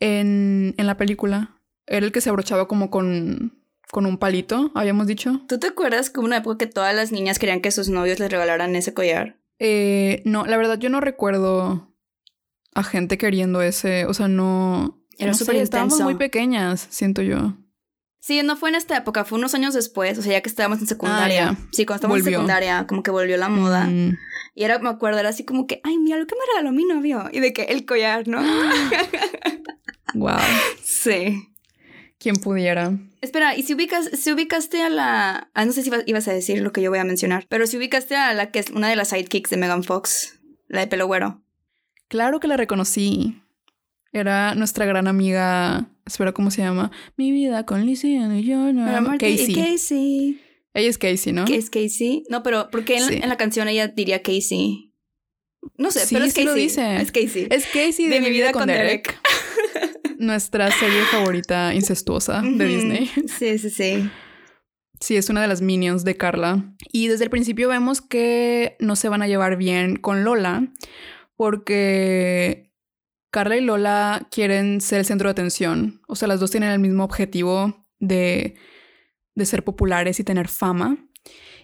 en, 0.00 0.74
en 0.76 0.86
la 0.86 0.96
película. 0.96 1.60
Era 1.86 2.04
el 2.06 2.12
que 2.12 2.20
se 2.20 2.28
abrochaba 2.28 2.68
como 2.68 2.90
con, 2.90 3.62
con 3.90 4.06
un 4.06 4.18
palito, 4.18 4.72
habíamos 4.74 5.06
dicho. 5.06 5.42
¿Tú 5.48 5.58
te 5.58 5.68
acuerdas 5.68 6.10
como 6.10 6.26
una 6.26 6.38
época 6.38 6.58
que 6.58 6.66
todas 6.66 6.94
las 6.94 7.12
niñas 7.12 7.38
querían 7.38 7.60
que 7.60 7.70
sus 7.70 7.88
novios 7.88 8.18
les 8.18 8.30
regalaran 8.30 8.76
ese 8.76 8.94
collar? 8.94 9.41
Eh, 9.64 10.22
no, 10.24 10.44
la 10.44 10.56
verdad 10.56 10.76
yo 10.76 10.90
no 10.90 11.00
recuerdo 11.00 11.94
a 12.74 12.82
gente 12.82 13.16
queriendo 13.16 13.62
ese, 13.62 14.06
o 14.06 14.14
sea, 14.14 14.26
no... 14.26 14.98
Era 15.18 15.34
súper 15.34 15.54
Estábamos 15.54 16.00
muy 16.00 16.16
pequeñas, 16.16 16.88
siento 16.90 17.22
yo. 17.22 17.54
Sí, 18.18 18.42
no 18.42 18.56
fue 18.56 18.70
en 18.70 18.74
esta 18.74 18.96
época, 18.96 19.24
fue 19.24 19.38
unos 19.38 19.54
años 19.54 19.72
después, 19.72 20.18
o 20.18 20.22
sea, 20.22 20.32
ya 20.32 20.40
que 20.40 20.48
estábamos 20.48 20.80
en 20.80 20.88
secundaria. 20.88 21.50
Ah, 21.50 21.56
sí, 21.70 21.86
cuando 21.86 21.98
estábamos 21.98 22.26
en 22.26 22.32
secundaria, 22.32 22.88
como 22.88 23.04
que 23.04 23.12
volvió 23.12 23.36
la 23.36 23.48
moda. 23.48 23.84
Mm. 23.84 24.18
Y 24.56 24.64
era, 24.64 24.80
me 24.80 24.88
acuerdo, 24.88 25.20
era 25.20 25.28
así 25.28 25.44
como 25.44 25.68
que, 25.68 25.80
ay, 25.84 25.96
mira 25.98 26.18
lo 26.18 26.26
que 26.26 26.34
me 26.34 26.40
regaló 26.52 26.72
mi 26.72 26.84
novio. 26.84 27.28
Y 27.30 27.38
de 27.38 27.52
que 27.52 27.62
el 27.64 27.86
collar, 27.86 28.26
¿no? 28.26 28.42
wow. 30.14 30.38
Sí. 30.82 31.51
Quien 32.22 32.36
pudiera. 32.36 32.96
Espera, 33.20 33.56
¿y 33.56 33.64
si 33.64 33.74
ubicas, 33.74 34.08
si 34.12 34.30
ubicaste 34.30 34.80
a 34.80 34.88
la... 34.88 35.50
Ah, 35.54 35.64
no 35.64 35.72
sé 35.72 35.82
si 35.82 35.90
ibas 36.06 36.28
a 36.28 36.32
decir 36.32 36.62
lo 36.62 36.70
que 36.70 36.80
yo 36.80 36.88
voy 36.88 37.00
a 37.00 37.04
mencionar, 37.04 37.46
pero 37.48 37.66
si 37.66 37.76
ubicaste 37.76 38.14
a 38.14 38.32
la 38.32 38.52
que 38.52 38.60
es 38.60 38.70
una 38.70 38.88
de 38.88 38.94
las 38.94 39.08
sidekicks 39.08 39.50
de 39.50 39.56
Megan 39.56 39.82
Fox, 39.82 40.38
la 40.68 40.82
de 40.82 40.86
pelo 40.86 41.08
güero. 41.08 41.42
Claro 42.06 42.38
que 42.38 42.46
la 42.46 42.56
reconocí. 42.56 43.42
Era 44.12 44.54
nuestra 44.54 44.86
gran 44.86 45.08
amiga, 45.08 45.88
espera, 46.06 46.30
¿cómo 46.30 46.52
se 46.52 46.62
llama? 46.62 46.92
Mi 47.16 47.32
vida 47.32 47.66
con 47.66 47.84
Lizzie 47.86 48.20
y 48.38 48.44
yo, 48.44 48.72
no. 48.72 49.18
Casey. 49.18 49.54
Casey. 49.56 50.40
Ella 50.74 50.90
es 50.90 50.98
Casey, 50.98 51.32
¿no? 51.32 51.44
¿Qué 51.44 51.56
es 51.56 51.70
Casey? 51.70 52.22
No, 52.28 52.44
pero 52.44 52.68
porque 52.70 52.98
en, 52.98 53.28
la, 53.28 53.36
canción 53.36 53.66
ella 53.66 53.88
diría 53.88 54.22
Casey. 54.22 54.92
No 55.76 55.90
sé, 55.90 56.06
pero 56.08 56.24
es 56.24 56.34
Casey. 56.34 56.44
Lo 56.44 56.54
dice. 56.54 56.96
Es 56.98 57.10
Casey. 57.10 57.48
Es 57.50 57.66
Casey 57.66 58.06
de, 58.06 58.20
mi 58.20 58.30
vida, 58.30 58.52
con, 58.52 58.68
Derek. 58.68 59.18
nuestra 60.22 60.70
serie 60.70 61.02
favorita 61.02 61.74
incestuosa 61.74 62.42
de 62.42 62.64
Disney. 62.64 63.10
Sí, 63.26 63.58
sí, 63.58 63.70
sí. 63.70 64.10
Sí, 65.00 65.16
es 65.16 65.28
una 65.28 65.42
de 65.42 65.48
las 65.48 65.62
minions 65.62 66.04
de 66.04 66.16
Carla. 66.16 66.74
Y 66.92 67.08
desde 67.08 67.24
el 67.24 67.30
principio 67.30 67.68
vemos 67.68 68.00
que 68.00 68.76
no 68.78 68.94
se 68.94 69.08
van 69.08 69.20
a 69.20 69.26
llevar 69.26 69.56
bien 69.56 69.96
con 69.96 70.22
Lola 70.22 70.68
porque 71.34 72.72
Carla 73.32 73.56
y 73.56 73.62
Lola 73.62 74.28
quieren 74.30 74.80
ser 74.80 75.00
el 75.00 75.04
centro 75.04 75.28
de 75.28 75.32
atención. 75.32 76.00
O 76.06 76.14
sea, 76.14 76.28
las 76.28 76.38
dos 76.38 76.52
tienen 76.52 76.70
el 76.70 76.78
mismo 76.78 77.02
objetivo 77.02 77.84
de, 77.98 78.54
de 79.34 79.46
ser 79.46 79.64
populares 79.64 80.20
y 80.20 80.24
tener 80.24 80.46
fama. 80.46 80.98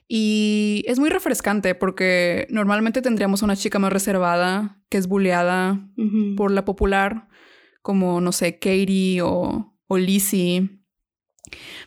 Y 0.09 0.85
es 0.89 0.99
muy 0.99 1.11
refrescante 1.11 1.77
porque 1.77 2.49
normalmente 2.51 3.03
tendríamos 3.03 3.43
una 3.43 3.55
chica 3.55 3.79
más 3.79 3.93
reservada 3.93 4.81
que 4.89 4.99
es 4.99 5.07
bulleada 5.07 5.79
por 6.37 6.51
la 6.51 6.65
popular 6.65 7.28
como, 7.89 8.21
no 8.21 8.33
sé, 8.33 8.59
Katie 8.59 9.23
o, 9.23 9.75
o 9.87 9.97
Lizzie. 9.97 10.69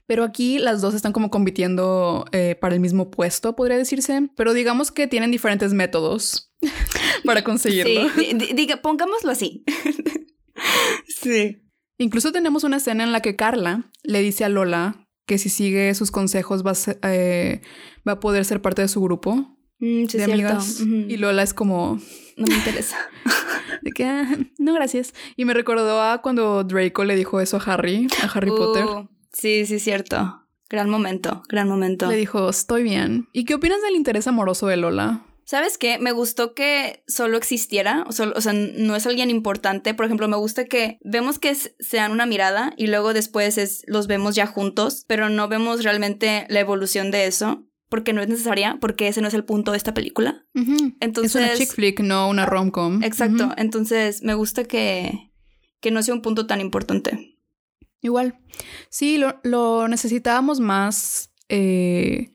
Pero 0.07 0.23
aquí 0.23 0.57
las 0.57 0.81
dos 0.81 0.95
están 0.95 1.13
como 1.13 1.29
compitiendo 1.29 2.25
eh, 2.31 2.57
para 2.59 2.73
el 2.73 2.81
mismo 2.81 3.11
puesto, 3.11 3.55
podría 3.55 3.77
decirse. 3.77 4.27
Pero 4.35 4.53
digamos 4.53 4.91
que 4.91 5.05
tienen 5.05 5.29
diferentes 5.29 5.75
métodos 5.75 6.51
para 7.23 7.43
conseguirlo. 7.43 8.09
Sí, 8.15 8.35
diga, 8.55 8.77
pongámoslo 8.77 9.29
así. 9.29 9.63
sí. 11.07 11.61
Incluso 11.99 12.31
tenemos 12.31 12.63
una 12.63 12.77
escena 12.77 13.03
en 13.03 13.11
la 13.11 13.21
que 13.21 13.35
Carla 13.35 13.91
le 14.01 14.21
dice 14.21 14.43
a 14.43 14.49
Lola 14.49 15.07
que 15.27 15.37
si 15.37 15.49
sigue 15.49 15.93
sus 15.93 16.09
consejos 16.09 16.65
va 16.65 16.71
a, 16.71 17.13
eh, 17.13 17.61
va 18.07 18.13
a 18.13 18.19
poder 18.19 18.43
ser 18.43 18.59
parte 18.59 18.81
de 18.81 18.87
su 18.87 19.01
grupo 19.03 19.55
mm, 19.77 20.05
de 20.05 20.23
amigas. 20.23 20.79
Y 20.79 21.17
Lola 21.17 21.43
es 21.43 21.53
como... 21.53 22.01
No 22.37 22.47
me 22.47 22.55
interesa. 22.55 22.97
De 23.81 23.91
que, 23.91 24.05
ah, 24.05 24.27
no, 24.57 24.73
gracias. 24.73 25.13
Y 25.35 25.45
me 25.45 25.53
recordó 25.53 26.01
a 26.01 26.21
cuando 26.21 26.63
Draco 26.63 27.03
le 27.03 27.15
dijo 27.15 27.39
eso 27.39 27.57
a 27.57 27.73
Harry, 27.73 28.07
a 28.23 28.27
Harry 28.27 28.49
Potter. 28.49 28.85
Uh, 28.85 29.07
sí, 29.31 29.65
sí, 29.65 29.79
cierto. 29.79 30.43
Gran 30.69 30.89
momento, 30.89 31.43
gran 31.49 31.67
momento. 31.67 32.07
Le 32.07 32.15
dijo, 32.15 32.49
estoy 32.49 32.83
bien. 32.83 33.27
¿Y 33.33 33.43
qué 33.43 33.55
opinas 33.55 33.81
del 33.81 33.95
interés 33.95 34.27
amoroso 34.27 34.67
de 34.67 34.77
Lola? 34.77 35.25
¿Sabes 35.43 35.77
qué? 35.77 35.99
Me 35.99 36.13
gustó 36.13 36.53
que 36.53 37.03
solo 37.07 37.35
existiera, 37.35 38.05
o, 38.07 38.09
o 38.09 38.41
sea, 38.41 38.53
no 38.53 38.95
es 38.95 39.05
alguien 39.05 39.29
importante. 39.29 39.93
Por 39.93 40.05
ejemplo, 40.05 40.29
me 40.29 40.37
gusta 40.37 40.63
que 40.63 40.97
vemos 41.03 41.39
que 41.39 41.53
sean 41.55 42.13
una 42.13 42.25
mirada 42.25 42.73
y 42.77 42.87
luego 42.87 43.13
después 43.13 43.57
es, 43.57 43.83
los 43.85 44.07
vemos 44.07 44.33
ya 44.35 44.47
juntos, 44.47 45.03
pero 45.07 45.27
no 45.27 45.49
vemos 45.49 45.83
realmente 45.83 46.45
la 46.47 46.61
evolución 46.61 47.11
de 47.11 47.25
eso 47.25 47.65
porque 47.91 48.13
no 48.13 48.21
es 48.21 48.29
necesaria, 48.29 48.77
porque 48.79 49.09
ese 49.09 49.19
no 49.21 49.27
es 49.27 49.33
el 49.33 49.43
punto 49.43 49.71
de 49.71 49.77
esta 49.77 49.93
película. 49.93 50.45
Entonces, 51.01 51.35
es 51.35 51.35
una 51.35 51.53
chick 51.55 51.73
flick, 51.75 51.99
no 51.99 52.29
una 52.29 52.45
rom-com. 52.45 53.03
Exacto. 53.03 53.51
Entonces, 53.57 54.23
me 54.23 54.33
gusta 54.33 54.63
que, 54.63 55.33
que 55.81 55.91
no 55.91 56.01
sea 56.01 56.13
un 56.13 56.21
punto 56.21 56.47
tan 56.47 56.61
importante. 56.61 57.37
Igual. 58.01 58.39
Sí, 58.87 59.17
lo, 59.17 59.41
lo 59.43 59.89
necesitábamos 59.89 60.61
más 60.61 61.33
eh, 61.49 62.33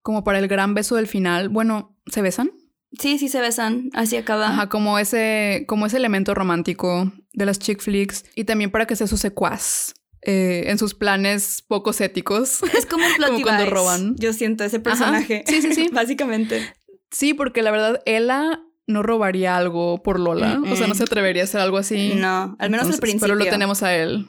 como 0.00 0.24
para 0.24 0.38
el 0.38 0.48
gran 0.48 0.72
beso 0.72 0.96
del 0.96 1.06
final. 1.06 1.50
Bueno, 1.50 1.94
¿se 2.06 2.22
besan? 2.22 2.50
Sí, 2.98 3.18
sí 3.18 3.28
se 3.28 3.42
besan, 3.42 3.90
así 3.92 4.16
acaba. 4.16 4.48
Ajá, 4.48 4.68
como 4.70 4.98
ese, 4.98 5.66
como 5.68 5.84
ese 5.84 5.98
elemento 5.98 6.34
romántico 6.34 7.12
de 7.34 7.44
las 7.44 7.58
chick 7.58 7.82
flicks 7.82 8.24
y 8.34 8.44
también 8.44 8.70
para 8.70 8.86
que 8.86 8.96
sea 8.96 9.06
su 9.06 9.18
secuaz. 9.18 9.92
Eh, 10.24 10.70
en 10.70 10.78
sus 10.78 10.94
planes 10.94 11.64
poco 11.66 11.90
éticos. 11.98 12.62
Es 12.76 12.86
como 12.86 13.04
un 13.04 13.12
plot 13.16 13.42
cuando 13.42 13.70
roban. 13.70 14.14
Yo 14.16 14.32
siento 14.32 14.64
ese 14.64 14.78
personaje. 14.78 15.44
Sí, 15.46 15.62
sí, 15.62 15.74
sí. 15.74 15.88
Básicamente. 15.92 16.72
Sí, 17.10 17.34
porque 17.34 17.62
la 17.62 17.70
verdad, 17.72 18.00
Ella 18.06 18.62
no 18.86 19.02
robaría 19.02 19.56
algo 19.56 20.02
por 20.02 20.20
Lola. 20.20 20.60
O 20.70 20.76
sea, 20.76 20.86
no 20.86 20.94
se 20.94 21.02
atrevería 21.02 21.42
a 21.42 21.44
hacer 21.44 21.60
algo 21.60 21.76
así. 21.78 22.14
No, 22.14 22.56
al 22.58 22.70
menos 22.70 22.86
al 22.86 22.98
principio. 22.98 23.26
Pero 23.26 23.34
lo 23.34 23.44
tenemos 23.44 23.82
a 23.82 23.94
él. 23.96 24.28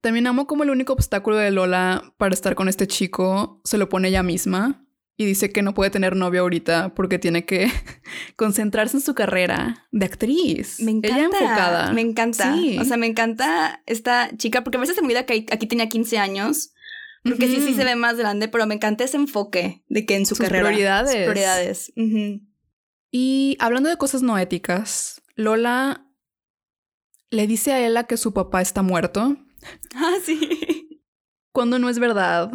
También 0.00 0.26
amo 0.26 0.46
como 0.46 0.62
el 0.62 0.70
único 0.70 0.92
obstáculo 0.92 1.36
de 1.36 1.50
Lola 1.50 2.14
para 2.16 2.34
estar 2.34 2.54
con 2.54 2.68
este 2.68 2.86
chico 2.86 3.60
se 3.64 3.78
lo 3.78 3.88
pone 3.88 4.08
ella 4.08 4.22
misma. 4.22 4.84
Y 5.20 5.26
dice 5.26 5.50
que 5.50 5.62
no 5.62 5.74
puede 5.74 5.90
tener 5.90 6.14
novio 6.16 6.42
ahorita 6.42 6.94
porque 6.94 7.18
tiene 7.18 7.44
que 7.44 7.66
concentrarse 8.36 8.96
en 8.96 9.00
su 9.02 9.14
carrera 9.14 9.86
de 9.90 10.06
actriz. 10.06 10.80
Me 10.80 10.92
encanta. 10.92 11.16
Ella 11.18 11.24
enfocada. 11.26 11.92
Me 11.92 12.00
encanta. 12.00 12.54
Sí. 12.54 12.78
O 12.78 12.84
sea, 12.84 12.96
me 12.96 13.06
encanta 13.08 13.82
esta 13.86 14.30
chica, 14.36 14.62
porque 14.64 14.78
a 14.78 14.80
veces 14.80 14.94
se 14.94 15.02
me 15.02 15.06
olvida 15.08 15.26
que 15.26 15.44
aquí 15.50 15.66
tenía 15.66 15.88
15 15.88 16.18
años. 16.18 16.70
Porque 17.24 17.48
sí, 17.48 17.56
sí 17.60 17.74
se 17.74 17.84
ve 17.84 17.96
más 17.96 18.16
grande, 18.16 18.46
pero 18.48 18.64
me 18.66 18.76
encanta 18.76 19.02
ese 19.04 19.16
enfoque 19.16 19.82
de 19.88 20.06
que 20.06 20.14
en 20.14 20.24
su 20.24 20.36
Sus 20.36 20.44
carrera. 20.46 20.68
prioridades. 20.68 21.10
Sus 21.10 21.20
prioridades. 21.24 21.92
Y 23.10 23.56
hablando 23.58 23.88
de 23.88 23.96
cosas 23.96 24.22
no 24.22 24.38
éticas, 24.38 25.20
Lola 25.34 26.06
le 27.30 27.46
dice 27.48 27.72
a 27.72 27.84
Ella 27.84 28.04
que 28.04 28.16
su 28.16 28.32
papá 28.32 28.62
está 28.62 28.82
muerto 28.82 29.36
Ah, 29.96 30.14
sí. 30.24 31.02
cuando 31.52 31.78
no 31.80 31.88
es 31.90 31.98
verdad. 31.98 32.52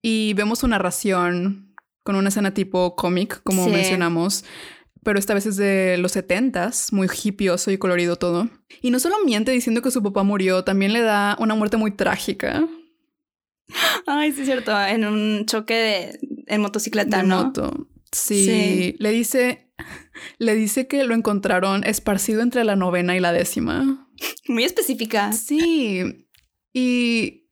Y 0.00 0.32
vemos 0.34 0.60
su 0.60 0.68
narración 0.68 1.67
con 2.08 2.16
una 2.16 2.30
escena 2.30 2.54
tipo 2.54 2.96
cómic, 2.96 3.42
como 3.44 3.64
Sí. 3.66 3.70
mencionamos. 3.70 4.42
Pero 5.04 5.18
esta 5.18 5.34
vez 5.34 5.44
es 5.44 5.56
de 5.58 5.98
los 5.98 6.12
setentas, 6.12 6.90
muy 6.90 7.06
hippioso 7.22 7.70
y 7.70 7.76
colorido 7.76 8.16
todo. 8.16 8.48
Y 8.80 8.90
no 8.90 8.98
solo 8.98 9.16
miente 9.26 9.52
diciendo 9.52 9.82
que 9.82 9.90
su 9.90 10.02
papá 10.02 10.22
murió, 10.22 10.64
también 10.64 10.94
le 10.94 11.02
da 11.02 11.36
una 11.38 11.54
muerte 11.54 11.76
muy 11.76 11.90
trágica. 11.90 12.66
Ay, 14.06 14.32
sí, 14.32 14.40
es 14.40 14.46
cierto. 14.46 14.72
En 14.80 15.04
un 15.04 15.44
choque 15.44 15.74
de, 15.74 16.18
en 16.46 16.62
motocicleta, 16.62 17.18
de 17.18 17.24
¿no? 17.24 17.44
moto. 17.44 17.88
Sí. 18.10 18.46
Sí. 18.46 18.96
Le 19.00 19.10
dice, 19.10 19.70
le 20.38 20.54
dice 20.54 20.88
que 20.88 21.04
lo 21.04 21.14
encontraron 21.14 21.84
esparcido 21.84 22.40
entre 22.40 22.64
la 22.64 22.74
novena 22.74 23.14
y 23.16 23.20
la 23.20 23.32
décima. 23.32 24.08
Muy 24.48 24.64
específica. 24.64 25.30
Sí. 25.34 26.26
Y 26.72 27.50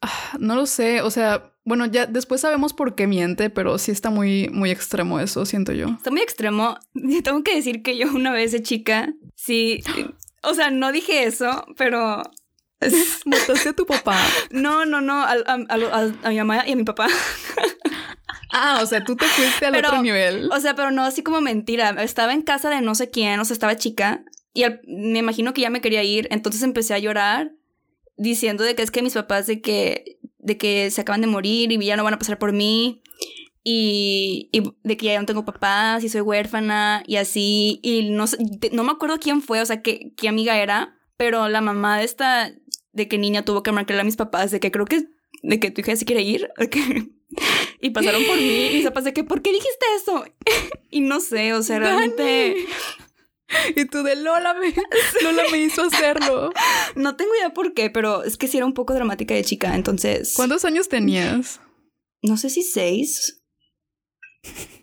ah, 0.00 0.38
no 0.40 0.54
lo 0.56 0.64
sé. 0.64 1.02
O 1.02 1.10
sea, 1.10 1.50
bueno, 1.64 1.86
ya 1.86 2.06
después 2.06 2.40
sabemos 2.40 2.72
por 2.74 2.94
qué 2.94 3.06
miente, 3.06 3.50
pero 3.50 3.78
sí 3.78 3.90
está 3.90 4.10
muy, 4.10 4.48
muy 4.50 4.70
extremo 4.70 5.20
eso, 5.20 5.46
siento 5.46 5.72
yo. 5.72 5.86
Está 5.88 6.10
muy 6.10 6.20
extremo. 6.20 6.78
Tengo 7.24 7.42
que 7.42 7.54
decir 7.56 7.82
que 7.82 7.96
yo 7.96 8.06
una 8.12 8.32
vez 8.32 8.52
de 8.52 8.62
chica, 8.62 9.12
sí. 9.34 9.82
O 10.42 10.54
sea, 10.54 10.70
no 10.70 10.92
dije 10.92 11.24
eso, 11.24 11.66
pero. 11.76 12.22
Mataste 13.24 13.70
a 13.70 13.72
tu 13.72 13.86
papá. 13.86 14.20
No, 14.50 14.84
no, 14.84 15.00
no. 15.00 15.22
A, 15.22 15.32
a- 15.32 15.66
a- 15.68 16.12
a 16.22 16.28
mi 16.30 16.36
mamá 16.36 16.64
y 16.66 16.72
a 16.72 16.76
mi 16.76 16.84
papá. 16.84 17.08
Ah, 18.56 18.78
o 18.82 18.86
sea, 18.86 19.02
tú 19.02 19.16
te 19.16 19.24
fuiste 19.26 19.66
al 19.66 19.72
Pero, 19.72 19.88
otro 19.88 20.02
nivel. 20.02 20.48
O 20.52 20.60
sea, 20.60 20.76
pero 20.76 20.92
no 20.92 21.02
así 21.02 21.24
como 21.24 21.40
mentira. 21.40 21.90
Estaba 22.04 22.32
en 22.32 22.42
casa 22.42 22.70
de 22.70 22.80
no 22.82 22.94
sé 22.94 23.10
quién, 23.10 23.40
o 23.40 23.44
sea, 23.44 23.52
estaba 23.54 23.74
chica. 23.76 24.24
Y 24.52 24.62
al- 24.62 24.80
me 24.86 25.18
imagino 25.18 25.52
que 25.52 25.62
ya 25.62 25.70
me 25.70 25.80
quería 25.80 26.04
ir. 26.04 26.28
Entonces 26.30 26.62
empecé 26.62 26.94
a 26.94 26.98
llorar 27.00 27.50
diciendo 28.16 28.62
de 28.62 28.76
que 28.76 28.82
es 28.82 28.92
que 28.92 29.02
mis 29.02 29.14
papás 29.14 29.48
de 29.48 29.60
que, 29.60 30.18
de 30.44 30.56
que 30.58 30.90
se 30.90 31.00
acaban 31.00 31.20
de 31.22 31.26
morir 31.26 31.72
y 31.72 31.84
ya 31.84 31.96
no 31.96 32.04
van 32.04 32.14
a 32.14 32.18
pasar 32.18 32.38
por 32.38 32.52
mí. 32.52 33.02
Y, 33.66 34.50
y 34.52 34.62
de 34.82 34.96
que 34.98 35.06
ya 35.06 35.18
no 35.18 35.24
tengo 35.26 35.46
papás 35.46 36.04
y 36.04 36.08
soy 36.10 36.20
huérfana 36.20 37.02
y 37.06 37.16
así. 37.16 37.80
Y 37.82 38.10
no, 38.10 38.26
no 38.72 38.84
me 38.84 38.92
acuerdo 38.92 39.18
quién 39.18 39.40
fue, 39.40 39.60
o 39.62 39.66
sea, 39.66 39.80
qué, 39.82 40.12
qué 40.16 40.28
amiga 40.28 40.58
era. 40.60 40.98
Pero 41.16 41.48
la 41.48 41.60
mamá 41.62 41.98
de 41.98 42.04
esta, 42.04 42.52
de 42.92 43.08
que 43.08 43.16
niña 43.18 43.44
tuvo 43.44 43.62
que 43.62 43.72
marcarle 43.72 44.02
a 44.02 44.04
mis 44.04 44.16
papás 44.16 44.50
de 44.50 44.60
que 44.60 44.70
creo 44.70 44.84
que, 44.84 45.06
de 45.42 45.60
que 45.60 45.70
tu 45.70 45.80
hija 45.80 45.96
se 45.96 46.04
quiere 46.04 46.22
ir. 46.22 46.50
que- 46.70 47.08
y 47.80 47.90
pasaron 47.90 48.22
por 48.24 48.36
mí 48.36 48.66
y 48.70 48.74
mis 48.76 48.84
papás 48.84 49.04
de 49.04 49.12
que, 49.12 49.24
¿por 49.24 49.42
qué 49.42 49.50
dijiste 49.50 49.86
eso? 49.96 50.24
y 50.90 51.00
no 51.00 51.20
sé, 51.20 51.54
o 51.54 51.62
sea, 51.62 51.78
realmente 51.78 52.54
Y 53.76 53.84
tú 53.86 54.02
de 54.02 54.16
Lola 54.16 54.54
me, 54.54 54.74
Lola 55.22 55.42
me 55.50 55.58
hizo 55.58 55.82
hacerlo. 55.82 56.52
no 56.96 57.16
tengo 57.16 57.34
idea 57.36 57.50
por 57.50 57.74
qué, 57.74 57.90
pero 57.90 58.24
es 58.24 58.36
que 58.36 58.48
sí 58.48 58.56
era 58.56 58.66
un 58.66 58.74
poco 58.74 58.94
dramática 58.94 59.34
de 59.34 59.44
chica, 59.44 59.74
entonces... 59.74 60.34
¿Cuántos 60.34 60.64
años 60.64 60.88
tenías? 60.88 61.60
No 62.22 62.36
sé 62.36 62.50
si 62.50 62.62
seis. 62.62 63.42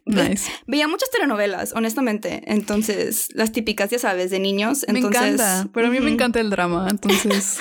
Nice. 0.06 0.52
Veía 0.68 0.88
muchas 0.88 1.10
telenovelas, 1.12 1.74
honestamente. 1.74 2.42
Entonces, 2.46 3.28
las 3.34 3.52
típicas, 3.52 3.92
ya 3.92 4.00
sabes, 4.00 4.32
de 4.32 4.40
niños. 4.40 4.84
Entonces, 4.88 5.22
me 5.22 5.28
encanta, 5.28 5.70
pero 5.74 5.88
a 5.88 5.90
mí 5.92 6.00
me 6.00 6.10
encanta 6.10 6.40
el 6.40 6.50
drama, 6.50 6.88
entonces. 6.90 7.60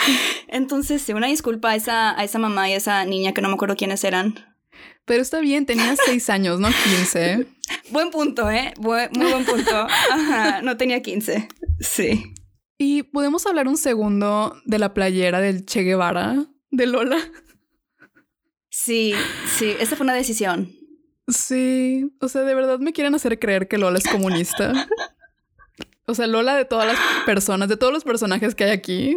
Entonces, 0.48 1.02
sí, 1.02 1.12
una 1.12 1.26
disculpa 1.28 1.70
a 1.70 1.76
esa, 1.76 2.18
a 2.18 2.24
esa 2.24 2.38
mamá 2.38 2.68
y 2.68 2.72
a 2.72 2.76
esa 2.76 3.04
niña 3.04 3.32
que 3.32 3.42
no 3.42 3.48
me 3.48 3.54
acuerdo 3.54 3.76
quiénes 3.76 4.02
eran. 4.04 4.49
Pero 5.10 5.22
está 5.22 5.40
bien, 5.40 5.66
tenías 5.66 5.98
seis 6.06 6.30
años, 6.30 6.60
no 6.60 6.68
15. 6.68 7.44
Buen 7.90 8.10
punto, 8.12 8.48
¿eh? 8.48 8.72
Buen- 8.78 9.10
muy 9.16 9.28
buen 9.32 9.44
punto. 9.44 9.74
Ajá, 9.74 10.62
no 10.62 10.76
tenía 10.76 11.02
15. 11.02 11.48
Sí. 11.80 12.32
Y 12.78 13.02
podemos 13.02 13.44
hablar 13.44 13.66
un 13.66 13.76
segundo 13.76 14.56
de 14.66 14.78
la 14.78 14.94
playera 14.94 15.40
del 15.40 15.66
Che 15.66 15.82
Guevara 15.82 16.46
de 16.70 16.86
Lola. 16.86 17.18
Sí, 18.68 19.12
sí, 19.58 19.74
esa 19.80 19.96
fue 19.96 20.04
una 20.04 20.14
decisión. 20.14 20.72
Sí, 21.26 22.12
o 22.20 22.28
sea, 22.28 22.42
de 22.42 22.54
verdad 22.54 22.78
me 22.78 22.92
quieren 22.92 23.16
hacer 23.16 23.40
creer 23.40 23.66
que 23.66 23.78
Lola 23.78 23.98
es 23.98 24.06
comunista. 24.06 24.86
O 26.06 26.14
sea, 26.14 26.28
Lola 26.28 26.54
de 26.54 26.66
todas 26.66 26.86
las 26.86 26.98
personas, 27.26 27.68
de 27.68 27.76
todos 27.76 27.92
los 27.92 28.04
personajes 28.04 28.54
que 28.54 28.62
hay 28.62 28.70
aquí. 28.70 29.16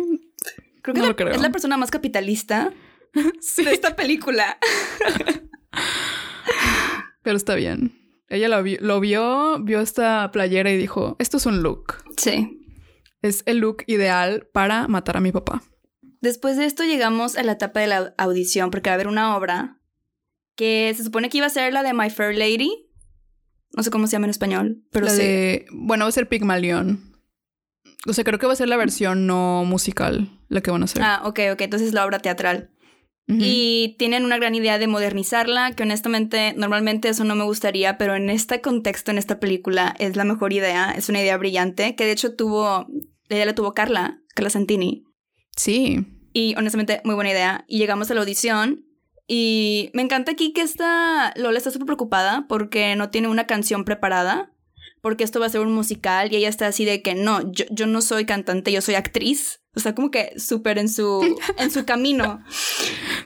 Creo 0.81 0.93
que 0.95 0.99
No 1.01 1.01
la- 1.03 1.09
lo 1.09 1.15
creo. 1.15 1.29
es 1.35 1.41
la 1.41 1.51
persona 1.51 1.77
más 1.77 1.91
capitalista 1.91 2.73
Sí, 3.41 3.63
de 3.63 3.73
esta 3.73 3.95
película. 3.95 4.57
pero 7.23 7.37
está 7.37 7.55
bien. 7.55 7.99
Ella 8.29 8.47
lo, 8.49 8.63
vi- 8.63 8.77
lo 8.79 8.99
vio, 8.99 9.59
vio 9.63 9.79
esta 9.81 10.31
playera 10.31 10.71
y 10.71 10.77
dijo, 10.77 11.15
esto 11.19 11.37
es 11.37 11.45
un 11.45 11.61
look. 11.61 11.95
Sí. 12.17 12.59
Es 13.21 13.43
el 13.45 13.57
look 13.59 13.83
ideal 13.87 14.47
para 14.53 14.87
matar 14.87 15.17
a 15.17 15.21
mi 15.21 15.31
papá. 15.31 15.61
Después 16.21 16.57
de 16.57 16.65
esto 16.65 16.83
llegamos 16.83 17.37
a 17.37 17.43
la 17.43 17.53
etapa 17.53 17.79
de 17.79 17.87
la 17.87 18.13
audición 18.17 18.71
porque 18.71 18.89
va 18.89 18.93
a 18.93 18.95
haber 18.95 19.07
una 19.07 19.35
obra 19.35 19.79
que 20.55 20.93
se 20.95 21.03
supone 21.03 21.29
que 21.29 21.37
iba 21.37 21.47
a 21.47 21.49
ser 21.51 21.73
la 21.73 21.83
de 21.83 21.93
My 21.93 22.09
Fair 22.09 22.35
Lady. 22.37 22.71
No 23.75 23.83
sé 23.83 23.89
cómo 23.91 24.07
se 24.07 24.13
llama 24.13 24.27
en 24.27 24.31
español, 24.31 24.83
pero 24.91 25.05
la 25.05 25.11
sí. 25.11 25.17
de, 25.21 25.65
bueno, 25.71 26.05
va 26.05 26.09
a 26.09 26.11
ser 26.13 26.29
Pigmalión. 26.29 27.11
O 28.05 28.13
sea, 28.13 28.23
creo 28.23 28.37
que 28.37 28.45
va 28.47 28.53
a 28.53 28.57
ser 28.57 28.67
la 28.69 28.77
versión 28.77 29.25
no 29.27 29.63
musical 29.65 30.29
la 30.49 30.61
que 30.61 30.69
van 30.71 30.81
a 30.81 30.85
hacer. 30.85 31.01
Ah, 31.01 31.21
ok, 31.23 31.39
ok, 31.53 31.61
entonces 31.61 31.93
la 31.93 32.05
obra 32.05 32.19
teatral. 32.19 32.69
Y 33.39 33.95
tienen 33.99 34.25
una 34.25 34.37
gran 34.37 34.55
idea 34.55 34.77
de 34.77 34.87
modernizarla, 34.87 35.71
que 35.71 35.83
honestamente, 35.83 36.53
normalmente 36.55 37.09
eso 37.09 37.23
no 37.23 37.35
me 37.35 37.43
gustaría, 37.43 37.97
pero 37.97 38.15
en 38.15 38.29
este 38.29 38.61
contexto, 38.61 39.11
en 39.11 39.17
esta 39.17 39.39
película, 39.39 39.95
es 39.99 40.15
la 40.15 40.23
mejor 40.23 40.53
idea. 40.53 40.91
Es 40.91 41.09
una 41.09 41.21
idea 41.21 41.37
brillante, 41.37 41.95
que 41.95 42.05
de 42.05 42.11
hecho 42.11 42.35
tuvo, 42.35 42.87
la 43.29 43.35
idea 43.35 43.45
la 43.45 43.55
tuvo 43.55 43.73
Carla, 43.73 44.21
Carla 44.35 44.49
Santini. 44.49 45.05
Sí. 45.55 46.05
Y 46.33 46.55
honestamente, 46.57 47.01
muy 47.03 47.15
buena 47.15 47.31
idea. 47.31 47.65
Y 47.67 47.77
llegamos 47.77 48.09
a 48.09 48.13
la 48.13 48.21
audición. 48.21 48.85
Y 49.27 49.89
me 49.93 50.01
encanta 50.01 50.33
aquí 50.33 50.51
que 50.51 50.61
esta 50.61 51.33
Lola 51.37 51.57
está 51.57 51.71
súper 51.71 51.85
preocupada 51.85 52.45
porque 52.49 52.95
no 52.95 53.09
tiene 53.09 53.29
una 53.29 53.47
canción 53.47 53.85
preparada. 53.85 54.51
Porque 55.01 55.23
esto 55.23 55.39
va 55.39 55.47
a 55.47 55.49
ser 55.49 55.61
un 55.61 55.73
musical 55.73 56.31
y 56.31 56.37
ella 56.37 56.49
está 56.49 56.67
así 56.67 56.85
de 56.85 57.01
que 57.01 57.13
no, 57.13 57.51
yo, 57.51 57.65
yo 57.69 57.87
no 57.87 58.01
soy 58.01 58.25
cantante, 58.25 58.71
yo 58.71 58.81
soy 58.81 58.95
actriz. 58.95 59.62
O 59.75 59.79
sea, 59.79 59.95
como 59.95 60.11
que 60.11 60.33
súper 60.39 60.77
en 60.77 60.89
su, 60.89 61.21
en 61.57 61.71
su 61.71 61.85
camino. 61.85 62.43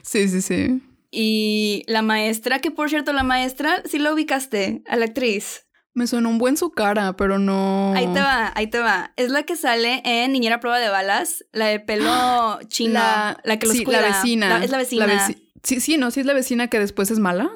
Sí, 0.02 0.28
sí, 0.28 0.40
sí. 0.42 0.82
Y 1.10 1.84
la 1.86 2.02
maestra, 2.02 2.58
que 2.60 2.70
por 2.70 2.90
cierto, 2.90 3.12
la 3.12 3.22
maestra, 3.22 3.82
sí 3.86 3.98
la 3.98 4.12
ubicaste, 4.12 4.82
a 4.88 4.96
la 4.96 5.06
actriz. 5.06 5.64
Me 5.94 6.06
sonó 6.06 6.28
un 6.28 6.38
buen 6.38 6.56
su 6.56 6.70
cara, 6.70 7.16
pero 7.16 7.38
no. 7.38 7.92
Ahí 7.94 8.06
te 8.12 8.20
va, 8.20 8.52
ahí 8.54 8.66
te 8.68 8.78
va. 8.78 9.12
Es 9.16 9.30
la 9.30 9.42
que 9.42 9.56
sale 9.56 10.00
en 10.04 10.32
Niñera 10.32 10.60
Prueba 10.60 10.78
de 10.78 10.88
Balas, 10.90 11.44
la 11.52 11.66
de 11.66 11.80
pelo 11.80 12.58
chino, 12.68 12.92
la, 12.94 13.36
que 13.58 13.66
los 13.66 13.76
sí, 13.76 13.84
cuida. 13.84 14.02
La 14.02 14.08
vecina. 14.08 14.58
La- 14.58 14.64
es 14.64 14.70
la 14.70 14.78
vecina. 14.78 15.06
veci- 15.06 15.50
sí, 15.62 15.80
sí, 15.80 15.96
no, 15.98 16.10
sí 16.10 16.20
es 16.20 16.26
la 16.26 16.34
vecina 16.34 16.68
que 16.68 16.78
después 16.78 17.10
es 17.10 17.18
mala. 17.18 17.50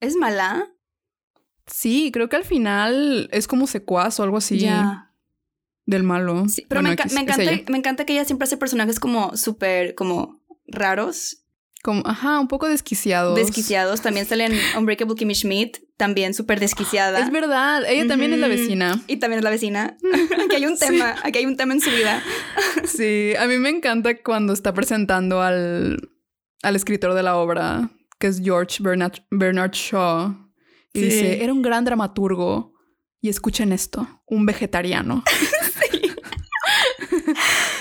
¿Es 0.00 0.14
mala? 0.16 0.68
Sí, 1.66 2.10
creo 2.12 2.28
que 2.28 2.36
al 2.36 2.44
final 2.44 3.28
es 3.32 3.46
como 3.46 3.66
secuaz 3.66 4.18
o 4.18 4.22
algo 4.22 4.38
así 4.38 4.58
Ya. 4.58 5.07
Del 5.88 6.02
malo. 6.02 6.44
Sí, 6.48 6.66
pero 6.68 6.82
Bueno, 6.82 6.94
me, 6.94 7.02
enca- 7.02 7.12
me 7.14 7.20
encanta, 7.22 7.72
me 7.72 7.78
encanta 7.78 8.04
que 8.04 8.12
ella 8.12 8.24
siempre 8.26 8.44
hace 8.44 8.58
personajes 8.58 9.00
como 9.00 9.34
súper, 9.38 9.94
como 9.94 10.38
raros, 10.66 11.44
Como, 11.82 12.02
ajá, 12.04 12.38
un 12.40 12.46
poco 12.48 12.68
desquiciados. 12.68 13.34
desquiciados. 13.36 14.02
También 14.02 14.26
sale 14.26 14.44
en 14.44 14.52
Unbreakable 14.76 15.14
Kimmy 15.16 15.34
Schmidt, 15.34 15.78
también 15.96 16.34
súper 16.34 16.60
desquiciada. 16.60 17.20
Es 17.20 17.30
verdad, 17.30 17.84
ella 17.88 18.06
también 18.06 18.34
es 18.34 18.38
la 18.38 18.48
vecina. 18.48 19.00
Y 19.06 19.16
también 19.16 19.38
es 19.38 19.44
la 19.44 19.50
vecina. 19.50 19.96
aquí 20.44 20.56
hay 20.56 20.66
un 20.66 20.76
Sí. 20.76 20.86
tema, 20.88 21.14
aquí 21.22 21.38
hay 21.38 21.46
un 21.46 21.56
tema 21.56 21.72
en 21.72 21.80
su 21.80 21.90
vida. 21.90 22.22
Sí, 22.84 23.32
a 23.38 23.46
mí 23.46 23.56
me 23.58 23.70
encanta 23.70 24.14
cuando 24.22 24.52
está 24.52 24.74
presentando 24.74 25.40
al, 25.40 26.10
al 26.62 26.76
escritor 26.76 27.14
de 27.14 27.22
la 27.22 27.36
obra, 27.36 27.90
que 28.18 28.26
es 28.26 28.40
George 28.42 28.82
Bernard, 28.82 29.20
Bernard 29.30 29.72
Shaw. 29.72 30.36
Y 30.92 30.98
Sí. 31.00 31.04
dice, 31.06 31.42
era 31.44 31.52
un 31.54 31.62
gran 31.62 31.84
dramaturgo. 31.86 32.74
Y 33.20 33.30
escuchen 33.30 33.72
esto, 33.72 34.06
un 34.26 34.46
vegetariano. 34.46 35.24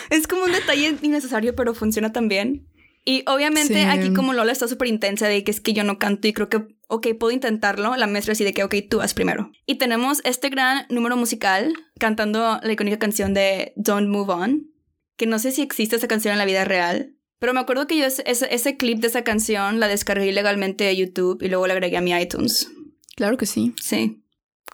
Es 0.10 0.28
como 0.28 0.44
un 0.44 0.52
detalle 0.52 0.96
innecesario, 1.02 1.56
pero 1.56 1.74
funciona 1.74 2.12
también. 2.12 2.68
Y 3.06 3.24
obviamente 3.26 3.74
Sí. 3.76 3.80
aquí 3.88 4.14
como 4.14 4.34
Lola 4.34 4.52
está 4.52 4.68
súper 4.68 4.90
intensa 4.90 5.28
de 5.28 5.44
que 5.44 5.52
es 5.52 5.62
que 5.62 5.72
yo 5.72 5.86
no 5.86 5.98
canto 5.98 6.28
y 6.28 6.34
creo 6.34 6.50
que, 6.50 6.68
ok, 6.88 7.08
puedo 7.18 7.32
intentarlo, 7.32 7.96
la 7.96 8.06
maestra 8.06 8.34
así 8.34 8.44
de 8.44 8.54
que, 8.54 8.64
ok, 8.64 8.76
tú 8.90 8.98
vas 8.98 9.14
primero. 9.14 9.50
Y 9.66 9.76
tenemos 9.76 10.22
este 10.26 10.50
gran 10.50 10.86
número 10.90 11.16
musical 11.16 11.74
cantando 12.00 12.60
la 12.62 12.72
icónica 12.74 13.00
canción 13.00 13.34
de 13.34 13.72
Don't 13.78 14.10
Move 14.10 14.34
On, 14.34 14.72
que 15.16 15.26
no 15.26 15.40
sé 15.40 15.52
si 15.52 15.62
existe 15.62 15.96
esa 15.96 16.08
canción 16.10 16.34
en 16.34 16.38
la 16.38 16.46
vida 16.46 16.66
real, 16.66 17.14
Pero 17.40 17.54
me 17.54 17.60
acuerdo 17.60 17.86
que 17.86 17.96
yo 17.96 18.04
ese, 18.06 18.24
ese, 18.26 18.78
clip 18.78 19.00
de 19.00 19.08
esa 19.08 19.24
canción 19.24 19.80
la 19.80 19.88
descargué 19.88 20.26
ilegalmente 20.28 20.86
de 20.86 20.96
YouTube 20.96 21.42
y 21.44 21.50
luego 21.50 21.68
la 21.68 21.74
agregué 21.74 21.96
a 21.98 22.02
mi 22.02 22.12
iTunes. 22.12 22.68
Claro 23.16 23.38
que 23.38 23.46
sí. 23.46 23.74
Sí. 23.80 24.24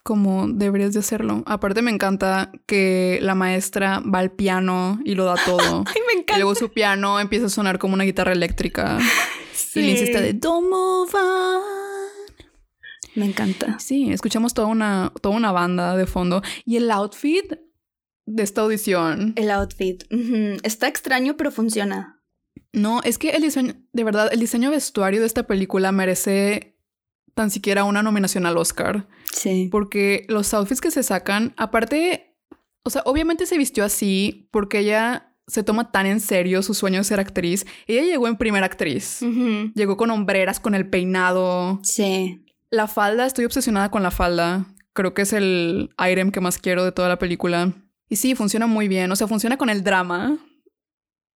Como 0.02 0.48
deberías 0.48 0.94
de 0.94 1.00
hacerlo. 1.00 1.44
Aparte 1.46 1.82
me 1.82 1.92
encanta 1.92 2.52
que 2.66 3.20
la 3.22 3.36
maestra 3.36 4.02
va 4.02 4.20
al 4.20 4.32
piano 4.32 5.00
y 5.06 5.16
lo 5.16 5.26
da 5.26 5.36
todo. 5.46 5.84
Ay, 5.88 6.02
me 6.08 6.14
encanta. 6.14 6.36
Y 6.36 6.40
luego 6.40 6.56
su 6.56 6.72
piano 6.72 7.20
empieza 7.20 7.46
a 7.46 7.50
sonar 7.50 7.80
como 7.80 7.94
una 7.94 8.04
guitarra 8.04 8.32
eléctrica. 8.32 8.98
Sí. 9.56 9.80
Y 9.80 9.84
Lindsay 9.84 10.08
está 10.08 10.22
de 10.22 10.34
Don't 10.34 10.68
move 10.68 11.12
on. 11.14 11.62
Me 13.16 13.26
encanta. 13.26 13.78
Sí, 13.80 14.12
escuchamos 14.12 14.54
toda 14.54 14.68
una, 14.68 15.12
toda 15.22 15.36
una 15.36 15.52
banda 15.52 15.96
de 15.96 16.08
fondo. 16.08 16.42
Y 16.66 16.78
el 16.78 16.90
outfit 16.92 17.54
de 18.26 18.44
esta 18.44 18.62
audición. 18.62 19.34
El 19.36 19.52
outfit. 19.52 20.04
Está 20.64 20.88
extraño, 20.88 21.38
pero 21.38 21.52
funciona. 21.52 22.22
No, 22.72 23.02
es 23.04 23.18
que 23.18 23.32
el 23.32 23.42
diseño, 23.44 23.76
de 23.92 24.04
verdad, 24.04 24.30
el 24.32 24.40
diseño 24.40 24.72
vestuario 24.72 25.20
de 25.20 25.28
esta 25.28 25.44
película 25.44 25.92
merece 25.92 26.76
tan 27.36 27.52
siquiera 27.52 27.84
una 27.84 28.02
nominación 28.02 28.46
al 28.46 28.58
Oscar. 28.58 29.08
Sí. 29.34 29.70
Porque 29.72 30.26
los 30.30 30.54
outfits 30.54 30.82
que 30.82 30.92
se 30.92 31.04
sacan, 31.04 31.54
aparte, 31.58 32.36
o 32.84 32.90
sea, 32.90 33.02
obviamente 33.06 33.46
se 33.46 33.58
vistió 33.58 33.84
así 33.84 34.48
porque 34.52 34.80
ella 34.80 35.34
se 35.48 35.64
toma 35.64 35.92
tan 35.92 36.06
en 36.06 36.20
serio 36.20 36.62
su 36.62 36.74
sueño 36.74 37.00
de 37.00 37.04
ser 37.04 37.20
actriz. 37.20 37.66
Ella 37.88 38.04
llegó 38.04 38.28
en 38.28 38.38
primera 38.38 38.66
actriz. 38.66 39.20
Llegó 39.76 39.98
con 39.98 40.12
hombreras, 40.12 40.60
con 40.60 40.76
el 40.76 40.90
peinado. 40.90 41.80
Sí. 41.84 42.46
La 42.70 42.88
falda, 42.88 43.26
estoy 43.26 43.46
obsesionada 43.46 43.92
con 43.92 44.04
la 44.04 44.12
falda. 44.12 44.66
Creo 44.94 45.14
que 45.14 45.24
es 45.24 45.34
el 45.34 45.90
item 46.00 46.32
que 46.32 46.40
más 46.40 46.58
quiero 46.58 46.86
de 46.86 46.92
toda 46.92 47.10
la 47.10 47.20
película. 47.20 47.74
Y 48.10 48.16
sí, 48.16 48.36
funciona 48.36 48.68
muy 48.68 48.88
bien. 48.88 49.12
O 49.12 49.16
sea, 49.16 49.28
funciona 49.28 49.58
con 49.58 49.70
el 49.70 49.84
drama. 49.84 50.38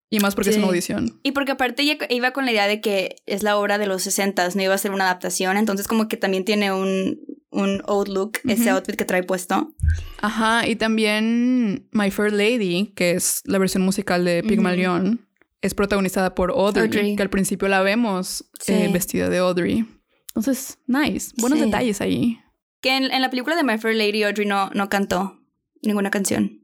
Y 0.10 0.20
más 0.20 0.36
porque 0.36 0.52
es 0.52 0.58
una 0.58 0.68
audición. 0.68 1.20
Y 1.24 1.34
porque 1.34 1.52
aparte 1.52 1.84
ella 1.84 1.98
iba 2.10 2.32
con 2.32 2.46
la 2.46 2.52
idea 2.54 2.68
de 2.68 2.80
que 2.80 3.18
es 3.26 3.44
la 3.44 3.58
obra 3.58 3.78
de 3.78 3.88
los 3.88 4.04
60 4.04 4.50
no 4.56 4.62
iba 4.62 4.74
a 4.74 4.78
ser 4.78 4.92
una 4.92 5.04
adaptación, 5.04 5.58
entonces 5.58 5.86
como 5.86 6.08
que 6.08 6.16
también 6.16 6.46
tiene 6.46 6.72
un, 6.72 7.20
un 7.50 7.82
old 7.86 8.10
look 8.10 8.40
ese 8.46 8.70
outfit 8.70 8.96
que 8.96 9.06
trae 9.06 9.24
puesto. 9.24 9.74
Ajá, 10.22 10.68
y 10.68 10.76
también 10.76 11.88
My 11.92 12.12
Fair 12.12 12.34
Lady, 12.34 12.92
que 12.96 13.12
es 13.12 13.42
la 13.46 13.58
versión 13.58 13.84
musical 13.84 14.26
de 14.26 14.44
Pygmalion, 14.44 15.26
es 15.62 15.74
protagonizada 15.74 16.36
por 16.36 16.52
Audrey, 16.52 16.86
Audrey. 16.86 17.16
que 17.16 17.22
al 17.24 17.30
principio 17.30 17.68
la 17.68 17.82
vemos 17.82 18.46
Sí. 18.60 18.74
eh, 18.74 18.90
vestida 18.92 19.30
de 19.30 19.38
Audrey. 19.40 19.86
Entonces, 20.30 20.78
nice. 20.88 21.32
Buenos 21.38 21.60
Sí. 21.60 21.66
detalles 21.66 22.02
ahí. 22.02 22.40
Que 22.82 22.96
en, 22.96 23.06
en 23.12 23.22
la 23.22 23.30
película 23.30 23.56
de 23.56 23.64
My 23.64 23.78
Fair 23.80 23.96
Lady 23.96 24.24
Audrey 24.24 24.46
no, 24.48 24.70
no 24.76 24.88
cantó 24.90 25.40
ninguna 25.82 26.12
canción. 26.12 26.64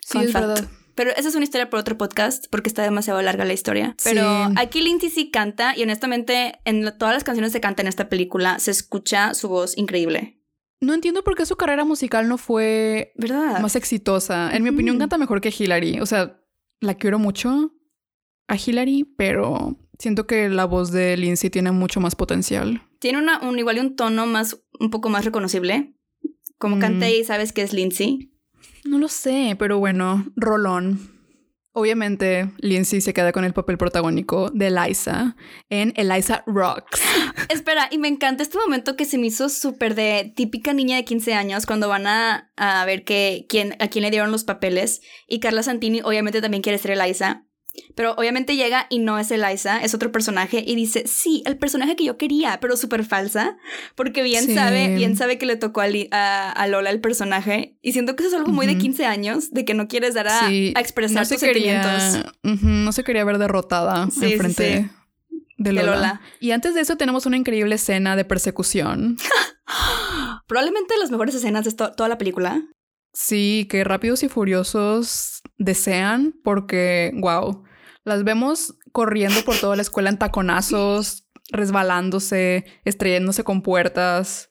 Sí, 0.00 0.12
Fun 0.18 0.22
es 0.22 0.32
fact. 0.32 0.46
verdad. 0.46 0.68
Pero 0.98 1.12
esa 1.16 1.28
es 1.28 1.34
una 1.36 1.44
historia 1.44 1.70
por 1.70 1.78
otro 1.78 1.96
podcast 1.96 2.46
porque 2.50 2.68
está 2.68 2.82
demasiado 2.82 3.22
larga 3.22 3.44
la 3.44 3.52
historia. 3.52 3.94
Pero 4.02 4.48
Sí. 4.48 4.54
aquí 4.56 4.80
Lindsay 4.82 5.10
sí 5.10 5.30
canta 5.30 5.76
y 5.76 5.84
honestamente 5.84 6.58
en 6.64 6.82
todas 6.98 7.14
las 7.14 7.22
canciones 7.22 7.52
que 7.52 7.60
canta 7.60 7.82
en 7.82 7.88
esta 7.88 8.08
película 8.08 8.58
se 8.58 8.72
escucha 8.72 9.32
su 9.34 9.48
voz 9.48 9.78
increíble. 9.78 10.40
No 10.80 10.94
entiendo 10.94 11.22
por 11.22 11.36
qué 11.36 11.46
su 11.46 11.54
carrera 11.56 11.84
musical 11.84 12.26
no 12.28 12.36
fue 12.36 13.12
¿Verdad? 13.14 13.60
más 13.60 13.76
exitosa. 13.76 14.50
En 14.56 14.64
mi 14.64 14.70
opinión, 14.70 14.98
canta 14.98 15.18
mejor 15.18 15.40
que 15.40 15.54
Hillary. 15.56 16.00
O 16.00 16.06
sea, 16.06 16.40
la 16.80 16.94
quiero 16.94 17.20
mucho 17.20 17.72
a 18.48 18.56
Hillary, 18.56 19.04
pero 19.16 19.76
siento 20.00 20.26
que 20.26 20.48
la 20.48 20.64
voz 20.64 20.90
de 20.90 21.16
Lindsay 21.16 21.48
tiene 21.48 21.70
mucho 21.70 22.00
más 22.00 22.16
potencial. 22.16 22.82
Tiene 22.98 23.18
una, 23.18 23.40
un, 23.48 23.56
igual 23.56 23.76
y 23.76 23.80
un 23.80 23.94
tono 23.94 24.26
más, 24.26 24.60
un 24.80 24.90
poco 24.90 25.10
más 25.10 25.24
reconocible. 25.24 25.94
Como 26.58 26.74
Mm. 26.76 26.80
canta 26.80 27.08
y 27.08 27.22
sabes 27.22 27.52
que 27.52 27.62
es 27.62 27.72
Lindsay. 27.72 28.32
No 28.88 28.98
lo 28.98 29.08
sé, 29.08 29.54
pero 29.58 29.78
bueno, 29.78 30.24
Rolón. 30.34 31.18
Obviamente, 31.72 32.50
Lindsay 32.56 33.02
se 33.02 33.12
queda 33.12 33.32
con 33.32 33.44
el 33.44 33.52
papel 33.52 33.76
protagónico 33.76 34.48
de 34.48 34.68
Eliza 34.68 35.36
en 35.68 35.92
Eliza 35.94 36.42
Rocks. 36.46 37.02
Espera, 37.50 37.88
y 37.90 37.98
me 37.98 38.08
encanta 38.08 38.42
este 38.42 38.56
momento 38.56 38.96
que 38.96 39.04
se 39.04 39.18
me 39.18 39.26
hizo 39.26 39.50
súper 39.50 39.94
de 39.94 40.32
típica 40.34 40.72
niña 40.72 40.96
de 40.96 41.04
15 41.04 41.34
años 41.34 41.66
cuando 41.66 41.86
van 41.86 42.06
a, 42.06 42.50
a 42.56 42.84
ver 42.86 43.04
que, 43.04 43.44
quién, 43.50 43.76
a 43.78 43.88
quién 43.88 44.04
le 44.04 44.10
dieron 44.10 44.32
los 44.32 44.44
papeles. 44.44 45.02
Y 45.26 45.38
Carla 45.38 45.62
Santini 45.62 46.00
obviamente 46.02 46.40
también 46.40 46.62
quiere 46.62 46.78
ser 46.78 46.92
Eliza. 46.92 47.44
Pero 47.94 48.12
obviamente 48.12 48.56
llega 48.56 48.86
y 48.90 48.98
no 48.98 49.18
es 49.18 49.30
Eliza, 49.30 49.78
es 49.82 49.94
otro 49.94 50.12
personaje 50.12 50.62
y 50.66 50.74
dice, 50.74 51.04
sí, 51.06 51.42
el 51.46 51.56
personaje 51.58 51.96
que 51.96 52.04
yo 52.04 52.16
quería, 52.16 52.58
pero 52.60 52.76
súper 52.76 53.04
falsa, 53.04 53.56
porque 53.94 54.22
bien 54.22 54.44
Sí. 54.44 54.54
sabe, 54.54 54.94
bien 54.94 55.16
sabe 55.16 55.38
que 55.38 55.46
le 55.46 55.56
tocó 55.56 55.80
a, 55.80 55.88
Li- 55.88 56.08
a- 56.12 56.50
a 56.52 56.66
Lola 56.66 56.90
el 56.90 57.00
personaje. 57.00 57.76
Y 57.82 57.92
siento 57.92 58.16
que 58.16 58.22
eso 58.24 58.28
es 58.34 58.38
algo 58.38 58.52
muy 58.52 58.66
de 58.66 58.72
Ujú. 58.72 58.80
15 58.82 59.06
años, 59.06 59.50
de 59.52 59.64
que 59.64 59.74
no 59.74 59.88
quieres 59.88 60.14
dar 60.14 60.28
a, 60.28 60.48
Sí, 60.48 60.72
a 60.76 60.80
expresar 60.80 61.18
no 61.18 61.24
se 61.24 61.34
tus 61.34 61.40
sentimientos. 61.40 61.90
quería, 62.02 62.32
Ujú, 62.54 62.66
no 62.66 62.92
se 62.92 63.04
quería 63.04 63.24
ver 63.24 63.38
derrotada 63.38 64.08
Sí, 64.10 64.24
en 64.24 64.30
sí, 64.30 64.36
frente 64.38 64.82
sí. 65.30 65.36
de 65.56 65.72
Lola. 65.72 66.20
Y 66.40 66.52
antes 66.52 66.74
de 66.74 66.80
eso 66.82 66.96
tenemos 66.96 67.26
una 67.26 67.36
increíble 67.36 67.74
escena 67.74 68.14
de 68.16 68.24
persecución. 68.24 69.16
Probablemente 70.46 70.94
las 71.00 71.10
mejores 71.10 71.34
escenas 71.34 71.64
de 71.64 71.72
to- 71.72 71.92
toda 71.92 72.08
la 72.08 72.18
película. 72.18 72.62
Sí, 73.12 73.66
que 73.70 73.84
Rápidos 73.84 74.22
y 74.22 74.28
Furiosos 74.28 75.42
desean 75.56 76.34
porque, 76.44 77.10
wow, 77.16 77.64
las 78.08 78.24
vemos 78.24 78.74
corriendo 78.92 79.40
por 79.44 79.56
toda 79.56 79.76
la 79.76 79.82
escuela 79.82 80.10
en 80.10 80.18
taconazos, 80.18 81.24
resbalándose, 81.50 82.64
estrellándose 82.84 83.44
con 83.44 83.62
puertas. 83.62 84.48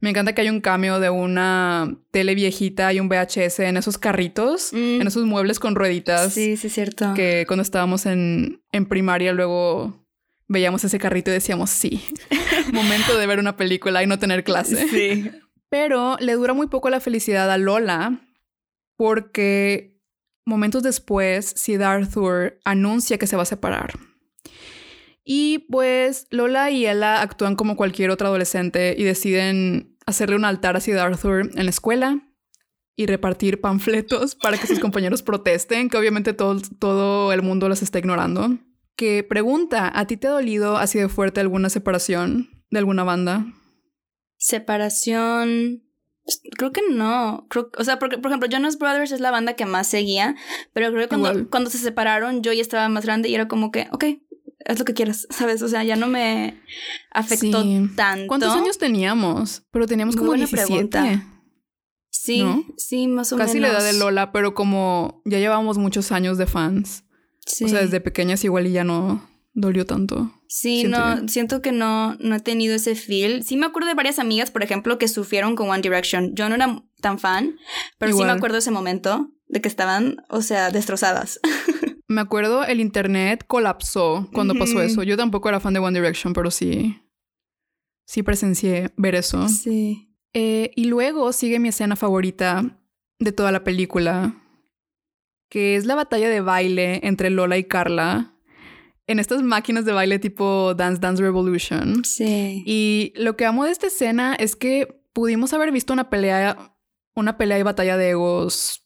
Me 0.00 0.10
encanta 0.10 0.34
que 0.34 0.42
hay 0.42 0.50
un 0.50 0.60
cameo 0.60 1.00
de 1.00 1.08
una 1.08 1.96
tele 2.10 2.34
viejita 2.34 2.92
y 2.92 3.00
un 3.00 3.08
VHS 3.08 3.60
en 3.60 3.78
esos 3.78 3.96
carritos, 3.96 4.70
Mm. 4.72 5.00
en 5.00 5.06
esos 5.06 5.24
muebles 5.24 5.58
con 5.58 5.74
rueditas, 5.74 6.34
Sí, 6.34 6.56
sí, 6.58 6.68
cierto. 6.68 7.14
que 7.14 7.44
cuando 7.46 7.62
estábamos 7.62 8.04
en, 8.04 8.62
en 8.72 8.84
primaria 8.86 9.32
luego 9.32 10.06
veíamos 10.48 10.84
ese 10.84 10.98
carrito 10.98 11.30
y 11.30 11.34
decíamos, 11.34 11.70
sí, 11.70 12.04
momento 12.72 13.16
de 13.18 13.26
ver 13.26 13.38
una 13.38 13.56
película 13.56 14.02
y 14.02 14.06
no 14.06 14.18
tener 14.18 14.44
clase. 14.44 14.86
Sí. 14.88 15.30
Pero 15.70 16.16
le 16.20 16.34
dura 16.34 16.52
muy 16.52 16.68
poco 16.68 16.90
la 16.90 17.00
felicidad 17.00 17.50
a 17.50 17.56
Lola 17.58 18.20
porque 18.96 19.95
momentos 20.46 20.82
después 20.82 21.52
Sid 21.56 21.82
Arthur 21.82 22.58
anuncia 22.64 23.18
que 23.18 23.26
se 23.26 23.36
va 23.36 23.42
a 23.42 23.46
separar. 23.46 23.98
Y 25.24 25.66
pues 25.70 26.28
Lola 26.30 26.70
y 26.70 26.86
Ella 26.86 27.20
actúan 27.20 27.56
como 27.56 27.76
cualquier 27.76 28.10
otro 28.10 28.28
adolescente 28.28 28.94
y 28.96 29.02
deciden 29.02 29.96
hacerle 30.06 30.36
un 30.36 30.44
altar 30.44 30.76
a 30.76 30.80
Sid 30.80 30.96
Arthur 30.96 31.50
en 31.54 31.64
la 31.64 31.70
escuela 31.70 32.22
y 32.94 33.06
repartir 33.06 33.60
panfletos 33.60 34.34
para 34.42 34.56
que 34.56 34.68
sus 34.68 34.78
compañeros 34.78 35.22
protesten, 35.22 35.90
que 35.90 35.98
obviamente 35.98 36.32
todo, 36.32 36.62
todo 36.78 37.32
el 37.32 37.42
mundo 37.42 37.68
los 37.68 37.82
está 37.82 37.98
ignorando. 37.98 38.56
Que 38.96 39.24
pregunta, 39.24 39.90
¿a 39.94 40.06
ti 40.06 40.16
te 40.16 40.28
ha 40.28 40.30
dolido 40.30 40.78
así 40.78 40.98
de 40.98 41.08
fuerte 41.08 41.40
alguna 41.40 41.68
separación 41.68 42.64
de 42.70 42.78
alguna 42.78 43.04
banda? 43.04 43.46
Separación. 44.38 45.85
Pues, 46.26 46.42
Creo 46.58 46.72
que 46.72 46.82
no. 46.90 47.46
Creo, 47.48 47.70
o 47.78 47.84
sea, 47.84 47.98
porque, 47.98 48.18
por 48.18 48.30
ejemplo, 48.30 48.48
Jonas 48.50 48.76
Brothers 48.78 49.12
es 49.12 49.20
la 49.20 49.30
banda 49.30 49.54
que 49.54 49.64
más 49.64 49.86
seguía, 49.86 50.34
pero 50.74 50.90
creo 50.90 51.02
que 51.02 51.08
cuando, 51.08 51.30
Igual. 51.30 51.48
cuando 51.48 51.70
se 51.70 51.78
separaron 51.78 52.42
yo 52.42 52.52
ya 52.52 52.60
estaba 52.60 52.86
más 52.90 53.04
grande 53.06 53.28
y 53.30 53.34
era 53.34 53.48
como 53.48 53.70
que, 53.70 53.88
ok, 53.92 54.04
haz 54.66 54.78
lo 54.78 54.84
que 54.84 54.92
quieras, 54.94 55.26
¿sabes? 55.30 55.62
O 55.62 55.68
sea, 55.68 55.84
ya 55.84 55.96
no 55.96 56.08
me 56.08 56.60
afectó 57.12 57.62
Sí. 57.62 57.88
tanto. 57.96 58.26
¿Cuántos 58.26 58.52
años 58.54 58.76
teníamos? 58.76 59.62
Pero 59.70 59.86
teníamos 59.86 60.16
como 60.16 60.34
17. 60.34 60.66
pregunta. 60.66 61.32
Sí, 62.10 62.42
¿No? 62.42 62.64
sí, 62.76 63.06
más 63.06 63.32
o 63.32 63.36
Casi 63.36 63.60
la 63.60 63.68
menos. 63.68 63.82
edad 63.84 63.92
de 63.92 63.98
Lola, 63.98 64.32
pero 64.32 64.52
como 64.54 65.22
ya 65.24 65.38
llevamos 65.38 65.78
muchos 65.78 66.10
años 66.10 66.38
de 66.38 66.46
fans. 66.46 67.04
Sí. 67.46 67.64
O 67.64 67.68
sea, 67.68 67.80
desde 67.80 68.00
pequeñas 68.00 68.42
igual 68.42 68.66
y 68.66 68.72
ya 68.72 68.82
no 68.82 69.22
dolió 69.56 69.86
tanto. 69.86 70.30
Sí, 70.48 70.80
Siento 70.80 70.98
no, 70.98 71.28
siento 71.28 71.62
que 71.62 71.72
no, 71.72 72.14
no 72.20 72.36
he 72.36 72.40
tenido 72.40 72.74
ese 72.74 72.94
feel. 72.94 73.42
Sí 73.42 73.56
me 73.56 73.66
acuerdo 73.66 73.88
de 73.88 73.94
varias 73.94 74.20
amigas, 74.20 74.50
por 74.50 74.62
ejemplo, 74.62 74.98
que 74.98 75.08
sufrieron 75.08 75.56
con 75.56 75.68
One 75.68 75.82
Direction. 75.82 76.34
Yo 76.36 76.48
no 76.48 76.54
era 76.54 76.84
tan 77.00 77.18
fan, 77.18 77.56
pero 77.98 78.16
sí 78.16 78.22
me 78.22 78.30
acuerdo 78.30 78.54
de 78.54 78.60
ese 78.60 78.70
momento 78.70 79.32
de 79.48 79.60
que 79.60 79.68
estaban, 79.68 80.18
o 80.28 80.42
sea, 80.42 80.70
destrozadas. 80.70 81.40
Me 82.08 82.20
acuerdo 82.20 82.64
el 82.64 82.78
internet 82.78 83.44
colapsó 83.48 84.28
cuando 84.32 84.54
pasó 84.54 84.80
eso. 84.80 85.02
Yo 85.02 85.16
tampoco 85.16 85.48
era 85.48 85.58
fan 85.58 85.74
de 85.74 85.80
One 85.80 85.98
Direction, 85.98 86.34
pero 86.34 86.52
sí. 86.52 87.02
Sí 88.06 88.22
presencié 88.22 88.92
ver 88.96 89.16
eso. 89.16 89.48
Sí. 89.48 90.16
Eh, 90.32 90.70
y 90.76 90.84
luego 90.84 91.32
sigue 91.32 91.58
mi 91.58 91.70
escena 91.70 91.96
favorita 91.96 92.78
de 93.18 93.32
toda 93.32 93.50
la 93.50 93.64
película, 93.64 94.40
que 95.48 95.74
es 95.74 95.84
la 95.84 95.96
batalla 95.96 96.28
de 96.28 96.40
baile 96.40 97.00
entre 97.02 97.30
Lola 97.30 97.58
y 97.58 97.64
Carla 97.64 98.35
en 99.06 99.18
estas 99.18 99.42
máquinas 99.42 99.84
de 99.84 99.92
baile 99.92 100.18
tipo 100.18 100.74
Dance 100.74 101.00
Dance 101.00 101.22
Revolution. 101.22 102.04
Sí. 102.04 102.62
Y 102.66 103.12
lo 103.16 103.36
que 103.36 103.46
amo 103.46 103.64
de 103.64 103.70
esta 103.70 103.86
escena 103.86 104.34
es 104.34 104.56
que 104.56 105.02
pudimos 105.12 105.52
haber 105.52 105.72
visto 105.72 105.92
una 105.92 106.10
pelea, 106.10 106.76
una 107.14 107.38
pelea 107.38 107.58
y 107.58 107.62
batalla 107.62 107.96
de 107.96 108.10
egos 108.10 108.82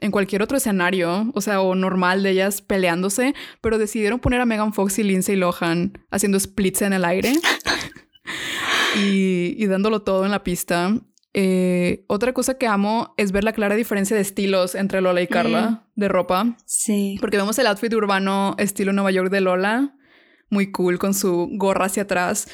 en 0.00 0.10
cualquier 0.10 0.42
otro 0.42 0.56
escenario, 0.56 1.30
o 1.34 1.40
sea, 1.40 1.60
o 1.60 1.74
normal 1.74 2.22
de 2.22 2.30
ellas 2.30 2.62
peleándose, 2.62 3.34
pero 3.60 3.78
decidieron 3.78 4.20
poner 4.20 4.40
a 4.40 4.46
Megan 4.46 4.74
Fox 4.74 4.98
y 4.98 5.02
Lindsay 5.02 5.36
Lohan 5.36 5.98
haciendo 6.10 6.38
splits 6.38 6.82
en 6.82 6.92
el 6.92 7.04
aire 7.04 7.32
y, 8.96 9.54
y 9.56 9.66
dándolo 9.66 10.02
todo 10.02 10.24
en 10.24 10.30
la 10.30 10.44
pista. 10.44 10.94
Eh, 11.36 12.04
otra 12.06 12.32
cosa 12.32 12.56
que 12.58 12.66
amo 12.68 13.12
es 13.16 13.32
ver 13.32 13.42
la 13.44 13.52
clara 13.52 13.74
diferencia 13.74 14.14
de 14.14 14.22
estilos 14.22 14.74
entre 14.76 15.00
Lola 15.00 15.20
y 15.20 15.26
Carla 15.26 15.88
de 15.96 16.08
ropa. 16.08 16.56
Sí. 16.64 17.16
Porque 17.20 17.36
vemos 17.36 17.58
el 17.58 17.66
outfit 17.66 17.92
urbano 17.92 18.54
estilo 18.58 18.92
Nueva 18.92 19.10
York 19.10 19.30
de 19.30 19.40
Lola, 19.40 19.96
muy 20.48 20.70
cool, 20.70 20.98
con 20.98 21.12
su 21.12 21.48
gorra 21.52 21.86
hacia 21.86 22.04
atrás. 22.04 22.46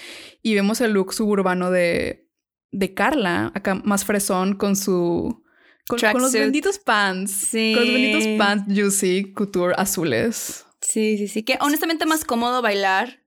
Y 0.43 0.55
vemos 0.55 0.81
el 0.81 0.93
look 0.93 1.13
suburbano 1.13 1.71
de, 1.71 2.27
de 2.71 2.95
Carla, 2.95 3.53
acá 3.55 3.75
más 3.85 4.05
fresón, 4.05 4.57
con 4.57 4.77
su... 4.77 5.43
Con, 5.87 5.99
con 6.13 6.23
los 6.23 6.33
benditos 6.33 6.79
pants. 6.79 7.33
Sí. 7.33 7.73
Con 7.75 7.85
los 7.85 7.93
benditos 7.93 8.27
pants 8.39 8.65
Juicy 8.73 9.33
Couture 9.35 9.75
azules. 9.77 10.65
Sí, 10.81 11.19
sí, 11.19 11.27
sí. 11.29 11.43
Que 11.43 11.59
honestamente 11.61 12.07
más 12.07 12.25
cómodo 12.25 12.63
bailar 12.63 13.25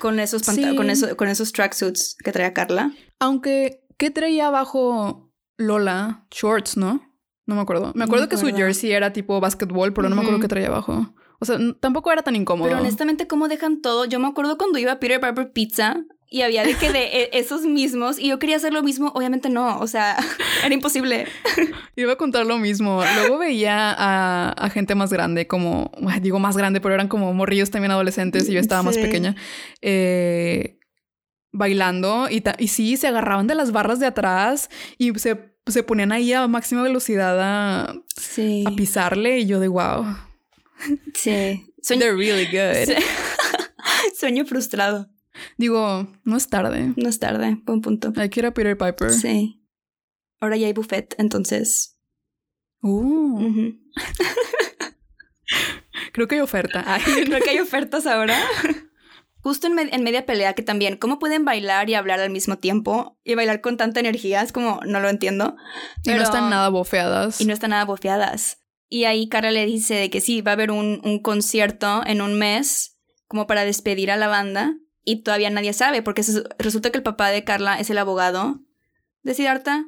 con 0.00 0.18
esos 0.18 0.42
Sí. 0.42 0.74
con, 0.76 0.90
eso- 0.90 1.16
con 1.16 1.28
esos 1.28 1.52
tracksuits 1.52 2.16
que 2.24 2.32
traía 2.32 2.52
Carla. 2.52 2.92
Aunque, 3.20 3.79
¿qué 4.00 4.10
traía 4.10 4.46
abajo 4.46 5.30
Lola? 5.58 6.24
Shorts, 6.30 6.78
¿no? 6.78 7.02
No 7.44 7.54
me 7.54 7.60
acuerdo. 7.60 7.92
Me 7.94 8.04
acuerdo 8.04 8.24
me 8.24 8.28
que 8.30 8.38
su 8.38 8.46
jersey 8.46 8.92
era 8.92 9.12
tipo 9.12 9.38
básquetbol, 9.40 9.92
pero 9.92 10.08
no 10.08 10.16
me 10.16 10.22
acuerdo 10.22 10.40
qué 10.40 10.48
traía 10.48 10.68
abajo. 10.68 11.12
O 11.38 11.44
sea, 11.44 11.58
tampoco 11.80 12.10
era 12.10 12.22
tan 12.22 12.34
incómodo. 12.34 12.68
Pero 12.68 12.80
honestamente, 12.80 13.26
¿cómo 13.26 13.46
dejan 13.46 13.82
todo? 13.82 14.06
Yo 14.06 14.18
me 14.18 14.26
acuerdo 14.28 14.56
cuando 14.56 14.78
iba 14.78 14.92
a 14.92 15.00
Peter 15.00 15.20
Piper 15.20 15.52
Pizza 15.52 15.98
y 16.30 16.42
había 16.42 16.64
de 16.64 16.76
que 16.76 16.90
de 16.90 17.04
e- 17.24 17.30
esos 17.34 17.62
mismos 17.62 18.18
y 18.18 18.28
yo 18.28 18.38
quería 18.38 18.56
hacer 18.56 18.72
lo 18.72 18.82
mismo. 18.82 19.12
Obviamente 19.14 19.50
no. 19.50 19.78
O 19.80 19.86
sea, 19.86 20.16
era 20.64 20.74
imposible. 20.74 21.26
Iba 21.96 22.14
a 22.14 22.16
contar 22.16 22.46
lo 22.46 22.56
mismo. 22.56 23.02
Luego 23.16 23.36
veía 23.36 23.92
a, 23.92 24.48
a 24.50 24.70
gente 24.70 24.94
más 24.94 25.12
grande, 25.12 25.46
como, 25.46 25.92
digo 26.22 26.38
más 26.38 26.56
grande, 26.56 26.80
pero 26.80 26.94
eran 26.94 27.08
como 27.08 27.34
morrillos 27.34 27.70
también 27.70 27.90
adolescentes 27.90 28.48
y 28.48 28.54
yo 28.54 28.60
estaba 28.60 28.82
más 28.82 28.96
pequeña, 28.96 29.36
eh, 29.82 30.78
bailando 31.52 32.28
y, 32.30 32.42
y 32.58 32.68
sí, 32.68 32.96
se 32.96 33.08
agarraban 33.08 33.46
de 33.46 33.54
las 33.54 33.72
barras 33.72 33.98
de 34.00 34.06
atrás 34.06 34.68
y 34.98 35.18
se, 35.18 35.54
se 35.66 35.82
ponían 35.82 36.12
ahí 36.12 36.32
a 36.32 36.46
máxima 36.48 36.82
velocidad 36.82 37.38
a, 37.40 37.94
Sí. 38.16 38.64
a 38.66 38.70
pisarle 38.76 39.40
y 39.40 39.46
yo 39.46 39.60
de 39.60 39.68
wow, 39.68 40.04
Sí. 41.14 41.66
Sueño, 41.82 42.00
they're 42.00 42.16
really 42.16 42.44
good. 42.46 42.94
sueño 44.18 44.44
frustrado. 44.44 45.08
Digo, 45.56 46.12
no 46.24 46.36
es 46.36 46.48
tarde. 46.48 46.92
No 46.96 47.08
es 47.08 47.18
tarde. 47.18 47.58
Buen 47.64 47.80
punto. 47.80 48.12
Hay 48.16 48.28
que 48.28 48.40
ir 48.40 48.46
a 48.46 48.52
Peter 48.52 48.76
Piper. 48.76 49.10
Sí. 49.12 49.62
Ahora 50.40 50.56
ya 50.58 50.66
hay 50.66 50.74
buffet, 50.74 51.14
entonces. 51.18 51.98
Uh, 52.82 53.40
creo 56.12 56.28
que 56.28 56.34
hay 56.36 56.40
oferta. 56.40 56.84
Creo 57.04 57.40
que 57.42 57.50
hay 57.50 57.58
ofertas 57.60 58.06
ahora. 58.06 58.36
Justo 59.42 59.66
en, 59.66 59.74
me- 59.74 59.88
en 59.94 60.02
media 60.02 60.26
pelea 60.26 60.52
que 60.54 60.62
también, 60.62 60.96
¿cómo 60.96 61.18
pueden 61.18 61.44
bailar 61.44 61.88
y 61.88 61.94
hablar 61.94 62.20
al 62.20 62.30
mismo 62.30 62.58
tiempo? 62.58 63.18
Y 63.24 63.34
bailar 63.34 63.60
con 63.60 63.76
tanta 63.76 64.00
energía, 64.00 64.42
es 64.42 64.52
como, 64.52 64.80
no 64.86 65.00
lo 65.00 65.08
entiendo. 65.08 65.56
y 66.04 66.10
no 66.10 66.22
están 66.22 66.50
nada 66.50 66.68
bofeadas. 66.68 67.40
Y 67.40 67.46
no 67.46 67.52
están 67.54 67.70
nada 67.70 67.84
bofeadas. 67.84 68.58
Y 68.88 69.04
ahí 69.04 69.28
Carla 69.28 69.50
le 69.52 69.66
dice 69.66 69.94
de 69.94 70.10
que 70.10 70.20
sí, 70.20 70.40
va 70.42 70.50
a 70.52 70.54
haber 70.54 70.70
un, 70.70 71.00
un 71.04 71.20
concierto 71.20 72.02
en 72.06 72.20
un 72.22 72.38
mes 72.38 72.98
como 73.28 73.46
para 73.46 73.64
despedir 73.64 74.10
a 74.10 74.16
la 74.16 74.26
banda. 74.28 74.74
Y 75.04 75.22
todavía 75.22 75.48
nadie 75.48 75.72
sabe, 75.72 76.02
porque 76.02 76.22
resulta 76.58 76.90
que 76.90 76.98
el 76.98 77.02
papá 77.02 77.30
de 77.30 77.42
Carla 77.44 77.78
es 77.80 77.88
el 77.88 77.98
abogado 77.98 78.60
de 79.22 79.34
Siddhartha. 79.34 79.86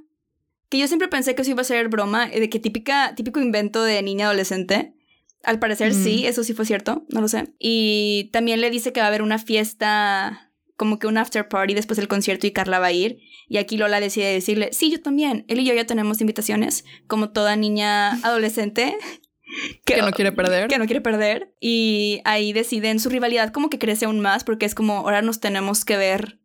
Que 0.71 0.79
yo 0.79 0.87
siempre 0.87 1.09
pensé 1.09 1.35
que 1.35 1.43
eso 1.43 1.51
iba 1.51 1.61
a 1.61 1.65
ser 1.65 1.88
broma, 1.88 2.27
eh, 2.33 2.41
de 2.41 2.49
que 2.49 2.59
típica, 2.59 3.15
típico 3.15 3.38
invento 3.41 3.83
de 3.85 4.01
niña 4.03 4.27
adolescente. 4.27 4.95
Al 5.42 5.59
parecer 5.59 5.92
Mm. 5.92 6.05
sí, 6.05 6.26
eso 6.26 6.44
sí 6.44 6.55
fue 6.55 6.66
cierto, 6.66 7.05
no 7.09 7.20
lo 7.20 7.28
sé. 7.28 7.52
Y 7.59 8.31
también 8.33 8.61
le 8.61 8.70
dice 8.70 8.92
que 8.92 9.00
va 9.00 9.07
a 9.07 9.09
haber 9.09 9.22
una 9.22 9.38
fiesta, 9.38 10.52
como 10.76 10.98
que 10.98 11.07
un 11.07 11.18
after 11.18 11.48
party 11.48 11.74
después 11.74 11.96
del 11.96 12.09
concierto 12.09 12.46
y 12.46 12.52
Carla 12.52 12.78
va 12.78 12.87
a 12.87 12.92
ir. 12.92 13.18
Y 13.48 13.59
aquí 13.59 13.76
Lola 13.76 14.00
decide 14.00 14.33
decirle, 14.33 14.70
sí, 14.72 14.90
yo 14.90 15.00
también. 15.00 15.44
Él 15.48 15.61
y 15.61 15.64
yo 15.64 15.74
ya 15.74 15.85
tenemos 15.85 16.20
invitaciones, 16.20 16.85
como 17.07 17.31
toda 17.31 17.57
niña 17.57 18.12
adolescente. 18.24 18.96
que 19.85 19.96
no 20.00 20.11
quiere 20.12 20.33
perder. 20.33 20.68
Que 20.68 20.78
no 20.78 20.87
quiere 20.87 21.00
perder. 21.00 21.55
Y 21.61 22.20
ahí 22.24 22.52
deciden 22.52 23.00
su 23.00 23.11
rivalidad 23.11 23.52
como 23.52 23.68
que 23.68 23.78
crece 23.78 24.07
aún 24.07 24.20
más 24.20 24.44
porque 24.44 24.64
es 24.64 24.74
como 24.74 24.98
ahora 24.98 25.22
nos 25.22 25.40
tenemos 25.40 25.85
que 25.85 25.96
ver 25.96 26.38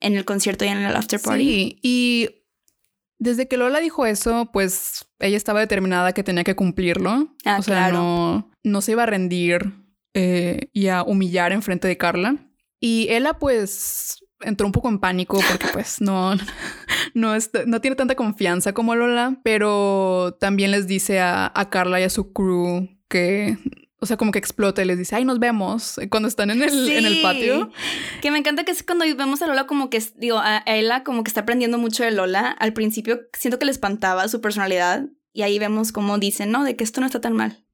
en 0.00 0.16
el 0.16 0.24
concierto 0.24 0.64
y 0.64 0.68
en 0.68 0.78
el 0.78 0.96
after 0.96 1.20
party. 1.20 1.44
Sí, 1.44 1.78
y 1.82 2.41
desde 3.22 3.46
que 3.46 3.56
Lola 3.56 3.78
dijo 3.78 4.04
eso, 4.04 4.50
pues 4.52 5.06
ella 5.20 5.36
estaba 5.36 5.60
determinada 5.60 6.12
que 6.12 6.24
tenía 6.24 6.42
que 6.44 6.56
cumplirlo. 6.56 7.34
Ah, 7.44 7.58
o 7.58 7.62
sea, 7.62 7.76
claro. 7.88 7.96
no, 7.98 8.50
no 8.64 8.80
se 8.80 8.92
iba 8.92 9.04
a 9.04 9.06
rendir 9.06 9.72
eh, 10.14 10.68
y 10.72 10.88
a 10.88 11.02
humillar 11.04 11.52
en 11.52 11.62
frente 11.62 11.86
de 11.86 11.96
Carla. 11.96 12.36
Y 12.80 13.06
ella, 13.10 13.34
pues, 13.34 14.18
entró 14.40 14.66
un 14.66 14.72
poco 14.72 14.88
en 14.88 14.98
pánico 14.98 15.38
porque, 15.48 15.66
pues, 15.72 16.00
no, 16.00 16.32
no, 17.14 17.34
está- 17.36 17.64
no 17.64 17.80
tiene 17.80 17.94
tanta 17.96 18.16
confianza 18.16 18.72
como 18.72 18.96
Lola, 18.96 19.38
pero 19.44 20.36
también 20.40 20.72
les 20.72 20.88
dice 20.88 21.20
a, 21.20 21.50
a 21.54 21.70
Carla 21.70 22.00
y 22.00 22.04
a 22.04 22.10
su 22.10 22.32
crew 22.32 22.88
que, 23.08 23.56
o 24.02 24.06
sea, 24.06 24.16
como 24.16 24.32
que 24.32 24.38
explota 24.38 24.82
y 24.82 24.84
les 24.84 24.98
dice, 24.98 25.14
ay, 25.16 25.24
nos 25.24 25.38
vemos 25.38 25.98
cuando 26.10 26.28
están 26.28 26.50
en 26.50 26.60
el, 26.62 26.90
en 26.90 27.06
el 27.06 27.14
Sí. 27.14 27.20
patio. 27.22 27.70
Que 28.20 28.30
me 28.32 28.38
encanta 28.38 28.64
que 28.64 28.72
es 28.72 28.82
cuando 28.82 29.04
vemos 29.16 29.40
a 29.42 29.46
Lola 29.46 29.66
como 29.66 29.88
que, 29.90 30.02
digo, 30.16 30.38
a 30.38 30.58
a 30.66 30.76
ella 30.76 31.04
como 31.04 31.22
que 31.24 31.28
está 31.30 31.42
aprendiendo 31.42 31.78
mucho 31.78 32.02
de 32.04 32.10
Lola. 32.10 32.48
Al 32.58 32.72
principio 32.72 33.20
siento 33.38 33.58
que 33.58 33.64
le 33.64 33.70
espantaba 33.70 34.26
su 34.28 34.40
personalidad 34.40 35.06
y 35.32 35.42
ahí 35.42 35.58
vemos 35.58 35.92
como 35.92 36.18
dicen, 36.18 36.50
no, 36.50 36.64
de 36.64 36.76
que 36.76 36.84
esto 36.84 37.00
no 37.00 37.06
está 37.06 37.20
tan 37.20 37.32
mal. 37.32 37.64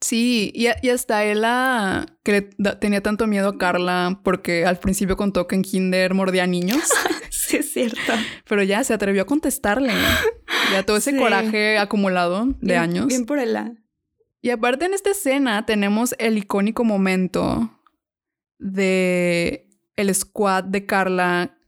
Sí, 0.00 0.52
y, 0.54 0.66
y 0.82 0.90
hasta 0.90 1.24
ella 1.24 2.04
que 2.22 2.32
le 2.32 2.50
da- 2.58 2.78
tenía 2.78 3.02
tanto 3.02 3.26
miedo 3.26 3.48
a 3.48 3.56
Carla 3.58 4.20
porque 4.22 4.66
al 4.66 4.78
principio 4.78 5.16
contó 5.16 5.46
que 5.46 5.54
en 5.56 5.62
Kinder 5.62 6.12
mordía 6.12 6.44
a 6.44 6.46
niños, 6.46 6.82
Sí, 7.30 7.56
es 7.56 7.72
cierto. 7.72 8.12
pero 8.46 8.62
ya 8.62 8.84
se 8.84 8.92
atrevió 8.92 9.22
a 9.22 9.26
contestarle. 9.26 9.94
Ya 10.72 10.82
todo 10.84 10.98
ese 10.98 11.12
Sí. 11.12 11.16
coraje 11.16 11.78
acumulado 11.78 12.44
de 12.46 12.54
Bien- 12.60 12.78
años. 12.80 13.06
Bien 13.06 13.24
por 13.24 13.38
ella. 13.38 13.72
Y 14.46 14.50
aparte 14.50 14.84
en 14.84 14.94
esta 14.94 15.10
escena 15.10 15.66
tenemos 15.66 16.14
el 16.20 16.38
icónico 16.38 16.84
momento 16.84 17.68
de 18.60 19.68
el 19.96 20.14
squad 20.14 20.62
de 20.62 20.86
Carla 20.86 21.58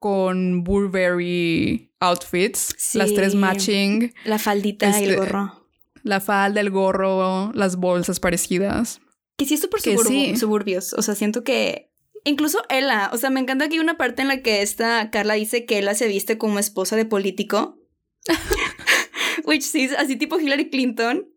con 0.00 0.64
Burberry 0.64 1.92
outfits, 2.00 2.74
Sí. 2.78 2.98
las 2.98 3.14
tres 3.14 3.36
matching, 3.36 4.12
La 4.24 4.40
faldita 4.40 4.86
y 4.98 5.04
el 5.04 5.10
Este- 5.10 5.16
gorro. 5.18 5.68
la 6.02 6.18
falda, 6.18 6.60
el 6.60 6.70
gorro, 6.70 7.52
las 7.54 7.76
bolsas 7.76 8.18
parecidas. 8.18 9.00
Que 9.36 9.44
sí 9.44 9.54
es 9.54 9.60
súper 9.60 9.80
Que 9.80 9.94
suburbu- 9.96 10.08
sí. 10.08 10.36
suburbios. 10.36 10.94
O 10.94 11.02
sea, 11.02 11.14
siento 11.14 11.44
que. 11.44 11.92
Incluso 12.24 12.60
Ella. 12.70 13.10
O 13.12 13.18
sea, 13.18 13.30
me 13.30 13.38
encanta 13.38 13.68
que 13.68 13.74
hay 13.74 13.78
una 13.80 13.96
parte 13.96 14.22
en 14.22 14.26
la 14.28 14.42
que 14.42 14.62
esta 14.62 15.10
Carla 15.12 15.34
dice 15.34 15.64
que 15.64 15.78
Ella 15.78 15.94
se 15.94 16.08
viste 16.08 16.38
como 16.38 16.58
esposa 16.58 16.96
de 16.96 17.04
político. 17.04 17.78
Which 19.44 19.62
sí, 19.62 19.88
así 19.96 20.16
tipo 20.16 20.40
Hillary 20.40 20.70
Clinton. 20.70 21.29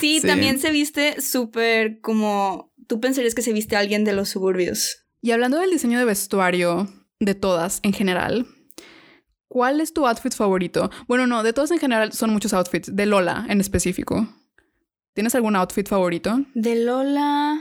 Sí, 0.00 0.20
Sí. 0.20 0.26
también 0.26 0.58
se 0.58 0.70
viste 0.70 1.20
súper 1.20 2.00
como. 2.00 2.72
Tú 2.86 3.00
pensarías 3.00 3.34
que 3.34 3.42
se 3.42 3.52
viste 3.52 3.76
alguien 3.76 4.04
de 4.04 4.12
los 4.12 4.28
suburbios. 4.30 5.06
Y 5.22 5.30
hablando 5.30 5.58
del 5.58 5.70
diseño 5.70 5.98
de 5.98 6.04
vestuario 6.04 6.88
de 7.20 7.34
todas 7.34 7.80
en 7.82 7.92
general, 7.92 8.46
¿cuál 9.48 9.80
es 9.80 9.92
tu 9.92 10.06
outfit 10.06 10.32
favorito? 10.34 10.90
Bueno, 11.06 11.26
no, 11.26 11.42
de 11.42 11.52
todas 11.52 11.70
en 11.70 11.78
general 11.78 12.12
son 12.12 12.30
muchos 12.30 12.52
outfits, 12.52 12.94
de 12.94 13.06
Lola 13.06 13.46
en 13.48 13.60
específico. 13.60 14.26
¿Tienes 15.14 15.34
algún 15.34 15.56
outfit 15.56 15.86
favorito? 15.88 16.44
De 16.54 16.76
Lola. 16.84 17.60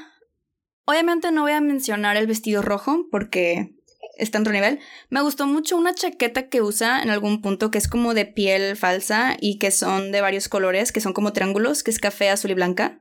Obviamente 0.85 1.31
no 1.31 1.41
voy 1.43 1.51
a 1.51 1.61
mencionar 1.61 2.17
el 2.17 2.25
vestido 2.27 2.61
rojo 2.61 3.05
porque 3.11 3.75
está 4.19 4.37
en 4.37 4.41
otro 4.43 4.53
nivel. 4.53 4.79
Me 5.09 5.21
gustó 5.21 5.47
mucho 5.47 5.77
una 5.77 5.93
chaqueta 5.93 6.49
que 6.49 6.61
usa 6.61 7.01
en 7.01 7.09
algún 7.09 7.41
punto 7.41 7.71
que 7.71 7.77
es 7.77 7.87
como 7.87 8.13
de 8.13 8.25
piel 8.25 8.75
falsa 8.75 9.35
y 9.39 9.57
que 9.57 9.71
son 9.71 10.11
de 10.11 10.21
varios 10.21 10.47
colores, 10.49 10.91
que 10.91 11.01
son 11.01 11.13
como 11.13 11.33
triángulos, 11.33 11.83
que 11.83 11.91
es 11.91 11.99
café, 11.99 12.29
azul 12.29 12.51
y 12.51 12.53
blanca. 12.53 12.99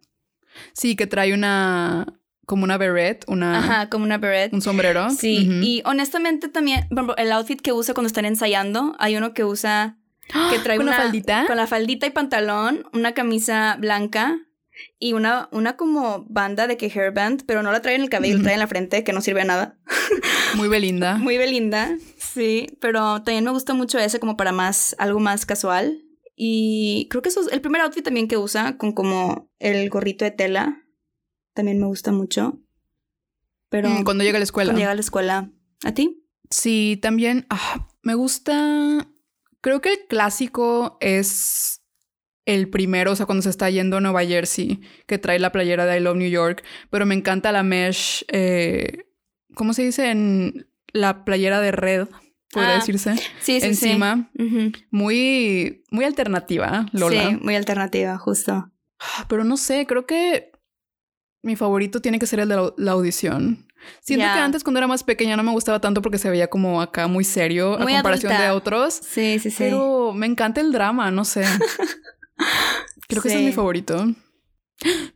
Sí, 0.72 0.96
que 0.96 1.06
trae 1.06 1.34
una 1.34 2.06
como 2.46 2.64
una 2.64 2.78
beret, 2.78 3.24
una 3.28 3.58
Ajá, 3.58 3.90
como 3.90 4.04
una 4.06 4.16
beret. 4.16 4.52
un 4.54 4.62
sombrero. 4.62 5.10
Sí, 5.10 5.48
y 5.62 5.82
honestamente 5.84 6.48
también, 6.48 6.88
el 7.18 7.32
outfit 7.32 7.60
que 7.60 7.72
usa 7.74 7.92
cuando 7.92 8.06
están 8.06 8.24
ensayando, 8.24 8.96
hay 8.98 9.16
uno 9.16 9.34
que 9.34 9.44
usa 9.44 9.98
que 10.50 10.58
trae 10.58 10.78
¿Con 10.78 10.86
la 10.86 10.92
una 10.92 11.02
faldita? 11.02 11.46
con 11.46 11.56
la 11.56 11.66
faldita 11.66 12.06
y 12.06 12.10
pantalón, 12.10 12.86
una 12.94 13.12
camisa 13.12 13.76
blanca 13.78 14.38
y 14.98 15.12
una, 15.12 15.48
una 15.52 15.76
como 15.76 16.24
banda 16.28 16.66
de 16.66 16.76
que 16.76 16.86
hairband, 16.90 17.44
pero 17.46 17.62
no 17.62 17.72
la 17.72 17.82
trae 17.82 17.94
en 17.94 18.02
el 18.02 18.10
cabello, 18.10 18.36
la 18.36 18.42
trae 18.42 18.54
en 18.54 18.60
la 18.60 18.66
frente, 18.66 19.04
que 19.04 19.12
no 19.12 19.20
sirve 19.20 19.42
a 19.42 19.44
nada. 19.44 19.78
Muy 20.54 20.68
Belinda. 20.68 21.16
Muy 21.16 21.36
Belinda, 21.38 21.96
sí, 22.16 22.66
pero 22.80 23.22
también 23.22 23.44
me 23.44 23.50
gusta 23.50 23.74
mucho 23.74 23.98
ese 23.98 24.20
como 24.20 24.36
para 24.36 24.52
más, 24.52 24.94
algo 24.98 25.20
más 25.20 25.46
casual. 25.46 26.02
Y 26.36 27.08
creo 27.10 27.20
que 27.22 27.28
eso 27.30 27.40
es 27.40 27.48
el 27.52 27.60
primer 27.60 27.80
outfit 27.80 28.04
también 28.04 28.28
que 28.28 28.36
usa 28.36 28.76
con 28.78 28.92
como 28.92 29.50
el 29.58 29.88
gorrito 29.90 30.24
de 30.24 30.30
tela. 30.30 30.84
También 31.54 31.80
me 31.80 31.86
gusta 31.86 32.12
mucho. 32.12 32.60
Pero 33.70 33.88
Mm, 33.88 34.04
cuando 34.04 34.22
llega 34.24 34.36
a 34.36 34.40
la 34.40 34.44
escuela. 34.44 34.68
cuando 34.68 34.78
llega 34.80 34.92
a 34.92 34.94
la 34.94 35.00
escuela, 35.00 35.50
¿a 35.84 35.92
ti? 35.92 36.24
Sí, 36.50 36.98
también 37.02 37.46
ah, 37.50 37.88
me 38.02 38.14
gusta. 38.14 39.08
Creo 39.60 39.80
que 39.80 39.92
el 39.92 39.98
clásico 40.08 40.96
es 41.00 41.77
el 42.54 42.68
primero, 42.70 43.12
o 43.12 43.16
sea, 43.16 43.26
cuando 43.26 43.42
se 43.42 43.50
está 43.50 43.68
yendo 43.68 43.98
a 43.98 44.00
Nueva 44.00 44.24
Jersey, 44.24 44.80
que 45.06 45.18
trae 45.18 45.38
la 45.38 45.52
playera 45.52 45.84
de 45.86 45.98
I 45.98 46.00
Love 46.00 46.16
New 46.16 46.30
York, 46.30 46.64
pero 46.90 47.04
me 47.06 47.14
encanta 47.14 47.52
la 47.52 47.62
mesh, 47.62 48.24
eh, 48.28 49.06
¿cómo 49.54 49.74
se 49.74 49.82
dice? 49.84 50.10
En 50.10 50.66
la 50.92 51.24
playera 51.26 51.60
de 51.60 51.72
red, 51.72 52.08
podría 52.50 52.72
Ah, 52.72 52.76
decirse. 52.76 53.14
Sí, 53.40 53.60
sí, 53.60 53.66
Encima, 53.66 54.30
sí. 54.36 54.72
Muy, 54.90 55.84
muy 55.90 56.04
alternativa, 56.06 56.86
Lola. 56.92 57.28
Sí, 57.30 57.36
muy 57.42 57.54
alternativa, 57.54 58.16
justo. 58.16 58.70
Pero 59.28 59.44
no 59.44 59.56
sé, 59.58 59.86
creo 59.86 60.06
que 60.06 60.50
mi 61.42 61.54
favorito 61.54 62.00
tiene 62.00 62.18
que 62.18 62.26
ser 62.26 62.40
el 62.40 62.48
de 62.48 62.56
la, 62.56 62.72
la 62.78 62.92
audición. 62.92 63.66
Siento 64.00 64.24
que 64.24 64.40
antes 64.40 64.64
cuando 64.64 64.78
era 64.78 64.86
más 64.88 65.04
pequeña 65.04 65.36
no 65.36 65.42
me 65.44 65.52
gustaba 65.52 65.80
tanto 65.80 66.00
porque 66.02 66.18
se 66.18 66.28
veía 66.30 66.48
como 66.48 66.80
acá 66.82 67.06
muy 67.06 67.22
serio 67.22 67.76
Muy 67.78 67.92
a 67.92 67.98
comparación 67.98 68.32
adulta. 68.32 68.50
de 68.50 68.56
otros. 68.56 68.94
Sí, 68.94 69.38
sí, 69.38 69.50
sí. 69.50 69.56
Pero 69.58 70.12
me 70.14 70.26
encanta 70.26 70.60
el 70.60 70.72
drama, 70.72 71.10
no 71.10 71.24
sé. 71.24 71.44
Creo 73.08 73.22
que 73.22 73.28
ese 73.28 73.38
es 73.38 73.44
mi 73.44 73.52
favorito. 73.52 74.06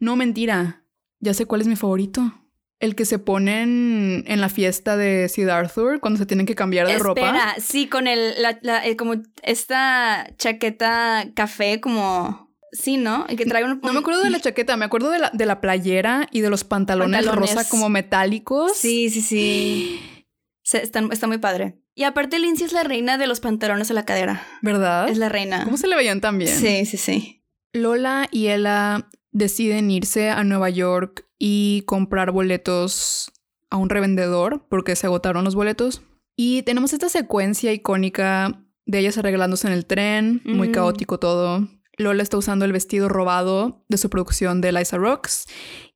No, 0.00 0.16
mentira. 0.16 0.84
Ya 1.20 1.34
sé 1.34 1.46
cuál 1.46 1.60
es 1.60 1.66
mi 1.68 1.76
favorito. 1.76 2.32
El 2.80 2.96
que 2.96 3.04
se 3.04 3.20
ponen 3.20 4.24
en 4.26 4.40
la 4.40 4.48
fiesta 4.48 4.96
de 4.96 5.28
Sid 5.28 5.48
Arthur 5.48 6.00
cuando 6.00 6.18
se 6.18 6.26
tienen 6.26 6.46
que 6.46 6.56
cambiar 6.56 6.88
de 6.88 6.98
ropa. 6.98 7.20
Espera, 7.20 7.54
sí, 7.60 7.86
con 7.88 8.08
el, 8.08 8.42
la, 8.42 8.58
la- 8.62 8.82
como 8.96 9.14
esta 9.44 10.28
chaqueta 10.36 11.30
café, 11.34 11.80
como, 11.80 12.52
sí, 12.72 12.96
¿no? 12.96 13.24
Y 13.28 13.36
que 13.36 13.46
trae 13.46 13.62
un... 13.64 13.78
No 13.84 13.92
me 13.92 14.00
acuerdo 14.00 14.22
de 14.24 14.30
la 14.30 14.40
chaqueta, 14.40 14.76
me 14.76 14.84
acuerdo 14.84 15.10
de 15.10 15.20
la, 15.20 15.30
de 15.32 15.46
la 15.46 15.60
playera 15.60 16.26
y 16.32 16.40
de 16.40 16.50
los 16.50 16.64
pantalones, 16.64 17.24
Pantalones. 17.24 17.54
rosa 17.54 17.68
como 17.68 17.88
metálicos. 17.88 18.72
Sí, 18.76 19.10
sí, 19.10 19.20
sí. 19.22 20.24
Se- 20.64 20.82
está, 20.82 21.06
está 21.12 21.28
muy 21.28 21.38
padre. 21.38 21.78
Y 21.94 22.04
aparte 22.04 22.38
Lindsay 22.38 22.66
es 22.66 22.72
la 22.72 22.84
reina 22.84 23.18
de 23.18 23.26
los 23.26 23.40
pantalones 23.40 23.90
a 23.90 23.94
la 23.94 24.04
cadera. 24.04 24.46
¿Verdad? 24.62 25.08
Es 25.08 25.18
la 25.18 25.28
reina. 25.28 25.64
¿Cómo 25.64 25.76
se 25.76 25.88
le 25.88 25.96
veían 25.96 26.20
tan 26.20 26.38
bien? 26.38 26.56
Sí, 26.56 26.86
sí, 26.86 26.96
sí. 26.96 27.44
Lola 27.72 28.28
y 28.30 28.48
Ella 28.48 29.08
deciden 29.30 29.90
irse 29.90 30.30
a 30.30 30.44
Nueva 30.44 30.70
York 30.70 31.26
y 31.38 31.82
comprar 31.86 32.30
boletos 32.30 33.32
a 33.70 33.76
un 33.76 33.88
revendedor 33.88 34.66
porque 34.68 34.96
se 34.96 35.06
agotaron 35.06 35.44
los 35.44 35.54
boletos. 35.54 36.02
Y 36.36 36.62
tenemos 36.62 36.92
esta 36.92 37.08
secuencia 37.08 37.72
icónica 37.72 38.62
de 38.86 38.98
ellas 38.98 39.18
arreglándose 39.18 39.66
en 39.66 39.72
el 39.72 39.86
tren, 39.86 40.42
muy 40.44 40.72
caótico 40.72 41.18
todo. 41.18 41.68
Lola 41.98 42.22
está 42.22 42.38
usando 42.38 42.64
el 42.64 42.72
vestido 42.72 43.08
robado 43.08 43.84
de 43.88 43.98
su 43.98 44.08
producción 44.08 44.60
de 44.60 44.72
Liza 44.72 44.96
Rocks. 44.96 45.46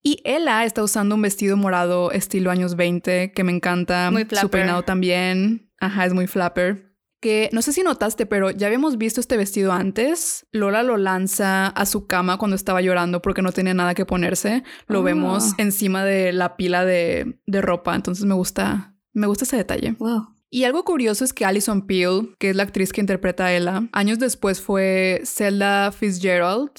Y 0.03 0.20
Ella 0.24 0.64
está 0.64 0.82
usando 0.82 1.14
un 1.14 1.22
vestido 1.22 1.57
morado 1.57 2.12
estilo 2.12 2.51
años 2.51 2.76
20 2.76 3.32
que 3.32 3.44
me 3.44 3.53
encanta. 3.53 4.11
Muy 4.11 4.26
Su 4.30 4.51
peinado 4.51 4.82
también. 4.82 5.65
Ajá, 5.80 6.06
es 6.06 6.14
muy 6.14 6.26
flapper. 6.26 6.92
Que 7.20 7.48
no 7.52 7.62
sé 7.62 7.72
si 7.72 7.82
notaste, 7.82 8.26
pero 8.26 8.50
ya 8.50 8.66
habíamos 8.66 8.98
visto 8.98 9.20
este 9.20 9.36
vestido 9.36 9.72
antes. 9.72 10.46
Lola 10.52 10.82
lo 10.82 10.96
lanza 10.98 11.66
a 11.68 11.86
su 11.86 12.06
cama 12.06 12.36
cuando 12.38 12.54
estaba 12.56 12.82
llorando 12.82 13.22
porque 13.22 13.40
no 13.42 13.52
tenía 13.52 13.72
nada 13.74 13.94
que 13.94 14.04
ponerse. 14.04 14.62
Lo 14.86 15.00
Ah. 15.00 15.02
vemos 15.02 15.52
encima 15.58 16.04
de 16.04 16.32
la 16.32 16.56
pila 16.56 16.84
de, 16.84 17.40
de 17.46 17.60
ropa. 17.62 17.94
Entonces 17.96 18.24
me 18.26 18.34
gusta, 18.34 18.94
me 19.14 19.26
gusta 19.26 19.44
ese 19.44 19.56
detalle. 19.56 19.92
Wow. 19.98 20.28
Y 20.50 20.64
algo 20.64 20.84
curioso 20.84 21.24
es 21.24 21.32
que 21.32 21.44
Alison 21.44 21.86
Peel, 21.86 22.34
que 22.38 22.50
es 22.50 22.56
la 22.56 22.62
actriz 22.62 22.92
que 22.92 23.00
interpreta 23.00 23.46
a 23.46 23.52
Ella, 23.54 23.82
años 23.92 24.18
después 24.18 24.60
fue 24.60 25.22
Zelda 25.24 25.90
Fitzgerald 25.92 26.70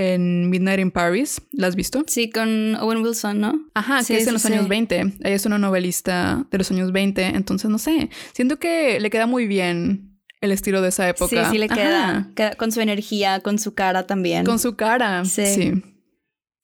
en 0.00 0.50
Midnight 0.50 0.80
in 0.80 0.90
Paris. 0.90 1.40
¿La 1.52 1.66
has 1.66 1.76
visto? 1.76 2.04
Sí, 2.06 2.30
con 2.30 2.74
Owen 2.76 3.02
Wilson, 3.02 3.40
¿no? 3.40 3.66
Ajá, 3.74 4.02
Sí, 4.02 4.14
que 4.14 4.20
es 4.20 4.26
en 4.26 4.32
los 4.34 4.42
sí. 4.42 4.52
años 4.52 4.68
20. 4.68 4.96
Ella 4.98 5.14
es 5.22 5.46
una 5.46 5.58
novelista 5.58 6.46
de 6.50 6.58
los 6.58 6.70
años 6.70 6.92
20, 6.92 7.24
entonces 7.24 7.70
no 7.70 7.78
sé. 7.78 8.10
Siento 8.32 8.58
que 8.58 9.00
le 9.00 9.10
queda 9.10 9.26
muy 9.26 9.46
bien 9.46 10.18
el 10.40 10.52
estilo 10.52 10.80
de 10.82 10.88
esa 10.88 11.08
época. 11.08 11.44
Sí, 11.44 11.50
sí 11.52 11.58
le 11.58 11.68
queda. 11.68 12.30
queda. 12.34 12.54
Con 12.54 12.72
su 12.72 12.80
energía, 12.80 13.40
con 13.40 13.58
su 13.58 13.74
cara 13.74 14.06
también. 14.06 14.44
Con 14.44 14.58
su 14.58 14.76
cara. 14.76 15.24
Sí. 15.24 15.46
Sí. 15.46 15.82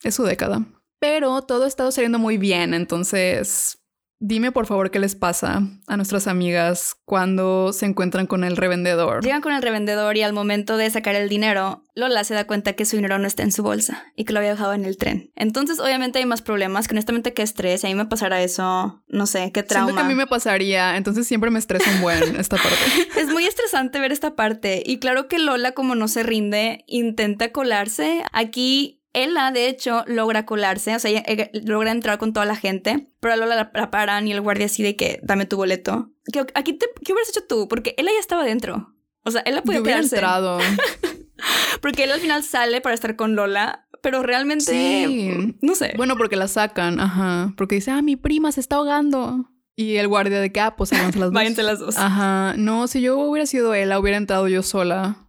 Es 0.03 0.15
su 0.15 0.23
década. 0.23 0.65
Pero 0.99 1.41
todo 1.43 1.65
ha 1.65 1.67
estado 1.67 1.91
saliendo 1.91 2.17
muy 2.17 2.37
bien, 2.37 2.73
entonces 2.73 3.76
dime 4.19 4.51
por 4.51 4.65
favor 4.65 4.91
qué 4.91 4.99
les 4.99 5.15
pasa 5.15 5.61
a 5.87 5.97
nuestras 5.97 6.27
amigas 6.27 6.95
cuando 7.05 7.73
se 7.73 7.85
encuentran 7.85 8.27
con 8.27 8.43
el 8.43 8.57
revendedor. 8.57 9.23
Llegan 9.23 9.41
con 9.41 9.53
el 9.53 9.61
revendedor 9.61 10.17
y 10.17 10.23
al 10.23 10.33
momento 10.33 10.77
de 10.77 10.89
sacar 10.89 11.15
el 11.15 11.29
dinero, 11.29 11.83
Lola 11.95 12.23
se 12.23 12.33
da 12.33 12.45
cuenta 12.45 12.73
que 12.73 12.85
su 12.85 12.95
dinero 12.95 13.19
no 13.19 13.27
está 13.27 13.43
en 13.43 13.51
su 13.51 13.63
bolsa 13.63 14.05
y 14.15 14.25
que 14.25 14.33
lo 14.33 14.39
había 14.39 14.51
dejado 14.51 14.73
en 14.73 14.85
el 14.85 14.97
tren. 14.97 15.31
Entonces, 15.35 15.79
obviamente 15.79 16.19
hay 16.19 16.25
más 16.25 16.41
problemas, 16.41 16.87
que 16.87 16.93
honestamente 16.93 17.33
qué 17.33 17.41
estrés, 17.41 17.81
si 17.81 17.87
a 17.87 17.89
mí 17.89 17.95
me 17.95 18.05
pasara 18.05 18.41
eso, 18.41 19.03
no 19.07 19.25
sé, 19.25 19.51
qué 19.51 19.63
trauma. 19.63 19.87
Siento 19.87 20.01
que 20.01 20.05
a 20.05 20.09
mí 20.09 20.15
me 20.15 20.27
pasaría, 20.27 20.97
entonces 20.97 21.27
siempre 21.27 21.49
me 21.49 21.59
estresa 21.59 21.89
un 21.91 22.01
buen 22.01 22.35
esta 22.39 22.57
parte. 22.57 22.77
Es 23.17 23.27
muy 23.29 23.45
estresante 23.45 23.99
ver 23.99 24.11
esta 24.11 24.35
parte 24.35 24.83
y 24.85 24.99
claro 24.99 25.27
que 25.27 25.39
Lola 25.39 25.73
como 25.73 25.95
no 25.95 26.07
se 26.07 26.23
rinde, 26.23 26.83
intenta 26.87 27.51
colarse. 27.51 28.23
Aquí 28.31 28.96
Ella, 29.23 29.51
de 29.51 29.67
hecho, 29.67 30.03
logra 30.07 30.45
colarse, 30.45 30.95
o 30.95 30.99
sea, 30.99 31.09
ella, 31.11 31.23
ella 31.25 31.49
logra 31.65 31.91
entrar 31.91 32.17
con 32.17 32.33
toda 32.33 32.45
la 32.45 32.55
gente, 32.55 33.07
pero 33.19 33.33
a 33.33 33.37
Lola 33.37 33.55
la, 33.55 33.71
la 33.73 33.91
paran 33.91 34.27
y 34.27 34.31
el 34.31 34.41
guardia 34.41 34.67
así 34.67 34.83
de 34.83 34.95
que 34.95 35.19
dame 35.23 35.45
tu 35.45 35.57
boleto. 35.57 36.11
¿Qué, 36.31 36.45
aquí 36.55 36.73
te- 36.73 36.87
¿qué 37.03 37.13
hubieras 37.13 37.29
hecho 37.29 37.45
tú? 37.47 37.67
Porque 37.67 37.95
Ella 37.97 38.11
ya 38.13 38.19
estaba 38.19 38.43
dentro. 38.43 38.93
O 39.23 39.31
sea, 39.31 39.41
Ella 39.45 39.61
podía 39.63 39.79
Yo 39.79 39.83
hubiera 39.83 39.99
quedarse. 39.99 40.15
entrado. 40.17 40.59
Porque 41.81 42.03
él 42.05 42.11
al 42.11 42.19
final 42.19 42.43
sale 42.43 42.81
para 42.81 42.95
estar 42.95 43.15
con 43.15 43.35
Lola, 43.35 43.87
pero 44.01 44.23
realmente, 44.23 44.65
Sí. 44.71 45.55
no 45.61 45.75
sé. 45.75 45.93
Bueno, 45.97 46.15
porque 46.17 46.35
la 46.35 46.47
sacan, 46.47 46.99
ajá. 46.99 47.53
Porque 47.57 47.75
dice, 47.75 47.91
ah, 47.91 48.01
mi 48.01 48.15
prima 48.15 48.51
se 48.51 48.59
está 48.59 48.77
ahogando. 48.77 49.49
Y 49.75 49.97
el 49.97 50.07
guardia 50.07 50.39
de 50.41 50.51
que, 50.51 50.59
ah, 50.59 50.75
pues 50.75 50.89
váyanse 50.91 51.19
las 51.19 51.27
dos. 51.27 51.33
váyanse 51.33 51.63
las 51.63 51.79
dos. 51.79 51.97
Ajá. 51.97 52.55
No, 52.57 52.87
si 52.87 53.01
yo 53.01 53.19
hubiera 53.19 53.45
sido 53.45 53.73
ella, 53.75 53.99
hubiera 53.99 54.17
entrado 54.17 54.47
yo 54.47 54.63
sola. 54.63 55.26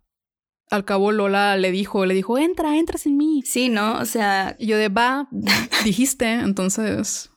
Al 0.71 0.85
cabo, 0.85 1.13
Lola 1.13 1.57
le 1.57 1.71
dijo, 1.71 2.05
le 2.07 2.15
dijo, 2.15 2.39
entra, 2.39 2.77
entras 2.77 3.07
en 3.07 3.17
mí. 3.17 3.43
Sí, 3.45 3.69
¿no? 3.69 3.99
O 3.99 4.05
sea, 4.05 4.57
Y 4.59 4.67
yo 4.67 4.77
de, 4.77 4.89
va, 4.89 5.29
dijiste, 5.85 6.33
entonces... 6.33 7.31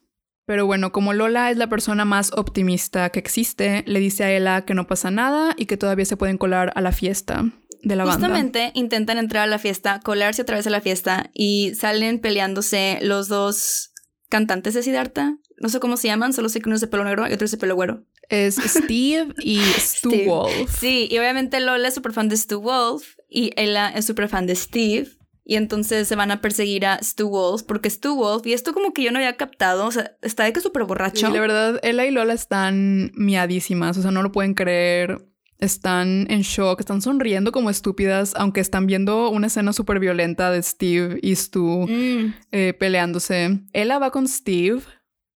Pero 0.45 0.65
bueno, 0.65 0.91
como 0.91 1.13
Lola 1.13 1.49
es 1.49 1.57
la 1.57 1.69
persona 1.69 2.03
más 2.03 2.33
optimista 2.33 3.09
que 3.09 3.19
existe, 3.19 3.83
le 3.87 3.99
dice 3.99 4.25
a 4.25 4.31
Ella 4.31 4.65
que 4.65 4.73
no 4.73 4.85
pasa 4.85 5.09
nada 5.09 5.53
y 5.55 5.65
que 5.65 5.77
todavía 5.77 6.03
se 6.03 6.17
pueden 6.17 6.37
colar 6.37 6.73
a 6.75 6.81
la 6.81 6.91
fiesta 6.91 7.45
de 7.83 7.95
la 7.95 8.03
banda. 8.03 8.19
justamente 8.19 8.71
intentan 8.73 9.17
entrar 9.17 9.43
a 9.43 9.47
la 9.47 9.59
fiesta, 9.59 9.99
colarse 10.03 10.41
otra 10.41 10.57
vez 10.57 10.67
a 10.67 10.71
la 10.71 10.81
fiesta 10.81 11.29
y 11.33 11.73
salen 11.75 12.19
peleándose 12.19 12.99
los 13.01 13.27
dos 13.27 13.93
cantantes 14.29 14.73
de 14.73 14.83
Siddhartha. 14.83 15.37
No 15.57 15.69
sé 15.69 15.79
cómo 15.79 15.95
se 15.95 16.07
llaman, 16.07 16.33
solo 16.33 16.49
sé 16.49 16.59
que 16.59 16.69
uno 16.69 16.75
es 16.75 16.81
de 16.81 16.87
pelo 16.87 17.03
negro 17.05 17.27
y 17.29 17.33
otro 17.33 17.45
es 17.45 17.51
de 17.51 17.57
pelo 17.57 17.75
güero. 17.75 18.03
Es 18.31 18.55
Steve 18.55 19.33
y 19.39 19.57
Stu 19.77 20.09
Steve. 20.09 20.25
Wolf. 20.27 20.79
Sí, 20.79 21.07
y 21.11 21.17
obviamente 21.19 21.59
Lola 21.59 21.87
es 21.89 21.93
súper 21.93 22.13
fan 22.13 22.29
de 22.29 22.37
Stu 22.37 22.59
Wolf 22.61 23.03
y 23.29 23.51
Ella 23.55 23.89
es 23.89 24.05
súper 24.05 24.27
fan 24.29 24.47
de 24.47 24.55
Steve. 24.55 25.07
Y 25.43 25.55
entonces 25.55 26.07
se 26.07 26.15
van 26.15 26.31
a 26.31 26.39
perseguir 26.39 26.85
a 26.85 26.99
Stu 27.03 27.27
Wolf 27.29 27.63
porque 27.63 27.89
Stu 27.89 28.15
Wolf, 28.15 28.45
y 28.47 28.53
esto 28.53 28.73
como 28.73 28.93
que 28.93 29.03
yo 29.03 29.11
no 29.11 29.17
había 29.17 29.35
captado, 29.37 29.85
o 29.87 29.91
sea, 29.91 30.15
está 30.21 30.43
de 30.45 30.53
que 30.53 30.61
súper 30.61 30.85
borracho. 30.85 31.27
Sí, 31.27 31.33
la 31.33 31.41
verdad, 31.41 31.79
Ella 31.83 32.05
y 32.05 32.11
Lola 32.11 32.33
están 32.33 33.11
miadísimas, 33.15 33.97
o 33.97 34.01
sea, 34.01 34.11
no 34.11 34.21
lo 34.23 34.31
pueden 34.31 34.53
creer. 34.53 35.27
Están 35.57 36.25
en 36.31 36.41
shock, 36.41 36.79
están 36.79 37.01
sonriendo 37.01 37.51
como 37.51 37.69
estúpidas, 37.69 38.33
aunque 38.35 38.61
están 38.61 38.87
viendo 38.87 39.29
una 39.29 39.47
escena 39.47 39.73
súper 39.73 39.99
violenta 39.99 40.49
de 40.51 40.63
Steve 40.63 41.19
y 41.21 41.35
Stu 41.35 41.85
Mm. 41.87 42.33
eh, 42.51 42.73
peleándose. 42.79 43.59
Ella 43.73 43.99
va 43.99 44.09
con 44.11 44.27
Steve 44.27 44.81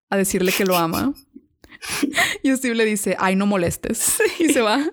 a 0.09 0.17
decirle 0.17 0.51
que 0.51 0.65
lo 0.65 0.77
ama. 0.77 1.13
y 2.43 2.55
Steve 2.55 2.75
le 2.75 2.85
dice, 2.85 3.15
ay, 3.19 3.35
no 3.35 3.45
molestes. 3.45 4.17
Y 4.39 4.49
se 4.49 4.61
va. 4.61 4.85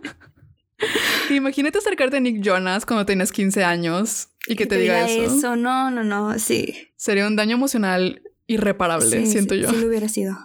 Imagínate 1.31 1.79
acercarte 1.79 2.17
a 2.17 2.21
Nick 2.21 2.43
Jonas 2.43 2.87
cuando 2.87 3.07
tienes 3.07 3.33
15 3.33 3.65
años 3.65 4.29
y 4.47 4.57
que 4.57 4.67
te, 4.67 4.79
diga, 4.79 5.09
eso. 5.09 5.57
No, 5.57 5.91
no, 5.91 6.03
no, 6.03 6.39
sí. 6.39 6.89
Sería 6.97 7.27
un 7.27 7.37
daño 7.37 7.57
emocional 7.57 8.23
irreparable, 8.47 9.25
Sí, 9.25 9.33
siento 9.33 9.55
sí, 9.55 9.61
yo. 9.61 9.71
Sí 9.71 9.77
lo 9.77 9.87
hubiera 9.87 10.09
sido. 10.09 10.37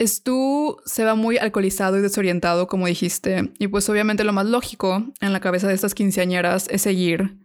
Stu 0.00 0.76
se 0.84 1.04
va 1.04 1.14
muy 1.14 1.38
alcoholizado 1.38 1.98
y 1.98 2.02
desorientado, 2.02 2.66
como 2.66 2.86
dijiste, 2.86 3.52
y 3.58 3.68
pues 3.68 3.88
obviamente 3.88 4.24
lo 4.24 4.32
más 4.32 4.46
lógico 4.46 5.12
en 5.20 5.32
la 5.32 5.40
cabeza 5.40 5.68
de 5.68 5.74
estas 5.74 5.94
quinceañeras 5.94 6.66
es 6.68 6.82
seguir 6.82 7.38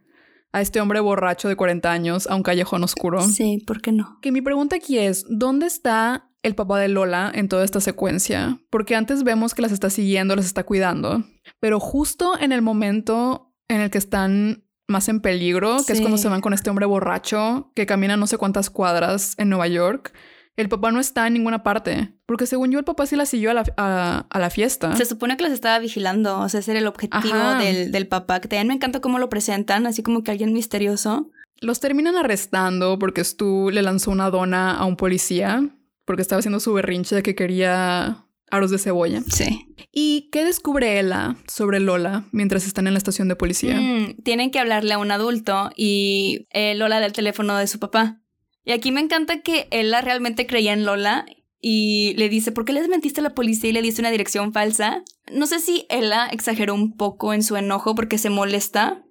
a 0.51 0.61
este 0.61 0.81
hombre 0.81 0.99
borracho 0.99 1.47
de 1.47 1.55
40 1.55 1.91
años 1.91 2.27
a 2.27 2.35
un 2.35 2.43
callejón 2.43 2.83
oscuro. 2.83 3.21
Sí, 3.21 3.63
¿por 3.65 3.81
qué 3.81 3.91
no? 3.91 4.17
Que 4.21 4.31
mi 4.31 4.41
pregunta 4.41 4.75
aquí 4.77 4.97
es, 4.97 5.25
¿dónde 5.29 5.67
está 5.67 6.28
el 6.43 6.55
papá 6.55 6.79
de 6.79 6.87
Lola 6.87 7.31
en 7.33 7.49
toda 7.49 7.63
esta 7.65 7.79
secuencia? 7.81 8.59
Porque 8.69 8.95
antes 8.95 9.23
vemos 9.23 9.53
que 9.53 9.61
las 9.61 9.71
está 9.71 9.89
siguiendo, 9.89 10.35
las 10.35 10.45
está 10.45 10.63
cuidando, 10.63 11.23
pero 11.59 11.79
justo 11.79 12.33
en 12.39 12.51
el 12.51 12.61
momento 12.61 13.53
en 13.67 13.81
el 13.81 13.89
que 13.89 13.97
están 13.97 14.63
más 14.87 15.07
en 15.09 15.19
peligro, 15.21 15.77
que 15.85 15.93
es 15.93 15.99
cuando 16.01 16.17
se 16.17 16.29
van 16.29 16.41
con 16.41 16.53
este 16.53 16.69
hombre 16.71 16.85
borracho 16.87 17.71
que 17.75 17.85
camina 17.85 18.17
no 18.17 18.25
sé 18.25 18.37
cuántas 18.37 18.69
cuadras 18.71 19.35
en 19.37 19.49
Nueva 19.49 19.67
York, 19.67 20.13
el 20.57 20.67
papá 20.67 20.91
no 20.91 20.99
está 20.99 21.27
en 21.27 21.33
ninguna 21.33 21.61
parte. 21.63 22.15
Porque 22.25 22.45
según 22.47 22.71
yo, 22.71 22.79
el 22.79 22.85
papá 22.85 23.05
sí 23.05 23.15
la 23.15 23.25
siguió 23.27 23.51
a 23.51 23.53
la, 23.53 23.63
a- 23.77 24.25
a 24.29 24.39
la 24.39 24.49
fiesta. 24.49 24.95
Se 24.95 25.05
supone 25.05 25.37
que 25.37 25.43
las 25.43 25.53
estaba 25.53 25.77
vigilando, 25.79 26.39
o 26.39 26.49
sea, 26.49 26.59
ese 26.61 26.71
era 26.71 26.79
el 26.79 26.87
objetivo 26.87 27.33
del, 27.59 27.91
del 27.91 28.07
papá, 28.07 28.41
que 28.41 28.47
también 28.47 28.67
me 28.67 28.73
encanta 28.73 28.99
cómo 28.99 29.19
lo 29.19 29.29
presentan, 29.29 29.85
así 29.85 30.01
como 30.03 30.23
que 30.23 30.31
alguien 30.31 30.51
misterioso. 30.51 31.29
Los 31.61 31.79
terminan 31.79 32.17
arrestando 32.17 32.97
porque 32.99 33.23
Stu 33.23 33.69
le 33.71 33.81
lanzó 33.83 34.11
una 34.11 34.29
dona 34.31 34.75
a 34.75 34.85
un 34.85 34.95
policía 34.97 35.69
porque 36.09 36.23
estaba 36.23 36.39
haciendo 36.39 36.59
su 36.59 36.73
berrinche 36.73 37.13
de 37.13 37.21
que 37.21 37.35
quería 37.35 38.25
aros 38.49 38.71
de 38.71 38.79
cebolla. 38.79 39.21
Sí. 39.31 39.67
¿Y 39.91 40.29
qué 40.31 40.43
descubre 40.43 40.99
Ella 40.99 41.35
sobre 41.47 41.79
Lola 41.79 42.25
mientras 42.31 42.65
están 42.65 42.87
en 42.87 42.93
la 42.93 42.97
estación 42.97 43.27
de 43.27 43.35
policía? 43.35 43.79
Mm, 43.79 44.15
tienen 44.23 44.49
que 44.49 44.57
hablarle 44.57 44.95
a 44.95 44.97
un 44.97 45.11
adulto 45.11 45.69
y 45.75 46.47
eh, 46.49 46.73
Lola 46.73 46.99
da 46.99 47.05
el 47.05 47.13
teléfono 47.13 47.55
de 47.57 47.67
su 47.67 47.77
papá. 47.77 48.23
Y 48.65 48.71
aquí 48.71 48.91
me 48.91 49.01
encanta 49.01 49.41
que 49.43 49.67
Ella 49.69 50.01
realmente 50.01 50.47
creía 50.47 50.73
en 50.73 50.83
Lola 50.83 51.27
y 51.61 52.15
le 52.17 52.27
dice, 52.27 52.51
¿por 52.51 52.65
qué 52.65 52.73
les 52.73 52.89
mentiste 52.89 53.19
a 53.19 53.23
la 53.23 53.35
policía 53.35 53.69
y 53.69 53.73
le 53.73 53.83
diste 53.83 54.01
una 54.01 54.09
dirección 54.09 54.51
falsa? 54.51 55.03
No 55.31 55.45
sé 55.45 55.59
si 55.59 55.85
Ella 55.91 56.25
exageró 56.25 56.73
un 56.73 56.97
poco 56.97 57.35
en 57.35 57.43
su 57.43 57.55
enojo 57.55 57.93
porque 57.93 58.17
se 58.17 58.31
molesta 58.31 59.03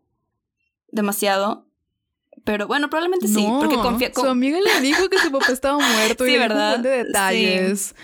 demasiado. 0.91 1.68
Pero 2.45 2.67
bueno, 2.67 2.89
probablemente 2.91 3.29
sí, 3.29 3.47
porque 3.59 3.77
confía. 3.77 4.11
Su 4.15 4.27
amiga 4.27 4.59
le 4.61 4.81
dijo 4.81 5.09
que 5.09 5.19
su 5.19 5.31
papá 5.31 5.53
estaba 5.53 5.79
muerto 5.97 6.27
y 6.27 6.37
¿verdad? 6.37 6.79
de 6.79 7.05
detalles. 7.05 7.95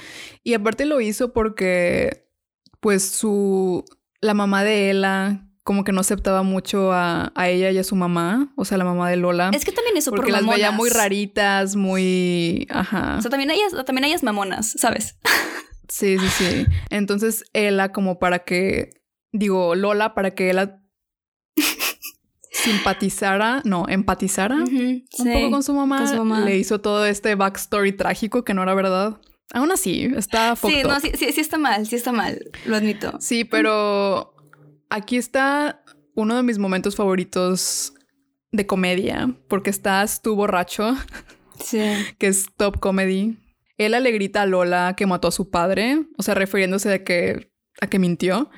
Y 0.42 0.54
aparte 0.54 0.84
lo 0.84 1.00
hizo 1.00 1.32
porque, 1.32 2.26
pues, 2.80 3.08
su. 3.08 3.84
La 4.20 4.34
mamá 4.34 4.64
de 4.64 4.90
Ella 4.90 5.44
como 5.64 5.82
que 5.82 5.92
no 5.92 6.02
aceptaba 6.02 6.42
mucho 6.42 6.92
a, 6.92 7.32
ella 7.46 7.70
y 7.70 7.78
a 7.78 7.84
su 7.84 7.96
mamá, 7.96 8.52
o 8.54 8.66
sea, 8.66 8.76
la 8.76 8.84
mamá 8.84 9.08
de 9.08 9.16
Lola. 9.16 9.50
Es 9.52 9.64
que 9.64 9.72
también 9.72 9.96
es 9.96 10.04
súper 10.04 10.18
Porque 10.18 10.32
las 10.32 10.46
veía 10.46 10.70
muy 10.70 10.90
raritas, 10.90 11.74
muy... 11.74 12.66
Ajá. 12.70 13.16
O 13.18 13.22
sea, 13.22 13.30
también 13.30 13.50
ellas, 13.50 13.72
también 13.86 14.04
ellas 14.04 14.22
mamonas, 14.22 14.74
¿sabes? 14.78 15.18
Sí, 15.86 16.16
sí, 16.18 16.28
sí. 16.28 16.66
Entonces, 16.88 17.44
Ella 17.52 17.92
como 17.92 18.18
para 18.18 18.40
que... 18.40 19.02
Digo, 19.32 19.74
Lola 19.74 20.14
para 20.14 20.34
que 20.34 20.50
ella 20.50 20.80
simpatizara, 22.64 23.62
no, 23.64 23.86
empatizara 23.88 24.56
un 24.56 25.04
poco 25.32 25.50
con 25.50 25.62
su, 25.62 25.74
mamá, 25.74 26.04
Le 26.44 26.56
hizo 26.56 26.80
todo 26.80 27.04
este 27.06 27.34
backstory 27.34 27.92
trágico 27.92 28.44
que 28.44 28.54
no 28.54 28.62
era 28.62 28.74
verdad. 28.74 29.20
Aún 29.52 29.70
así, 29.70 30.10
está 30.16 30.56
Sí, 30.56 30.82
no, 30.82 30.98
sí, 31.00 31.12
sí, 31.14 31.30
sí 31.32 31.40
está 31.40 31.58
mal, 31.58 31.86
sí 31.86 31.96
está 31.96 32.12
mal, 32.12 32.50
lo 32.64 32.76
admito. 32.76 33.18
Sí, 33.20 33.44
pero 33.44 34.34
aquí 34.90 35.16
está 35.16 35.84
uno 36.14 36.36
de 36.36 36.42
mis 36.42 36.58
momentos 36.58 36.96
favoritos 36.96 37.94
de 38.52 38.66
comedia, 38.66 39.34
porque 39.48 39.70
estás 39.70 40.22
tú 40.22 40.34
borracho, 40.34 40.96
sí. 41.60 41.78
que 42.18 42.28
es 42.28 42.46
top 42.56 42.80
comedy. 42.80 43.38
Él 43.76 43.92
le 43.92 44.12
grita 44.12 44.42
a 44.42 44.46
Lola 44.46 44.94
que 44.96 45.06
mató 45.06 45.28
a 45.28 45.32
su 45.32 45.50
padre, 45.50 46.06
o 46.16 46.22
sea, 46.22 46.34
refiriéndose 46.34 46.92
a 46.92 47.04
que, 47.04 47.50
a 47.80 47.88
que 47.88 47.98
mintió. 47.98 48.50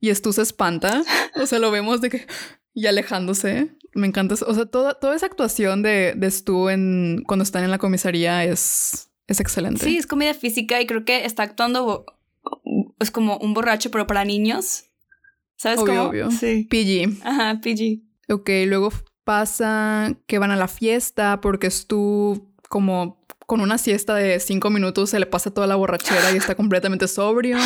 Y 0.00 0.12
Stu 0.12 0.32
se 0.32 0.42
espanta, 0.42 1.02
o 1.36 1.46
sea, 1.46 1.60
lo 1.60 1.70
vemos 1.70 2.00
de 2.00 2.10
que 2.10 2.26
y 2.74 2.86
alejándose. 2.86 3.76
Me 3.94 4.06
encanta, 4.06 4.34
o 4.46 4.54
sea, 4.54 4.66
toda, 4.66 4.94
toda 4.94 5.14
esa 5.14 5.26
actuación 5.26 5.82
de, 5.82 6.14
de 6.16 6.30
Stu 6.30 6.70
en, 6.70 7.22
cuando 7.26 7.42
están 7.42 7.64
en 7.64 7.70
la 7.70 7.78
comisaría 7.78 8.44
es, 8.44 9.10
es 9.26 9.40
excelente. 9.40 9.84
Sí, 9.84 9.98
es 9.98 10.06
comedia 10.06 10.34
física 10.34 10.80
y 10.80 10.86
creo 10.86 11.04
que 11.04 11.24
está 11.24 11.42
actuando, 11.42 12.06
es 12.98 13.10
como 13.10 13.36
un 13.38 13.52
borracho, 13.52 13.90
pero 13.90 14.06
para 14.06 14.24
niños. 14.24 14.84
¿Sabes 15.56 15.78
obvio, 15.78 16.08
Obvio. 16.08 16.30
Sí. 16.30 16.66
PG. 16.68 17.24
Ajá, 17.24 17.60
PG. 17.60 18.00
Ok, 18.32 18.50
luego 18.66 18.90
pasa 19.24 20.16
que 20.26 20.38
van 20.38 20.50
a 20.50 20.56
la 20.56 20.68
fiesta 20.68 21.40
porque 21.40 21.70
Stu 21.70 22.52
como 22.68 23.22
con 23.46 23.60
una 23.60 23.76
siesta 23.76 24.14
de 24.14 24.40
cinco 24.40 24.70
minutos 24.70 25.10
se 25.10 25.20
le 25.20 25.26
pasa 25.26 25.52
toda 25.52 25.66
la 25.66 25.76
borrachera 25.76 26.32
y 26.32 26.38
está 26.38 26.54
completamente 26.56 27.06
sobrio. 27.06 27.58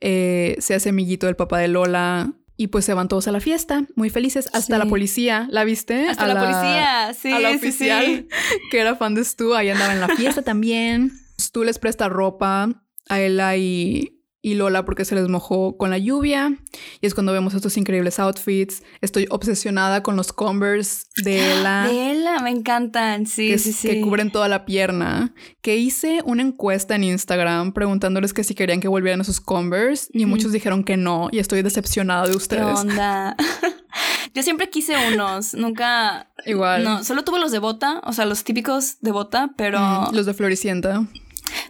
Eh, 0.00 0.56
se 0.60 0.74
hace 0.74 0.90
amiguito 0.90 1.26
del 1.26 1.36
papá 1.36 1.58
de 1.58 1.68
Lola. 1.68 2.32
Y 2.56 2.68
pues 2.68 2.84
se 2.84 2.94
van 2.94 3.08
todos 3.08 3.26
a 3.26 3.32
la 3.32 3.40
fiesta, 3.40 3.84
muy 3.96 4.10
felices. 4.10 4.48
Hasta 4.52 4.78
la 4.78 4.86
policía, 4.86 5.48
¿la 5.50 5.64
viste? 5.64 6.08
Hasta 6.08 6.26
la, 6.28 6.40
policía, 6.40 7.12
sí. 7.12 7.32
A 7.32 7.40
la 7.40 7.50
oficial, 7.50 8.28
que 8.70 8.78
era 8.78 8.94
fan 8.94 9.14
de 9.14 9.24
Stu, 9.24 9.54
ahí 9.54 9.70
andaba 9.70 9.92
en 9.92 10.00
la 10.00 10.08
fiesta 10.08 10.42
también. 10.42 11.12
Stu 11.40 11.64
les 11.64 11.78
presta 11.80 12.08
ropa 12.08 12.68
a 13.08 13.20
Ella 13.20 13.56
y, 13.56 14.13
y 14.44 14.56
Lola 14.56 14.84
porque 14.84 15.06
se 15.06 15.14
les 15.14 15.26
mojó 15.28 15.78
con 15.78 15.88
la 15.88 15.96
lluvia. 15.96 16.58
Y 17.00 17.06
es 17.06 17.14
cuando 17.14 17.32
vemos 17.32 17.54
estos 17.54 17.78
increíbles 17.78 18.18
outfits. 18.18 18.82
Estoy 19.00 19.26
obsesionada 19.30 20.02
con 20.02 20.16
los 20.16 20.34
Converse 20.34 21.06
de 21.16 21.38
Ella. 21.38 21.84
De 21.88 22.10
Ella, 22.10 22.38
me 22.40 22.50
encantan, 22.50 23.26
sí, 23.26 23.48
que, 23.48 23.58
sí, 23.58 23.72
sí. 23.72 23.88
Que 23.88 24.00
cubren 24.02 24.30
toda 24.30 24.48
la 24.48 24.66
pierna. 24.66 25.32
Que 25.62 25.78
hice 25.78 26.20
una 26.26 26.42
encuesta 26.42 26.94
en 26.94 27.04
Instagram 27.04 27.72
preguntándoles 27.72 28.34
que 28.34 28.44
si 28.44 28.54
querían 28.54 28.80
que 28.80 28.88
volvieran 28.88 29.22
esos 29.22 29.40
Converse. 29.40 30.10
Y 30.12 30.26
muchos 30.26 30.52
dijeron 30.52 30.84
que 30.84 30.98
no. 30.98 31.30
Y 31.32 31.38
estoy 31.38 31.62
decepcionada 31.62 32.26
de 32.26 32.36
ustedes. 32.36 32.66
¿Qué 32.66 32.88
onda? 32.88 33.36
Yo 34.34 34.42
siempre 34.42 34.68
quise 34.68 34.94
unos, 35.14 35.54
nunca. 35.54 36.28
Igual. 36.44 36.84
No, 36.84 37.02
solo 37.02 37.24
tuve 37.24 37.38
los 37.38 37.50
de 37.50 37.60
bota, 37.60 38.02
o 38.04 38.12
sea, 38.12 38.26
los 38.26 38.44
típicos 38.44 39.00
de 39.00 39.10
bota, 39.10 39.52
pero. 39.56 40.10
los 40.12 40.26
de 40.26 40.34
Floricienta. 40.34 41.06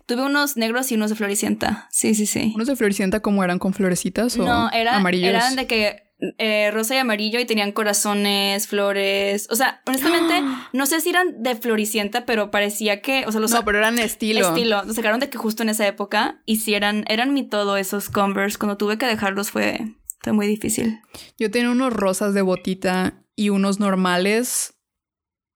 Tuve 0.06 0.22
unos 0.22 0.56
negros 0.56 0.92
y 0.92 0.96
unos 0.96 1.10
de 1.10 1.16
floricienta. 1.16 1.88
Sí, 1.90 2.14
sí, 2.14 2.26
sí. 2.26 2.52
¿Unos 2.54 2.68
de 2.68 2.76
floricienta 2.76 3.20
como 3.20 3.42
eran 3.42 3.58
con 3.58 3.72
florecitas 3.72 4.36
o 4.38 4.44
no, 4.44 4.70
era, 4.70 4.96
amarillos? 4.96 5.30
eran 5.30 5.56
de 5.56 5.66
que 5.66 6.04
eh, 6.38 6.70
rosa 6.72 6.94
y 6.94 6.98
amarillo 6.98 7.40
y 7.40 7.44
tenían 7.44 7.72
corazones, 7.72 8.68
flores. 8.68 9.48
O 9.50 9.56
sea, 9.56 9.82
honestamente, 9.86 10.42
no 10.72 10.86
sé 10.86 11.00
si 11.00 11.10
eran 11.10 11.42
de 11.42 11.54
floricienta, 11.56 12.24
pero 12.24 12.50
parecía 12.50 13.00
que, 13.00 13.24
o 13.26 13.32
sea, 13.32 13.40
los 13.40 13.50
No, 13.50 13.64
pero 13.64 13.78
eran 13.78 13.98
estilo. 13.98 14.48
Estilo. 14.48 14.84
Los 14.84 14.96
sacaron 14.96 15.20
de 15.20 15.28
que 15.28 15.38
justo 15.38 15.62
en 15.62 15.70
esa 15.70 15.86
época 15.86 16.42
hicieran, 16.46 17.04
eran 17.08 17.34
mi 17.34 17.42
todo 17.42 17.76
esos 17.76 18.10
Converse. 18.10 18.58
Cuando 18.58 18.76
tuve 18.76 18.98
que 18.98 19.06
dejarlos 19.06 19.50
fue, 19.50 19.94
fue 20.20 20.32
muy 20.32 20.46
difícil. 20.46 21.00
Yo 21.38 21.50
tenía 21.50 21.70
unos 21.70 21.92
rosas 21.92 22.34
de 22.34 22.42
botita 22.42 23.24
y 23.36 23.48
unos 23.48 23.80
normales 23.80 24.74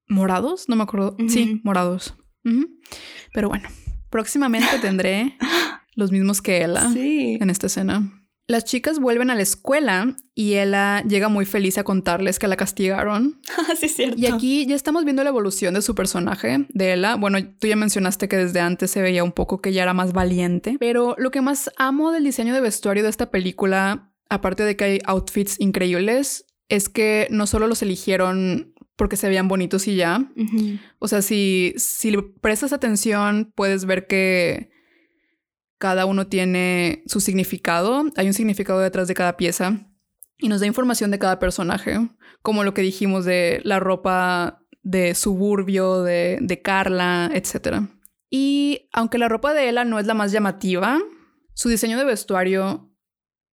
morados, 0.08 0.68
no 0.68 0.76
me 0.76 0.82
acuerdo. 0.82 1.16
Sí, 1.28 1.60
morados. 1.64 2.14
Pero 3.32 3.48
bueno, 3.50 3.68
Próximamente 4.10 4.78
tendré 4.80 5.36
los 5.94 6.12
mismos 6.12 6.40
que 6.40 6.64
Ella 6.64 6.90
en 6.94 7.50
esta 7.50 7.66
escena. 7.66 8.14
Las 8.46 8.64
chicas 8.64 8.98
vuelven 8.98 9.28
a 9.28 9.34
la 9.34 9.42
escuela 9.42 10.16
y 10.34 10.54
Ella 10.54 11.02
llega 11.02 11.28
muy 11.28 11.44
feliz 11.44 11.76
a 11.76 11.84
contarles 11.84 12.38
que 12.38 12.48
la 12.48 12.56
castigaron. 12.56 13.42
sí, 13.78 13.86
es 13.86 13.94
cierto. 13.94 14.16
Y 14.18 14.24
aquí 14.24 14.64
ya 14.64 14.74
estamos 14.74 15.04
viendo 15.04 15.22
la 15.22 15.28
evolución 15.28 15.74
de 15.74 15.82
su 15.82 15.94
personaje, 15.94 16.64
de 16.70 16.94
Ella. 16.94 17.16
Bueno, 17.16 17.38
tú 17.58 17.66
ya 17.66 17.76
mencionaste 17.76 18.26
que 18.26 18.38
desde 18.38 18.60
antes 18.60 18.90
se 18.90 19.02
veía 19.02 19.22
un 19.22 19.32
poco 19.32 19.60
que 19.60 19.68
ella 19.68 19.82
era 19.82 19.92
más 19.92 20.14
valiente, 20.14 20.76
pero 20.80 21.14
lo 21.18 21.30
que 21.30 21.42
más 21.42 21.70
amo 21.76 22.10
del 22.10 22.24
diseño 22.24 22.54
de 22.54 22.62
vestuario 22.62 23.02
de 23.02 23.10
esta 23.10 23.30
película, 23.30 24.12
aparte 24.30 24.62
de 24.62 24.76
que 24.76 24.84
hay 24.84 24.98
outfits 25.04 25.60
increíbles, 25.60 26.46
es 26.70 26.88
que 26.88 27.28
no 27.30 27.46
solo 27.46 27.66
los 27.66 27.82
eligieron 27.82 28.72
porque 28.98 29.16
se 29.16 29.28
veían 29.28 29.48
bonitos 29.48 29.86
y 29.86 29.94
ya. 29.94 30.28
O 30.98 31.06
sea, 31.06 31.22
si, 31.22 31.72
si 31.76 32.10
le 32.10 32.20
prestas 32.22 32.72
atención, 32.72 33.52
puedes 33.54 33.84
ver 33.84 34.08
que 34.08 34.70
cada 35.78 36.04
uno 36.04 36.26
tiene 36.26 37.04
su 37.06 37.20
significado. 37.20 38.04
Hay 38.16 38.26
un 38.26 38.34
significado 38.34 38.80
detrás 38.80 39.06
de 39.06 39.14
cada 39.14 39.36
pieza 39.36 39.86
y 40.36 40.48
nos 40.48 40.60
da 40.60 40.66
información 40.66 41.12
de 41.12 41.20
cada 41.20 41.38
personaje, 41.38 41.96
como 42.42 42.64
lo 42.64 42.74
que 42.74 42.82
dijimos 42.82 43.24
de 43.24 43.60
la 43.62 43.78
ropa 43.78 44.64
de 44.82 45.14
suburbio, 45.14 46.02
de, 46.02 46.38
de 46.40 46.60
Carla, 46.60 47.30
etc. 47.32 47.82
Y 48.28 48.88
aunque 48.92 49.18
la 49.18 49.28
ropa 49.28 49.54
de 49.54 49.68
Ella 49.68 49.84
no 49.84 50.00
es 50.00 50.06
la 50.06 50.14
más 50.14 50.32
llamativa, 50.32 50.98
su 51.54 51.68
diseño 51.68 51.98
de 51.98 52.04
vestuario 52.04 52.87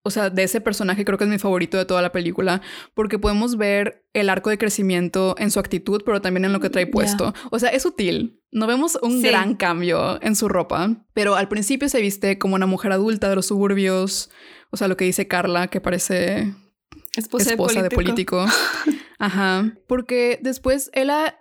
o 0.06 0.12
sea, 0.12 0.30
de 0.30 0.43
ese 0.43 0.62
personaje 0.62 1.03
creo 1.03 1.18
que 1.18 1.24
es 1.24 1.30
mi 1.32 1.39
favorito 1.39 1.78
de 1.78 1.86
toda 1.86 2.03
la 2.03 2.12
película, 2.12 2.62
porque 2.93 3.18
podemos 3.18 3.58
ver 3.58 4.06
el 4.14 4.30
arco 4.30 4.51
de 4.51 4.60
crecimiento 4.60 5.34
en 5.39 5.49
su 5.49 5.60
actitud, 5.60 6.03
pero 6.06 6.22
también 6.22 6.45
en 6.45 6.53
lo 6.53 6.60
que 6.60 6.70
trae 6.70 6.86
puesto. 6.86 7.34
O 7.49 7.58
sea, 7.58 7.70
es 7.70 7.82
sutil. 7.82 8.39
No 8.51 8.68
vemos 8.68 8.99
un 9.01 9.24
gran 9.24 9.56
cambio 9.56 10.22
en 10.22 10.36
su 10.36 10.47
ropa, 10.47 11.08
pero 11.16 11.34
al 11.34 11.47
principio 11.47 11.89
se 11.89 12.01
viste 12.01 12.38
como 12.38 12.53
una 12.53 12.68
mujer 12.68 12.91
adulta 12.91 13.30
de 13.30 13.36
los 13.36 13.47
suburbios. 13.47 14.30
O 14.70 14.78
sea, 14.78 14.88
lo 14.88 14.95
que 14.95 15.06
dice 15.06 15.28
Carla, 15.28 15.70
que 15.70 15.82
parece 15.82 16.53
esposa, 17.16 17.82
de 17.82 17.89
político. 17.89 18.45
Ajá. 19.18 19.74
Porque 19.88 20.38
después 20.43 20.91
ella 20.93 21.39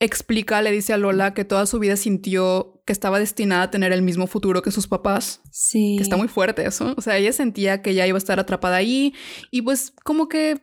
explica, 0.00 0.62
le 0.62 0.72
dice 0.72 0.92
a 0.92 0.98
Lola 0.98 1.32
que 1.32 1.44
toda 1.44 1.64
su 1.66 1.78
vida 1.78 1.94
sintió 1.94 2.73
que 2.84 2.92
estaba 2.92 3.18
destinada 3.18 3.62
a 3.64 3.70
tener 3.70 3.92
el 3.92 4.02
mismo 4.02 4.26
futuro 4.26 4.62
que 4.62 4.70
sus 4.70 4.86
papás. 4.86 5.40
Sí. 5.50 5.94
Que 5.96 6.02
está 6.02 6.16
muy 6.16 6.28
fuerte 6.28 6.66
eso. 6.66 6.94
O 6.96 7.00
sea, 7.00 7.16
ella 7.16 7.32
sentía 7.32 7.82
que 7.82 7.94
ya 7.94 8.06
iba 8.06 8.16
a 8.16 8.18
estar 8.18 8.38
atrapada 8.38 8.76
ahí 8.76 9.14
y 9.50 9.62
pues 9.62 9.92
como 10.04 10.28
que 10.28 10.60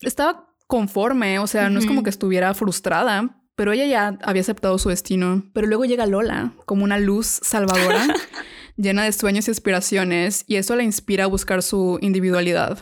estaba 0.00 0.48
conforme, 0.66 1.38
o 1.38 1.46
sea, 1.46 1.68
no 1.68 1.78
es 1.78 1.86
como 1.86 2.02
que 2.02 2.08
estuviera 2.10 2.54
frustrada, 2.54 3.42
pero 3.54 3.72
ella 3.72 3.84
ya 3.84 4.18
había 4.22 4.40
aceptado 4.40 4.78
su 4.78 4.88
destino. 4.88 5.44
Pero 5.52 5.66
luego 5.66 5.84
llega 5.84 6.06
Lola 6.06 6.54
como 6.64 6.84
una 6.84 6.98
luz 6.98 7.26
salvadora, 7.26 8.06
llena 8.76 9.04
de 9.04 9.12
sueños 9.12 9.48
y 9.48 9.50
aspiraciones, 9.50 10.44
y 10.46 10.56
eso 10.56 10.74
la 10.74 10.82
inspira 10.82 11.24
a 11.24 11.26
buscar 11.26 11.62
su 11.62 11.98
individualidad 12.00 12.78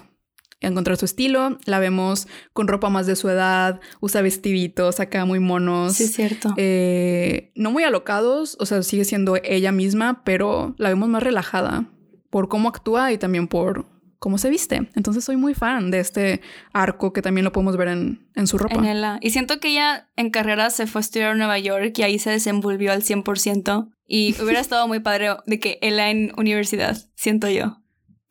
encontrar 0.61 0.97
su 0.97 1.05
estilo. 1.05 1.59
La 1.65 1.79
vemos 1.79 2.29
con 2.53 2.69
ropa 2.69 2.91
más 2.91 3.07
de 3.07 3.17
su 3.17 3.29
edad, 3.29 3.81
usa 4.01 4.23
vestiditos 4.23 5.01
acá 5.01 5.25
muy 5.25 5.41
monos. 5.41 5.97
Sí, 5.97 6.05
es 6.05 6.13
cierto. 6.13 6.55
Eh, 6.57 7.53
no 7.55 7.71
muy 7.71 7.85
alocados, 7.85 8.57
o 8.61 8.67
sea, 8.67 8.83
sigue 8.83 9.05
siendo 9.05 9.37
ella 9.43 9.73
misma, 9.73 10.23
pero 10.25 10.75
la 10.79 10.89
vemos 10.89 11.09
más 11.09 11.23
relajada 11.23 11.87
por 12.31 12.49
cómo 12.49 12.69
actúa 12.69 13.13
y 13.13 13.19
también 13.19 13.49
por 13.49 13.87
cómo 14.19 14.39
se 14.39 14.51
viste. 14.51 14.89
Entonces 14.95 15.25
soy 15.25 15.37
muy 15.37 15.55
fan 15.55 15.91
de 15.91 15.99
este 15.99 16.43
arco 16.73 17.13
que 17.13 17.23
también 17.23 17.45
lo 17.45 17.53
podemos 17.53 17.77
ver 17.77 17.89
en, 17.89 18.29
en 18.37 18.47
su 18.47 18.59
ropa. 18.59 18.75
En 18.75 18.85
ella. 18.85 19.19
Y 19.21 19.31
siento 19.31 19.59
que 19.61 19.69
ella 19.69 20.09
en 20.17 20.31
carrera 20.31 20.71
se 20.71 20.87
fue 20.87 21.01
a 21.01 21.03
estudiar 21.03 21.31
a 21.33 21.35
Nueva 21.35 21.59
York 21.59 21.99
y 21.99 22.03
ahí 22.03 22.19
se 22.19 22.31
desenvolvió 22.31 22.93
al 22.93 23.03
100%. 23.03 23.91
Y 24.07 24.35
hubiera 24.43 24.61
estado 24.61 24.87
muy 24.87 25.01
padre 25.01 25.31
de 25.47 25.59
que 25.59 25.79
ella 25.81 26.11
en 26.11 26.33
universidad, 26.37 26.99
siento 27.17 27.49
yo 27.49 27.80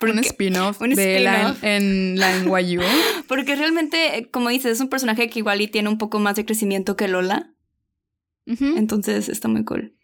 un 0.02 0.20
spin-off 0.20 0.80
de 0.80 1.20
la 1.20 1.56
en, 1.62 2.20
la 2.20 2.39
NYU. 2.39 2.82
Porque 3.28 3.56
realmente, 3.56 4.30
como 4.32 4.50
dices, 4.50 4.74
es 4.74 4.82
un 4.82 4.89
personaje 4.89 5.30
que 5.30 5.39
igual 5.39 5.62
y 5.62 5.68
tiene 5.68 5.89
un 5.89 5.97
poco 5.97 6.20
más 6.20 6.36
de 6.36 6.45
crecimiento 6.45 6.95
que 6.95 7.08
Lola. 7.08 7.54
Entonces 8.45 9.30
está 9.30 9.47
muy 9.47 9.64
cool. 9.64 9.95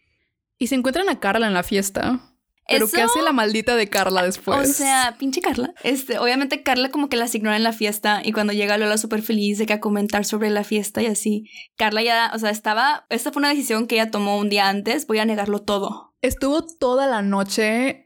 Y 0.58 0.68
se 0.68 0.76
encuentran 0.76 1.08
a 1.08 1.18
Carla 1.18 1.48
en 1.48 1.54
la 1.54 1.64
fiesta. 1.64 2.32
Pero 2.68 2.88
¿qué 2.88 3.00
hace 3.00 3.22
la 3.22 3.32
maldita 3.32 3.76
de 3.76 3.88
Carla 3.88 4.22
después? 4.22 4.70
O 4.70 4.72
sea, 4.72 5.16
pinche 5.18 5.40
Carla. 5.40 5.72
Este, 5.84 6.18
obviamente 6.18 6.62
Carla 6.62 6.90
como 6.90 7.08
que 7.08 7.16
las 7.16 7.34
ignora 7.34 7.56
en 7.56 7.62
la 7.62 7.72
fiesta 7.72 8.22
y 8.24 8.32
cuando 8.32 8.52
llega 8.52 8.78
Lola 8.78 8.98
súper 8.98 9.22
feliz 9.22 9.58
de 9.58 9.66
que 9.66 9.74
a 9.74 9.80
comentar 9.80 10.24
sobre 10.24 10.50
la 10.50 10.64
fiesta 10.64 11.02
y 11.02 11.06
así. 11.06 11.48
Carla 11.76 12.02
ya, 12.02 12.32
o 12.34 12.38
sea, 12.38 12.50
estaba, 12.50 13.06
esta 13.08 13.30
fue 13.30 13.40
una 13.40 13.50
decisión 13.50 13.86
que 13.86 13.96
ella 13.96 14.10
tomó 14.10 14.38
un 14.38 14.48
día 14.48 14.68
antes, 14.68 15.06
voy 15.06 15.18
a 15.18 15.24
negarlo 15.24 15.62
todo. 15.62 16.14
Estuvo 16.22 16.62
toda 16.62 17.06
la 17.06 17.22
noche 17.22 18.05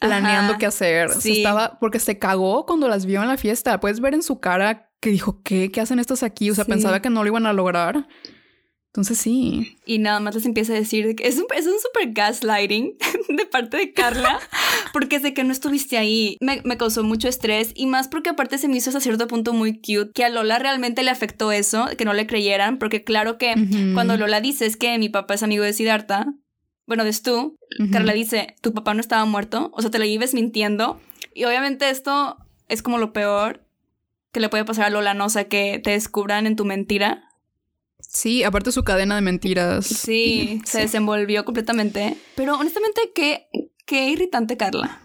planeando 0.00 0.58
qué 0.58 0.66
hacer. 0.66 1.10
Sí. 1.12 1.38
estaba, 1.38 1.78
porque 1.78 1.98
se 1.98 2.18
cagó 2.18 2.66
cuando 2.66 2.88
las 2.88 3.06
vio 3.06 3.22
en 3.22 3.28
la 3.28 3.36
fiesta. 3.36 3.78
Puedes 3.80 4.00
ver 4.00 4.14
en 4.14 4.22
su 4.22 4.40
cara 4.40 4.90
que 5.00 5.10
dijo, 5.10 5.42
¿qué? 5.42 5.70
¿Qué 5.70 5.80
hacen 5.80 5.98
estos 5.98 6.22
aquí? 6.22 6.50
O 6.50 6.54
sea, 6.54 6.64
pensaba 6.64 7.00
que 7.00 7.10
no 7.10 7.22
lo 7.22 7.28
iban 7.28 7.46
a 7.46 7.52
lograr. 7.52 8.06
Entonces 8.92 9.18
sí. 9.18 9.78
Y 9.86 10.00
nada 10.00 10.18
más 10.18 10.34
les 10.34 10.46
empieza 10.46 10.72
a 10.72 10.76
decir 10.76 11.14
que 11.14 11.28
es 11.28 11.36
un, 11.36 11.46
es 11.56 11.64
un 11.66 11.78
super 11.80 12.12
gaslighting 12.12 12.96
de 13.28 13.46
parte 13.46 13.76
de 13.76 13.92
Carla, 13.92 14.40
porque 14.92 15.20
sé 15.20 15.32
que 15.32 15.44
no 15.44 15.52
estuviste 15.52 15.96
ahí. 15.96 16.36
Me, 16.40 16.60
me, 16.64 16.76
causó 16.76 17.04
mucho 17.04 17.28
estrés 17.28 17.70
y 17.76 17.86
más 17.86 18.08
porque 18.08 18.30
aparte 18.30 18.58
se 18.58 18.66
me 18.66 18.76
hizo 18.76 18.90
hasta 18.90 18.98
cierto 18.98 19.28
punto 19.28 19.52
muy 19.52 19.74
cute, 19.74 20.10
que 20.12 20.24
a 20.24 20.28
Lola 20.28 20.58
realmente 20.58 21.04
le 21.04 21.10
afectó 21.10 21.52
eso, 21.52 21.86
que 21.96 22.04
no 22.04 22.14
le 22.14 22.26
creyeran, 22.26 22.78
porque 22.78 23.04
claro 23.04 23.38
que 23.38 23.54
cuando 23.94 24.16
Lola 24.16 24.40
dice 24.40 24.66
es 24.66 24.76
que 24.76 24.98
mi 24.98 25.08
papá 25.08 25.34
es 25.34 25.44
amigo 25.44 25.62
de 25.62 25.72
Siddhartha, 25.72 26.26
bueno, 26.90 27.04
de 27.04 27.12
Stu, 27.12 27.56
Carla 27.92 28.12
dice, 28.12 28.56
tu 28.62 28.74
papá 28.74 28.94
no 28.94 29.00
estaba 29.00 29.24
muerto, 29.24 29.70
o 29.72 29.80
sea, 29.80 29.92
te 29.92 30.00
lo 30.00 30.04
lleves 30.04 30.34
mintiendo. 30.34 31.00
Y 31.32 31.44
obviamente 31.44 31.88
esto 31.88 32.36
es 32.66 32.82
como 32.82 32.98
lo 32.98 33.12
peor 33.12 33.64
que 34.32 34.40
le 34.40 34.48
puede 34.48 34.64
pasar 34.64 34.86
a 34.86 34.90
Lola, 34.90 35.14
¿no? 35.14 35.26
O 35.26 35.28
sea, 35.28 35.44
que 35.44 35.78
te 35.78 35.92
descubran 35.92 36.48
en 36.48 36.56
tu 36.56 36.64
mentira 36.64 37.30
Sí, 38.00 38.42
aparte 38.42 38.72
su 38.72 38.82
cadena 38.82 39.14
de 39.14 39.20
mentiras. 39.20 39.86
Sí, 39.86 40.60
se 40.66 40.80
desenvolvió 40.80 41.44
completamente. 41.44 42.16
Pero 42.34 42.56
honestamente, 42.58 43.00
qué, 43.14 43.46
qué 43.86 44.08
irritante 44.08 44.56
Carla. 44.56 45.00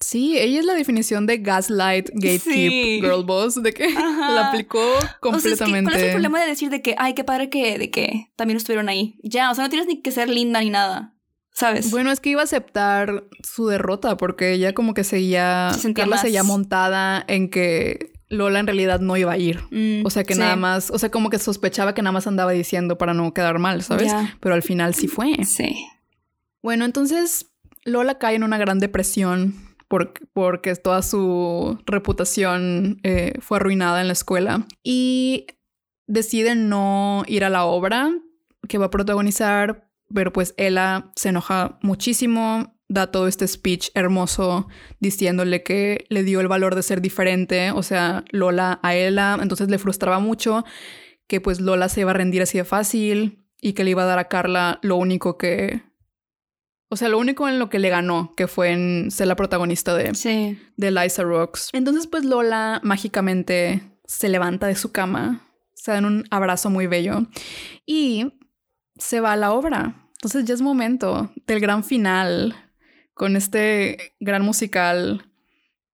Sí, 0.00 0.36
ella 0.36 0.60
es 0.60 0.66
la 0.66 0.74
definición 0.74 1.26
de 1.26 1.38
gaslight, 1.38 2.10
gatekeep, 2.12 3.02
girl 3.02 3.24
boss, 3.24 3.62
de 3.62 3.72
que 3.72 3.88
la 3.94 4.48
aplicó 4.48 4.84
completamente. 5.20 5.90
¿Cuál 5.90 5.96
es 5.96 6.06
el 6.08 6.10
problema 6.12 6.40
de 6.40 6.46
decir 6.46 6.68
de 6.70 6.82
que, 6.82 6.94
ay, 6.98 7.14
qué 7.14 7.24
padre 7.24 7.48
que, 7.48 7.78
de 7.78 7.90
que 7.90 8.30
también 8.36 8.58
estuvieron 8.58 8.88
ahí? 8.88 9.18
Ya, 9.22 9.50
o 9.50 9.54
sea, 9.54 9.64
no 9.64 9.70
tienes 9.70 9.88
ni 9.88 10.02
que 10.02 10.10
ser 10.10 10.28
linda 10.28 10.60
ni 10.60 10.70
nada. 10.70 11.14
¿Sabes? 11.52 11.90
Bueno, 11.90 12.10
es 12.10 12.20
que 12.20 12.28
iba 12.28 12.42
a 12.42 12.44
aceptar 12.44 13.24
su 13.42 13.66
derrota 13.68 14.18
porque 14.18 14.52
ella 14.52 14.74
como 14.74 14.92
que 14.92 15.04
seguía, 15.04 15.70
Carla 15.94 16.18
seguía 16.18 16.42
montada 16.42 17.24
en 17.26 17.48
que 17.48 18.12
Lola 18.28 18.58
en 18.58 18.66
realidad 18.66 19.00
no 19.00 19.16
iba 19.16 19.32
a 19.32 19.38
ir. 19.38 19.62
Mm, 19.70 20.04
o 20.04 20.10
sea 20.10 20.24
que 20.24 20.34
nada 20.34 20.56
más, 20.56 20.90
o 20.90 20.98
sea, 20.98 21.10
como 21.10 21.30
que 21.30 21.38
sospechaba 21.38 21.94
que 21.94 22.02
nada 22.02 22.12
más 22.12 22.26
andaba 22.26 22.50
diciendo 22.50 22.98
para 22.98 23.14
no 23.14 23.32
quedar 23.32 23.58
mal, 23.58 23.82
¿sabes? 23.82 24.12
Pero 24.40 24.54
al 24.54 24.62
final 24.62 24.94
sí 24.94 25.08
fue. 25.08 25.44
Sí. 25.46 25.74
Bueno, 26.60 26.84
entonces 26.84 27.46
Lola 27.84 28.18
cae 28.18 28.34
en 28.34 28.42
una 28.42 28.58
gran 28.58 28.78
depresión 28.78 29.54
porque, 29.88 30.24
porque 30.32 30.74
toda 30.76 31.02
su 31.02 31.78
reputación 31.86 32.98
eh, 33.02 33.34
fue 33.40 33.58
arruinada 33.58 34.00
en 34.00 34.08
la 34.08 34.12
escuela. 34.12 34.66
Y 34.82 35.46
decide 36.06 36.54
no 36.54 37.24
ir 37.26 37.44
a 37.44 37.50
la 37.50 37.64
obra 37.64 38.10
que 38.68 38.78
va 38.78 38.86
a 38.86 38.90
protagonizar, 38.90 39.88
pero 40.12 40.32
pues 40.32 40.54
Ella 40.56 41.10
se 41.16 41.30
enoja 41.30 41.78
muchísimo, 41.82 42.76
da 42.88 43.10
todo 43.10 43.26
este 43.26 43.48
speech 43.48 43.90
hermoso 43.94 44.68
diciéndole 45.00 45.62
que 45.62 46.06
le 46.08 46.22
dio 46.22 46.40
el 46.40 46.48
valor 46.48 46.74
de 46.74 46.82
ser 46.82 47.00
diferente, 47.00 47.72
o 47.72 47.82
sea, 47.82 48.24
Lola 48.30 48.78
a 48.82 48.94
Ella, 48.94 49.36
entonces 49.40 49.68
le 49.68 49.78
frustraba 49.78 50.20
mucho 50.20 50.64
que 51.26 51.40
pues 51.40 51.60
Lola 51.60 51.88
se 51.88 52.02
iba 52.02 52.12
a 52.12 52.14
rendir 52.14 52.42
así 52.42 52.58
de 52.58 52.64
fácil 52.64 53.44
y 53.60 53.72
que 53.72 53.84
le 53.84 53.90
iba 53.90 54.04
a 54.04 54.06
dar 54.06 54.18
a 54.18 54.28
Carla 54.28 54.78
lo 54.82 54.96
único 54.96 55.38
que... 55.38 55.82
O 56.88 56.96
sea, 56.96 57.08
lo 57.08 57.18
único 57.18 57.48
en 57.48 57.58
lo 57.58 57.68
que 57.68 57.78
le 57.78 57.88
ganó, 57.88 58.34
que 58.36 58.46
fue 58.46 58.70
en 58.70 59.10
ser 59.10 59.26
la 59.26 59.36
protagonista 59.36 59.94
de, 59.94 60.14
sí. 60.14 60.58
de 60.76 60.90
Liza 60.90 61.22
Rocks. 61.22 61.70
Entonces 61.72 62.06
pues 62.06 62.24
Lola 62.24 62.80
mágicamente 62.84 63.82
se 64.04 64.28
levanta 64.28 64.68
de 64.68 64.76
su 64.76 64.92
cama, 64.92 65.46
se 65.74 65.90
dan 65.92 66.04
un 66.04 66.24
abrazo 66.30 66.70
muy 66.70 66.86
bello 66.86 67.26
y 67.84 68.32
se 68.96 69.20
va 69.20 69.32
a 69.32 69.36
la 69.36 69.52
obra. 69.52 70.08
Entonces 70.12 70.44
ya 70.44 70.54
es 70.54 70.62
momento 70.62 71.32
del 71.46 71.60
gran 71.60 71.82
final 71.84 72.54
con 73.14 73.36
este 73.36 74.14
gran 74.20 74.42
musical 74.42 75.30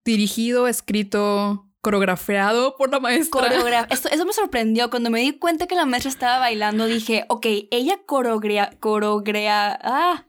dirigido, 0.05 0.69
escrito, 0.69 1.69
coreografiado 1.81 2.77
por 2.77 2.91
la 2.91 3.01
maestra. 3.01 3.49
eso 3.91 4.25
me 4.25 4.33
sorprendió. 4.33 4.91
Cuando 4.91 5.11
me 5.11 5.21
di 5.21 5.33
cuenta 5.33 5.67
que 5.67 5.75
la 5.75 5.87
maestra 5.87 6.11
estaba 6.11 6.39
bailando, 6.39 6.87
dije, 6.87 7.25
ok, 7.29 7.47
ella 7.71 8.01
coreografía... 8.07 8.71
Coreografía... 8.81 9.79
Ah. 9.83 10.25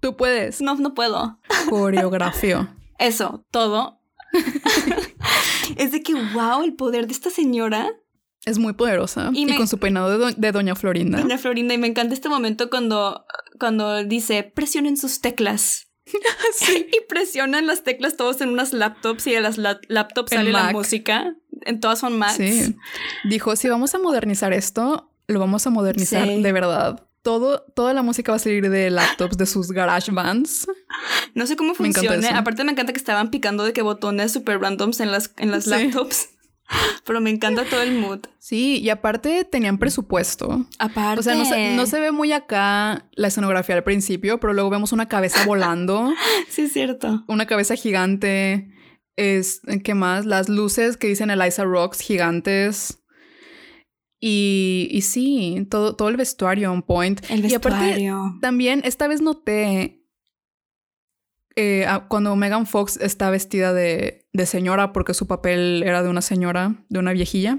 Tú 0.00 0.16
puedes. 0.16 0.60
No, 0.60 0.76
no 0.76 0.94
puedo. 0.94 1.38
Coreografió. 1.68 2.68
eso, 2.98 3.44
todo. 3.50 4.00
es 5.76 5.92
de 5.92 6.02
que, 6.02 6.14
wow, 6.14 6.62
el 6.62 6.74
poder 6.74 7.06
de 7.06 7.12
esta 7.12 7.30
señora. 7.30 7.90
Es 8.44 8.58
muy 8.58 8.72
poderosa. 8.72 9.30
Y, 9.32 9.56
con 9.56 9.68
su 9.68 9.78
peinado 9.78 10.30
de, 10.30 10.52
Doña 10.52 10.74
Florinda. 10.74 11.20
Doña 11.20 11.38
Florinda. 11.38 11.74
Y 11.74 11.78
me 11.78 11.88
encanta 11.88 12.14
este 12.14 12.28
momento 12.28 12.70
cuando, 12.70 13.26
cuando 13.58 14.04
dice, 14.04 14.42
presionen 14.42 14.96
sus 14.96 15.20
teclas. 15.20 15.86
Y 16.70 17.06
presionan 17.06 17.66
las 17.66 17.82
teclas 17.82 18.16
todos 18.16 18.40
en 18.40 18.48
unas 18.48 18.72
laptops 18.72 19.26
y 19.26 19.34
a 19.34 19.40
las 19.40 19.58
laptops 19.58 20.30
sale 20.30 20.52
la 20.52 20.72
música. 20.72 21.34
En 21.62 21.80
todas 21.80 21.98
son 21.98 22.18
Macs. 22.18 22.36
Sí. 22.36 22.76
Dijo, 23.24 23.56
si 23.56 23.68
vamos 23.68 23.94
a 23.94 23.98
modernizar 23.98 24.52
esto, 24.54 25.12
lo 25.26 25.40
vamos 25.40 25.66
a 25.66 25.70
modernizar 25.70 26.26
de 26.26 26.52
verdad. 26.52 27.07
Todo, 27.28 27.60
toda 27.74 27.92
la 27.92 28.00
música 28.00 28.32
va 28.32 28.36
a 28.36 28.38
salir 28.38 28.70
de 28.70 28.88
laptops, 28.88 29.36
de 29.36 29.44
sus 29.44 29.70
garage 29.70 30.10
bands. 30.10 30.66
No 31.34 31.46
sé 31.46 31.56
cómo 31.56 31.74
funciona. 31.74 32.38
Aparte 32.38 32.64
me 32.64 32.72
encanta 32.72 32.94
que 32.94 32.98
estaban 32.98 33.28
picando 33.28 33.64
de 33.64 33.74
que 33.74 33.82
botones 33.82 34.32
super 34.32 34.58
randoms 34.58 34.98
en 35.00 35.12
las, 35.12 35.34
en 35.36 35.50
las 35.50 35.66
laptops. 35.66 36.30
Pero 37.04 37.20
me 37.20 37.28
encanta 37.28 37.66
todo 37.66 37.82
el 37.82 37.92
mood. 37.92 38.20
Sí, 38.38 38.78
y 38.78 38.88
aparte 38.88 39.44
tenían 39.44 39.76
presupuesto. 39.76 40.66
Aparte. 40.78 41.20
O 41.20 41.22
sea, 41.22 41.34
no 41.34 41.84
se, 41.84 42.00
ve 42.00 42.12
muy 42.12 42.32
acá 42.32 43.04
la 43.12 43.28
escenografía 43.28 43.74
al 43.74 43.84
principio, 43.84 44.40
pero 44.40 44.54
luego 44.54 44.70
vemos 44.70 44.92
una 44.92 45.06
cabeza 45.06 45.44
volando. 45.44 46.14
sí, 46.48 46.62
es 46.62 46.72
cierto. 46.72 47.24
Una 47.26 47.44
cabeza 47.44 47.76
gigante. 47.76 48.70
Es, 49.16 49.60
¿qué 49.84 49.92
más? 49.92 50.24
Las 50.24 50.48
luces 50.48 50.96
que 50.96 51.08
dicen 51.08 51.28
Eliza 51.28 51.64
Rocks 51.64 52.00
gigantes. 52.00 53.00
Y, 54.20 54.88
y 54.90 55.02
sí, 55.02 55.66
todo, 55.70 55.94
todo 55.94 56.08
el 56.08 56.16
vestuario 56.16 56.72
on 56.72 56.82
point. 56.82 57.20
El 57.30 57.42
vestuario. 57.42 57.98
Y 57.98 58.06
aparte, 58.06 58.40
también 58.40 58.82
esta 58.84 59.06
vez 59.06 59.20
noté 59.20 59.98
eh, 61.60 61.86
cuando 62.06 62.36
Megan 62.36 62.66
Fox 62.66 62.96
está 62.98 63.30
vestida 63.30 63.72
de, 63.72 64.28
de, 64.32 64.46
señora, 64.46 64.92
porque 64.92 65.12
su 65.12 65.26
papel 65.26 65.82
era 65.84 66.04
de 66.04 66.08
una 66.08 66.22
señora, 66.22 66.84
de 66.88 67.00
una 67.00 67.12
viejilla, 67.12 67.58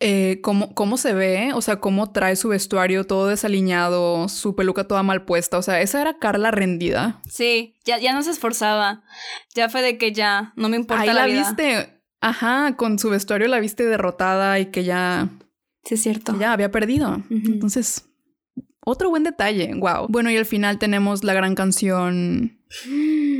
eh, 0.00 0.40
cómo, 0.42 0.74
cómo, 0.74 0.96
se 0.96 1.14
ve, 1.14 1.52
o 1.54 1.60
sea, 1.60 1.76
cómo 1.76 2.10
trae 2.10 2.34
su 2.34 2.48
vestuario 2.48 3.04
todo 3.04 3.28
desaliñado, 3.28 4.28
su 4.28 4.56
peluca 4.56 4.88
toda 4.88 5.04
mal 5.04 5.24
puesta, 5.24 5.56
o 5.56 5.62
sea, 5.62 5.80
esa 5.80 6.00
era 6.00 6.18
Carla 6.18 6.50
rendida. 6.50 7.20
Sí, 7.28 7.76
ya, 7.84 7.98
ya 7.98 8.12
no 8.12 8.24
se 8.24 8.32
esforzaba, 8.32 9.04
ya 9.54 9.68
fue 9.68 9.80
de 9.82 9.96
que 9.96 10.12
ya, 10.12 10.52
no 10.56 10.68
me 10.68 10.76
importa 10.76 11.02
Ahí 11.02 11.12
la, 11.12 11.26
viste, 11.26 11.97
ajá, 12.20 12.76
con 12.76 12.98
su 12.98 13.10
vestuario 13.10 13.48
la 13.48 13.60
viste 13.60 13.84
derrotada 13.84 14.58
y 14.58 14.66
que 14.66 14.84
ya... 14.84 15.28
Sí, 15.84 15.94
es 15.94 16.02
cierto. 16.02 16.38
Ya 16.38 16.52
había 16.52 16.70
perdido. 16.70 17.22
Entonces, 17.30 18.06
otro 18.80 19.10
buen 19.10 19.24
detalle, 19.24 19.74
wow. 19.74 20.06
Bueno, 20.08 20.30
y 20.30 20.36
al 20.36 20.46
final 20.46 20.78
tenemos 20.78 21.24
la 21.24 21.34
gran 21.34 21.54
canción. 21.54 22.58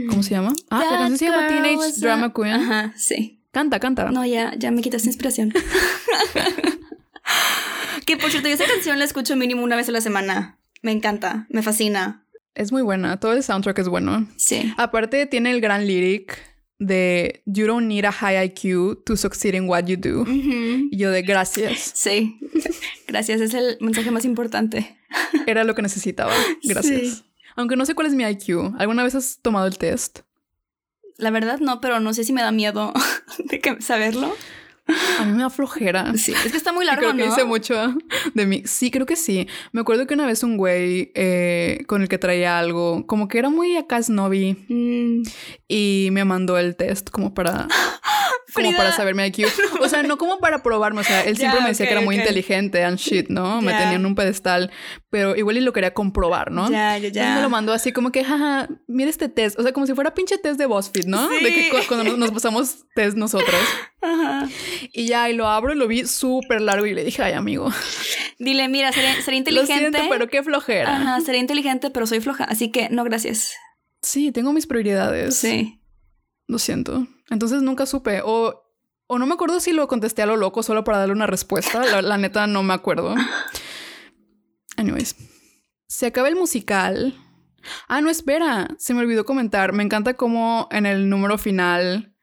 ¿Cómo 0.09 0.23
se 0.23 0.31
llama? 0.31 0.55
Ah, 0.71 0.85
la 0.91 0.99
canción 0.99 1.19
se 1.19 1.27
llama 1.27 1.49
Teenage 1.49 2.01
Drama 2.01 2.33
Queen. 2.33 2.55
Ajá, 2.55 2.93
sí. 2.97 3.43
Canta, 3.51 3.81
canta. 3.81 4.11
No, 4.11 4.25
ya, 4.25 4.55
ya 4.57 4.71
me 4.71 4.83
quitas 4.83 5.07
inspiración. 5.07 5.53
que 8.07 8.17
por 8.17 8.31
cierto, 8.31 8.49
yo 8.49 8.55
esa 8.55 8.67
canción 8.67 8.99
la 8.99 9.05
escucho 9.05 9.37
mínimo 9.37 9.63
una 9.63 9.77
vez 9.77 9.89
a 9.89 9.93
la 9.93 10.01
semana. 10.01 10.59
Me 10.83 10.93
encanta, 10.93 11.47
me 11.51 11.63
fascina. 11.63 12.25
Es 12.55 12.73
muy 12.73 12.83
buena, 12.83 13.19
todo 13.19 13.33
el 13.33 13.43
soundtrack 13.43 13.79
es 13.79 13.89
bueno. 13.89 14.29
Sí. 14.37 14.73
Aparte 14.77 15.27
tiene 15.27 15.51
el 15.51 15.61
gran 15.61 15.87
lyric 15.87 16.39
de 16.79 17.43
You 17.47 17.67
don't 17.67 17.87
need 17.87 18.05
a 18.05 18.13
high 18.13 18.49
IQ 18.49 19.05
to 19.05 19.17
succeed 19.17 19.55
in 19.55 19.69
what 19.69 19.85
you 19.87 19.97
do. 19.97 20.25
Y 20.29 20.97
yo 20.97 21.11
de 21.11 21.23
gracias. 21.23 21.93
Sí, 21.95 22.39
gracias, 23.07 23.41
es 23.41 23.55
el 23.55 23.79
mensaje 23.81 24.11
más 24.11 24.25
importante. 24.25 24.97
Era 25.47 25.65
lo 25.65 25.75
que 25.75 25.83
necesitaba. 25.83 26.33
Gracias. 26.63 27.25
Aunque 27.57 27.77
no 27.77 27.85
sé 27.87 27.95
cuál 27.95 28.07
es 28.07 28.15
mi 28.15 28.25
IQ. 28.25 28.75
¿Alguna 28.79 29.03
vez 29.03 29.15
has 29.15 29.39
tomado 29.43 29.67
el 29.67 29.79
test? 29.79 30.21
La 31.17 31.31
verdad 31.31 31.59
no, 31.59 31.81
pero 31.81 31.99
no 31.99 32.15
sé 32.15 32.23
si 32.23 32.33
me 32.33 32.43
da 32.43 32.53
miedo 32.53 32.93
de 33.39 33.61
que 33.61 33.81
saberlo. 33.81 34.35
A 35.19 35.25
mí 35.25 35.33
me 35.33 35.43
da 35.43 35.51
flojera. 35.51 36.13
Sí, 36.17 36.33
es 36.33 36.51
que 36.51 36.57
está 36.57 36.73
muy 36.73 36.87
largo, 36.87 37.01
creo 37.01 37.17
que 37.17 37.27
¿no? 37.27 37.33
hice 37.33 37.45
mucho 37.45 37.95
de 38.35 38.47
mí. 38.47 38.63
Sí, 38.65 38.91
creo 38.91 39.07
que 39.07 39.17
sí. 39.17 39.47
Me 39.73 39.81
acuerdo 39.81 40.07
que 40.07 40.15
una 40.15 40.27
vez 40.27 40.43
un 40.43 40.57
güey 40.57 41.13
eh, 41.15 41.85
con 41.87 42.03
el 42.03 42.09
que 42.09 42.19
traía 42.19 42.59
algo, 42.59 43.07
como 43.07 43.29
que 43.29 43.39
era 43.39 43.51
muy 43.51 43.77
acá 43.77 44.03
snobby, 44.03 44.57
mm. 44.69 45.23
y 45.69 46.09
me 46.13 46.25
mandó 46.25 46.59
el 46.59 46.77
test 46.77 47.11
como 47.11 47.35
para 47.35 47.69
como 48.55 48.73
para 48.77 48.93
saber 48.93 49.15
mi 49.15 49.25
IQ. 49.25 49.47
O 49.81 49.89
sea, 49.89 50.03
no 50.03 50.19
como 50.19 50.39
para 50.39 50.63
probarme. 50.63 51.01
O 51.01 51.05
sea, 51.05 51.23
él 51.23 51.37
siempre 51.37 51.61
me 51.61 51.69
decía 51.69 51.87
que 51.87 51.93
era 51.93 52.01
muy 52.01 52.17
inteligente 52.17 52.85
and 52.85 52.99
shit, 52.99 53.29
¿no? 53.29 53.61
Me 53.61 53.73
tenía 53.73 53.95
en 53.95 54.07
un 54.07 54.15
pedestal. 54.15 54.71
Pero 55.11 55.37
igual 55.37 55.57
y 55.57 55.61
lo 55.61 55.73
quería 55.73 55.95
comprobar, 55.95 56.51
¿no? 56.51 56.71
Ya, 56.71 56.99
ya, 56.99 57.09
ya. 57.09 57.35
me 57.37 57.43
lo 57.43 57.49
mandó 57.49 57.73
así 57.73 57.93
como 57.93 58.13
que, 58.13 58.25
jaja, 58.25 58.69
mira 58.87 59.11
este 59.11 59.29
test. 59.29 59.59
O 59.59 59.63
sea, 59.63 59.73
como 59.73 59.87
si 59.87 59.95
fuera 59.95 60.15
pinche 60.15 60.39
test 60.39 60.59
de 60.59 60.67
BuzzFeed, 60.67 61.07
¿no? 61.07 61.29
De 61.29 61.53
que 61.53 61.71
cuando 61.87 62.17
nos 62.17 62.31
pasamos 62.31 62.85
test 62.95 63.17
nosotros. 63.17 63.61
Ajá. 64.03 64.49
Y 64.93 65.07
ya, 65.07 65.29
y 65.29 65.35
lo 65.35 65.49
abro 65.49 65.73
y 65.73 65.77
lo 65.77 65.89
vi 65.89 66.07
súper 66.07 66.61
largo 66.61 66.87
y 66.87 66.95
le 66.95 67.05
dije, 67.05 67.23
ay, 67.23 67.33
amigo. 67.33 67.73
Dile, 68.39 68.69
mira, 68.69 68.93
sería, 68.93 69.13
inteligente. 69.37 69.53
Lo 69.53 69.67
siento, 69.67 69.99
pero 70.09 70.29
qué 70.29 70.43
flojera. 70.43 70.97
Ajá, 70.97 71.21
sería 71.21 71.41
inteligente, 71.41 71.91
pero 71.91 72.07
soy 72.07 72.21
floja. 72.21 72.45
Así 72.45 72.71
que 72.71 72.89
no, 72.91 73.05
gracias. 73.05 73.55
Sí, 74.03 74.31
tengo 74.33 74.53
mis 74.53 74.67
prioridades. 74.67 75.37
Sí. 75.37 75.81
Lo 76.47 76.59
siento. 76.59 77.07
Entonces 77.31 77.63
nunca 77.63 77.87
supe. 77.87 78.21
O, 78.25 78.63
o 79.07 79.19
no 79.19 79.27
me 79.27 79.35
acuerdo 79.35 79.61
si 79.61 79.73
lo 79.73 79.89
contesté 79.89 80.23
a 80.23 80.27
lo 80.27 80.37
loco 80.37 80.63
solo 80.63 80.85
para 80.85 80.99
darle 80.99 81.15
una 81.15 81.27
respuesta. 81.27 82.03
La, 82.03 82.19
neta 82.19 82.47
no 82.47 82.63
me 82.63 82.75
acuerdo. 82.75 83.15
Anyways. 84.77 85.17
Se 85.87 86.07
acaba 86.07 86.29
el 86.29 86.37
musical. 86.37 87.15
Ah, 87.89 88.01
no, 88.01 88.11
espera. 88.11 88.69
Se 88.79 88.95
me 88.95 89.01
olvidó 89.01 89.25
comentar. 89.25 89.73
Me 89.73 89.83
encanta 89.83 90.15
cómo 90.15 90.69
en 90.71 90.87
el 90.87 91.09
número 91.09 91.39
final 91.39 92.15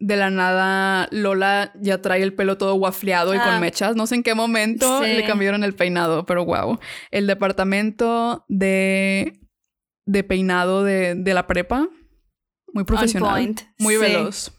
de 0.00 0.16
la 0.16 0.30
nada 0.30 1.08
Lola 1.10 1.72
ya 1.74 2.00
trae 2.00 2.22
el 2.22 2.32
pelo 2.32 2.56
todo 2.56 2.74
guafleado 2.74 3.34
y 3.34 3.38
con 3.38 3.48
ah. 3.48 3.60
mechas. 3.60 3.96
No 3.96 4.06
sé 4.06 4.16
en 4.16 4.22
qué 4.22 4.34
momento 4.34 5.02
le 5.02 5.24
cambiaron 5.24 5.64
el 5.64 5.74
peinado, 5.74 6.24
pero 6.24 6.44
wow. 6.44 6.78
El 7.10 7.26
departamento 7.26 8.44
de, 8.48 9.40
de 10.06 10.24
peinado 10.24 10.84
de, 10.84 11.16
de 11.16 11.34
la 11.34 11.46
prepa 11.48 11.88
muy 12.72 12.84
profesional. 12.84 13.54
Muy 13.78 13.96
veloz. 13.96 14.52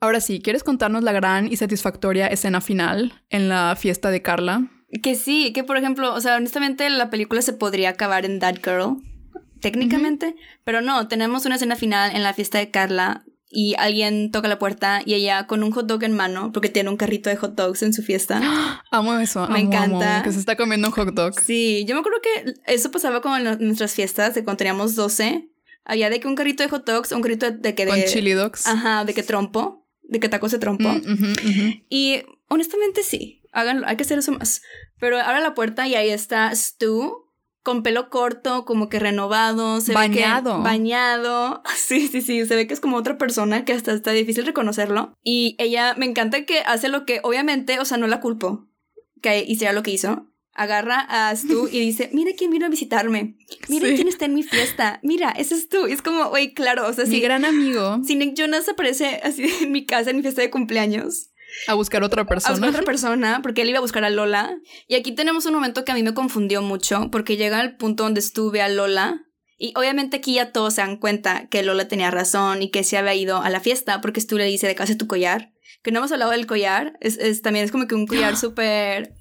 Ahora 0.00 0.20
sí, 0.20 0.40
¿quieres 0.40 0.62
contarnos 0.62 1.02
la 1.02 1.12
gran 1.12 1.50
y 1.50 1.56
satisfactoria 1.56 2.26
escena 2.26 2.60
final 2.60 3.22
en 3.30 3.48
la 3.48 3.74
fiesta 3.74 4.10
de 4.10 4.20
Carla? 4.20 4.68
Que 5.02 5.14
sí, 5.14 5.52
que 5.54 5.64
por 5.64 5.76
ejemplo, 5.76 6.12
o 6.14 6.20
sea, 6.20 6.36
honestamente 6.36 6.88
la 6.90 7.10
película 7.10 7.40
se 7.40 7.54
podría 7.54 7.90
acabar 7.90 8.26
en 8.26 8.38
That 8.38 8.56
Girl, 8.62 8.98
técnicamente, 9.60 10.36
pero 10.62 10.82
no, 10.82 11.08
tenemos 11.08 11.46
una 11.46 11.54
escena 11.54 11.74
final 11.74 12.14
en 12.14 12.22
la 12.22 12.34
fiesta 12.34 12.58
de 12.58 12.70
Carla 12.70 13.24
y 13.48 13.74
alguien 13.78 14.30
toca 14.30 14.46
la 14.46 14.58
puerta 14.58 15.00
y 15.04 15.14
ella 15.14 15.46
con 15.46 15.62
un 15.62 15.70
hot 15.70 15.86
dog 15.86 16.04
en 16.04 16.12
mano, 16.12 16.52
porque 16.52 16.68
tiene 16.68 16.90
un 16.90 16.96
carrito 16.96 17.30
de 17.30 17.36
hot 17.36 17.54
dogs 17.54 17.82
en 17.82 17.94
su 17.94 18.02
fiesta. 18.02 18.42
Amo 18.90 19.14
eso, 19.18 19.48
me 19.48 19.60
encanta. 19.60 20.22
que 20.22 20.32
se 20.32 20.38
está 20.38 20.56
comiendo 20.56 20.88
un 20.88 20.92
hot 20.92 21.14
dog. 21.14 21.40
Sí, 21.40 21.86
yo 21.88 21.94
me 21.94 22.00
acuerdo 22.00 22.18
que 22.20 22.54
eso 22.66 22.90
pasaba 22.90 23.22
como 23.22 23.38
en 23.38 23.58
nuestras 23.60 23.94
fiestas 23.94 24.34
de 24.34 24.44
cuando 24.44 24.58
teníamos 24.58 24.96
12 24.96 25.48
había 25.84 26.10
de 26.10 26.20
que 26.20 26.28
un 26.28 26.34
carrito 26.34 26.62
de 26.62 26.68
hot 26.68 26.86
dogs, 26.86 27.12
un 27.12 27.22
carrito 27.22 27.50
de 27.50 27.74
que 27.74 27.84
de... 27.84 27.90
Con 27.90 28.02
chili 28.04 28.32
dogs. 28.32 28.66
Ajá, 28.66 29.04
de 29.04 29.14
que 29.14 29.22
trompo, 29.22 29.86
de 30.02 30.20
que 30.20 30.28
tacos 30.28 30.52
de 30.52 30.58
trompo. 30.58 30.88
Mm, 30.88 31.84
y 31.88 32.22
honestamente 32.48 33.02
sí, 33.02 33.42
háganlo, 33.52 33.86
hay 33.86 33.96
que 33.96 34.02
hacer 34.02 34.18
eso 34.18 34.32
más. 34.32 34.62
Pero 34.98 35.18
abre 35.18 35.40
la 35.40 35.54
puerta 35.54 35.86
y 35.86 35.94
ahí 35.94 36.10
está 36.10 36.54
Stu 36.54 37.24
con 37.64 37.82
pelo 37.82 38.10
corto, 38.10 38.66
como 38.66 38.90
que 38.90 38.98
renovado, 38.98 39.80
se 39.80 39.94
bañado. 39.94 40.58
Ve 40.58 40.58
que 40.58 40.64
bañado. 40.64 41.62
Sí, 41.76 42.08
sí, 42.08 42.20
sí, 42.20 42.44
se 42.46 42.56
ve 42.56 42.66
que 42.66 42.74
es 42.74 42.80
como 42.80 42.96
otra 42.96 43.18
persona 43.18 43.64
que 43.64 43.72
hasta 43.72 43.92
está 43.92 44.12
difícil 44.12 44.46
reconocerlo. 44.46 45.14
Y 45.22 45.56
ella 45.58 45.94
me 45.96 46.06
encanta 46.06 46.44
que 46.44 46.60
hace 46.60 46.88
lo 46.88 47.06
que, 47.06 47.20
obviamente, 47.22 47.80
o 47.80 47.84
sea, 47.84 47.96
no 47.96 48.06
la 48.06 48.20
culpo 48.20 48.68
que 49.22 49.42
hiciera 49.42 49.72
lo 49.72 49.82
que 49.82 49.90
hizo, 49.90 50.30
agarra 50.54 51.00
a 51.08 51.34
Stu 51.36 51.68
y 51.70 51.80
dice, 51.80 52.10
mira 52.12 52.32
quién 52.36 52.50
vino 52.50 52.66
a 52.66 52.68
visitarme, 52.68 53.36
mira 53.68 53.88
quién 53.94 54.08
está 54.08 54.24
en 54.24 54.34
mi 54.34 54.42
fiesta, 54.42 55.00
mira, 55.02 55.30
ese 55.30 55.54
es 55.54 55.68
tú. 55.68 55.86
Y 55.86 55.92
es 55.92 56.02
como, 56.02 56.28
güey, 56.30 56.54
claro, 56.54 56.86
o 56.88 56.92
sea, 56.92 57.04
mi 57.04 57.20
gran 57.20 57.44
amigo. 57.44 58.00
Si 58.06 58.16
Nick 58.16 58.34
Jonas 58.36 58.68
aparece 58.68 59.20
así 59.22 59.44
en 59.62 59.72
mi 59.72 59.84
casa, 59.84 60.10
en 60.10 60.16
mi 60.16 60.22
fiesta 60.22 60.42
de 60.42 60.50
cumpleaños. 60.50 61.30
A 61.68 61.74
buscar 61.74 62.02
otra 62.02 62.24
persona. 62.24 62.54
A 62.54 62.56
buscar 62.56 62.70
otra 62.70 62.82
persona, 62.84 63.40
porque 63.42 63.62
él 63.62 63.68
iba 63.68 63.78
a 63.78 63.82
buscar 63.82 64.04
a 64.04 64.10
Lola. 64.10 64.56
Y 64.88 64.94
aquí 64.94 65.14
tenemos 65.14 65.46
un 65.46 65.54
momento 65.54 65.84
que 65.84 65.92
a 65.92 65.94
mí 65.94 66.02
me 66.02 66.14
confundió 66.14 66.62
mucho, 66.62 67.10
porque 67.10 67.36
llega 67.36 67.60
al 67.60 67.76
punto 67.76 68.04
donde 68.04 68.20
estuve 68.20 68.62
a 68.62 68.68
Lola. 68.68 69.20
Y 69.56 69.72
obviamente 69.76 70.16
aquí 70.16 70.34
ya 70.34 70.50
todos 70.50 70.74
se 70.74 70.80
dan 70.80 70.96
cuenta 70.96 71.48
que 71.48 71.62
Lola 71.62 71.86
tenía 71.86 72.10
razón 72.10 72.62
y 72.62 72.70
que 72.70 72.82
se 72.82 72.96
había 72.96 73.14
ido 73.14 73.38
a 73.40 73.50
la 73.50 73.60
fiesta, 73.60 74.00
porque 74.00 74.20
Stu 74.20 74.36
le 74.36 74.46
dice 74.46 74.66
de 74.66 74.74
casa 74.74 74.98
tu 74.98 75.06
collar. 75.06 75.52
Que 75.82 75.92
no 75.92 75.98
hemos 75.98 76.12
hablado 76.12 76.32
del 76.32 76.46
collar, 76.46 76.96
es, 77.00 77.18
es 77.18 77.42
también 77.42 77.64
es 77.64 77.70
como 77.70 77.86
que 77.86 77.94
un 77.94 78.06
collar 78.06 78.36
súper 78.36 79.12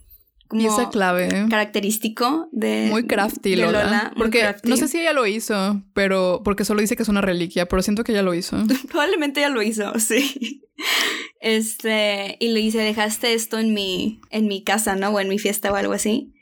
Pieza 0.58 0.90
clave. 0.90 1.48
Característico 1.50 2.50
de. 2.52 2.88
Muy 2.90 3.06
crafty, 3.06 3.56
Lola. 3.56 4.14
porque 4.18 4.56
no 4.64 4.78
sé 4.78 4.88
si 4.88 5.00
ella 5.00 5.14
lo 5.14 5.26
hizo, 5.28 5.82
pero. 5.94 6.42
Porque 6.44 6.66
solo 6.66 6.82
dice 6.82 6.96
que 6.96 7.04
es 7.04 7.10
una 7.10 7.22
reliquia, 7.22 7.68
pero 7.68 7.82
siento 7.82 8.04
que 8.04 8.12
ella 8.12 8.24
lo 8.24 8.34
hizo. 8.34 8.58
Probablemente 8.90 9.40
ella 9.40 9.50
lo 9.50 9.62
hizo, 9.62 9.92
sí. 10.00 10.64
Este. 11.40 12.38
Y 12.40 12.50
le 12.50 12.60
dice: 12.60 12.80
Dejaste 12.80 13.34
esto 13.34 13.60
en 13.60 13.74
mi. 13.74 14.22
en 14.30 14.48
mi 14.48 14.64
casa, 14.64 14.96
¿no? 14.96 15.10
O 15.10 15.20
en 15.20 15.30
mi 15.30 15.40
fiesta 15.40 15.72
o 15.72 15.76
algo 15.76 15.94
así. 15.94 16.34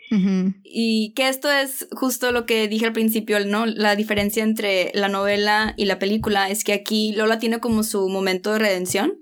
Y 0.64 1.14
que 1.16 1.30
esto 1.30 1.49
es 1.49 1.88
justo 1.93 2.34
lo 2.34 2.45
que 2.45 2.68
dije 2.68 2.86
al 2.86 2.91
principio, 2.91 3.39
¿no? 3.45 3.66
La 3.66 3.95
diferencia 3.95 4.43
entre 4.43 4.91
la 4.93 5.07
novela 5.07 5.74
y 5.78 5.86
la 5.86 5.99
película 5.99 6.49
es 6.49 6.66
que 6.66 6.74
aquí 6.74 7.14
Lola 7.14 7.39
tiene 7.39 7.62
como 7.62 7.84
su 7.84 8.09
momento 8.09 8.51
de 8.51 8.59
redención, 8.59 9.14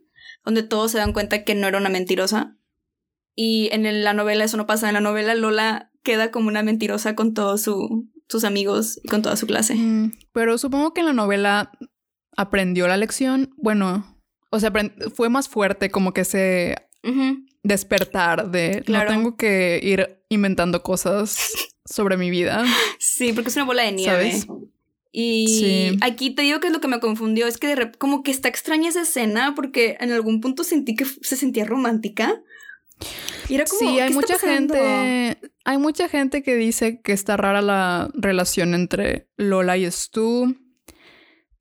donde 0.44 0.64
todos 0.64 0.92
se 0.92 0.98
dan 0.98 1.14
cuenta 1.14 1.44
que 1.44 1.54
no 1.54 1.68
era 1.68 1.78
una 1.78 1.90
mentirosa 1.90 2.58
y 3.42 3.70
en 3.72 4.04
la 4.04 4.12
novela 4.12 4.44
eso 4.44 4.58
no 4.58 4.68
pasa. 4.68 4.90
En 4.90 4.96
la 4.96 5.00
novela 5.00 5.34
Lola 5.34 5.92
queda 6.04 6.30
como 6.30 6.50
una 6.50 6.62
mentirosa 6.62 7.16
con 7.16 7.34
todos 7.34 7.62
sus 7.62 8.44
amigos 8.44 9.00
y 9.02 9.08
con 9.08 9.22
toda 9.22 9.38
su 9.38 9.48
clase. 9.48 9.76
Mm, 9.76 10.12
pero 10.34 10.58
supongo 10.58 10.94
que 10.94 11.00
en 11.00 11.08
la 11.08 11.14
novela 11.14 11.72
aprendió 12.36 12.90
la 12.90 12.98
lección. 12.98 13.54
Bueno, 13.56 14.20
o 14.50 14.60
sea, 14.60 14.74
fue 15.16 15.30
más 15.30 15.48
fuerte 15.48 15.90
como 15.90 16.12
que 16.12 16.22
ese 16.22 16.76
despertar 17.64 18.52
de 18.52 18.84
no 18.90 19.06
tengo 19.06 19.38
que 19.38 19.80
ir 19.82 20.22
inventando 20.28 20.84
cosas 20.84 21.54
sobre 21.86 22.18
mi 22.18 22.30
vida. 22.30 22.66
Sí, 23.00 23.32
porque 23.32 23.52
es 23.52 23.56
una 23.56 23.64
bola 23.64 23.84
de 23.84 23.94
nieve. 23.94 24.34
Y 25.14 25.98
aquí 26.02 26.32
te 26.32 26.42
digo 26.42 26.60
que 26.60 26.68
es 26.68 26.74
lo 26.74 26.82
que 26.82 26.90
me 26.90 27.00
confundió, 27.00 27.48
es 27.48 27.58
que 27.58 27.74
de 27.74 27.92
como 27.94 28.22
que 28.22 28.32
está 28.32 28.50
extraña 28.50 28.90
esa 28.90 29.04
escena 29.04 29.56
porque 29.56 29.96
en 30.02 30.12
algún 30.12 30.42
punto 30.42 30.66
sentí 30.66 30.94
que 30.94 31.06
se 31.06 31.38
sentía 31.38 31.64
romántica, 31.64 32.44
sí, 33.66 34.00
hay 34.00 34.14
mucha 34.14 34.38
gente. 34.38 35.38
Hay 35.66 35.78
mucha 35.78 36.10
gente 36.10 36.44
que 36.44 36.56
dice 36.56 37.02
que 37.02 37.14
está 37.14 37.38
rara 37.38 37.62
la 37.62 38.10
relación 38.14 38.74
entre 38.74 39.30
Lola 39.38 39.78
y 39.78 39.90
Stu. 39.90 40.56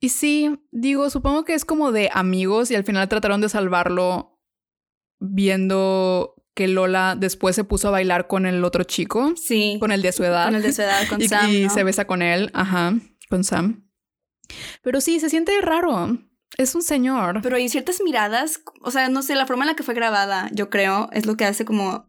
Y 0.00 0.10
sí, 0.10 0.60
digo, 0.70 1.10
supongo 1.10 1.44
que 1.44 1.54
es 1.54 1.64
como 1.64 1.90
de 1.92 2.10
amigos 2.12 2.70
y 2.70 2.76
al 2.76 2.84
final 2.84 3.08
trataron 3.08 3.40
de 3.40 3.48
salvarlo 3.48 4.38
viendo 5.18 6.36
que 6.54 6.68
Lola 6.68 7.16
después 7.18 7.56
se 7.56 7.64
puso 7.64 7.88
a 7.88 7.92
bailar 7.92 8.26
con 8.26 8.46
el 8.46 8.64
otro 8.64 8.84
chico. 8.84 9.34
Sí. 9.36 9.76
Con 9.80 9.92
el 9.92 10.02
de 10.02 10.12
su 10.12 10.24
edad. 10.24 10.46
Con 10.46 10.56
el 10.56 10.62
de 10.62 10.72
su 10.72 10.82
edad, 10.82 11.08
con 11.08 11.20
y, 11.22 11.28
Sam. 11.28 11.50
Y 11.50 11.68
se 11.68 11.84
besa 11.84 12.06
con 12.06 12.22
él, 12.22 12.50
ajá, 12.52 12.94
con 13.28 13.44
Sam. 13.44 13.88
Pero 14.82 15.00
sí, 15.00 15.20
se 15.20 15.30
siente 15.30 15.52
raro. 15.60 16.18
Es 16.56 16.74
un 16.74 16.82
señor. 16.82 17.40
Pero 17.42 17.56
hay 17.56 17.68
ciertas 17.68 18.00
miradas, 18.02 18.60
o 18.80 18.90
sea, 18.90 19.08
no 19.08 19.22
sé, 19.22 19.34
la 19.34 19.46
forma 19.46 19.64
en 19.64 19.68
la 19.68 19.76
que 19.76 19.82
fue 19.82 19.94
grabada, 19.94 20.48
yo 20.52 20.70
creo, 20.70 21.08
es 21.12 21.26
lo 21.26 21.36
que 21.36 21.44
hace 21.44 21.64
como 21.64 22.08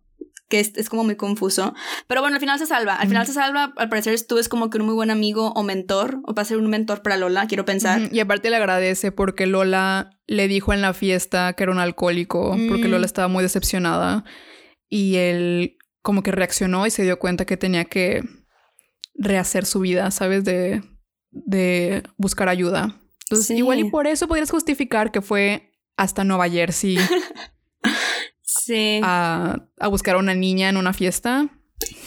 que 0.50 0.60
es, 0.60 0.90
como 0.90 1.04
muy 1.04 1.16
confuso. 1.16 1.74
Pero 2.08 2.22
bueno, 2.22 2.36
al 2.36 2.40
final 2.40 2.60
se 2.60 2.66
salva. 2.66 2.96
Al 2.96 3.08
final 3.08 3.26
se 3.26 3.34
salva. 3.34 3.72
Al 3.78 3.88
parecer 3.88 4.20
tú 4.28 4.40
es 4.40 4.50
como 4.50 4.70
que 4.70 4.80
un 4.80 4.86
muy 4.86 4.96
buen 4.96 5.12
amigo 5.12 5.52
o 5.56 5.64
mentor, 5.64 6.20
o 6.26 6.34
va 6.34 6.42
a 6.42 6.46
ser 6.46 6.58
un 6.58 6.70
mentor 6.70 7.04
para 7.04 7.18
Lola, 7.18 7.48
quiero 7.48 7.66
pensar. 7.66 8.10
Y 8.12 8.20
aparte 8.20 8.50
le 8.50 8.56
agradece 8.56 9.12
porque 9.12 9.46
Lola 9.46 10.10
le 10.28 10.48
dijo 10.48 10.74
en 10.74 10.82
la 10.82 10.94
fiesta 10.94 11.54
que 11.54 11.64
era 11.64 11.72
un 11.72 11.80
alcohólico, 11.80 12.58
porque 12.68 12.88
mm. 12.88 12.92
Lola 12.92 13.06
estaba 13.06 13.28
muy 13.28 13.44
decepcionada. 13.44 14.26
Y 14.90 15.16
él 15.18 15.78
como 16.02 16.24
que 16.24 16.32
reaccionó 16.32 16.88
y 16.88 16.92
se 16.92 17.04
dio 17.04 17.20
cuenta 17.20 17.46
que 17.46 17.58
tenía 17.58 17.86
que 17.86 18.24
rehacer 19.14 19.66
su 19.66 19.82
vida, 19.82 20.10
¿sabes? 20.10 20.44
De, 20.44 20.82
de 21.30 22.04
buscar 22.18 22.50
ayuda. 22.50 23.00
Entonces, 23.30 23.58
igual 23.58 23.80
y 23.80 23.84
por 23.92 24.08
eso 24.08 24.28
podrías 24.28 24.50
justificar 24.50 25.12
que 25.12 25.22
fue 25.22 25.72
hasta 25.98 26.24
Nueva 26.24 26.50
Jersey. 26.50 26.98
sí. 28.42 29.02
A, 29.04 29.68
buscar 29.90 30.16
a 30.16 30.20
una 30.20 30.34
niña 30.34 30.70
en 30.70 30.78
una 30.78 30.94
fiesta. 30.94 31.48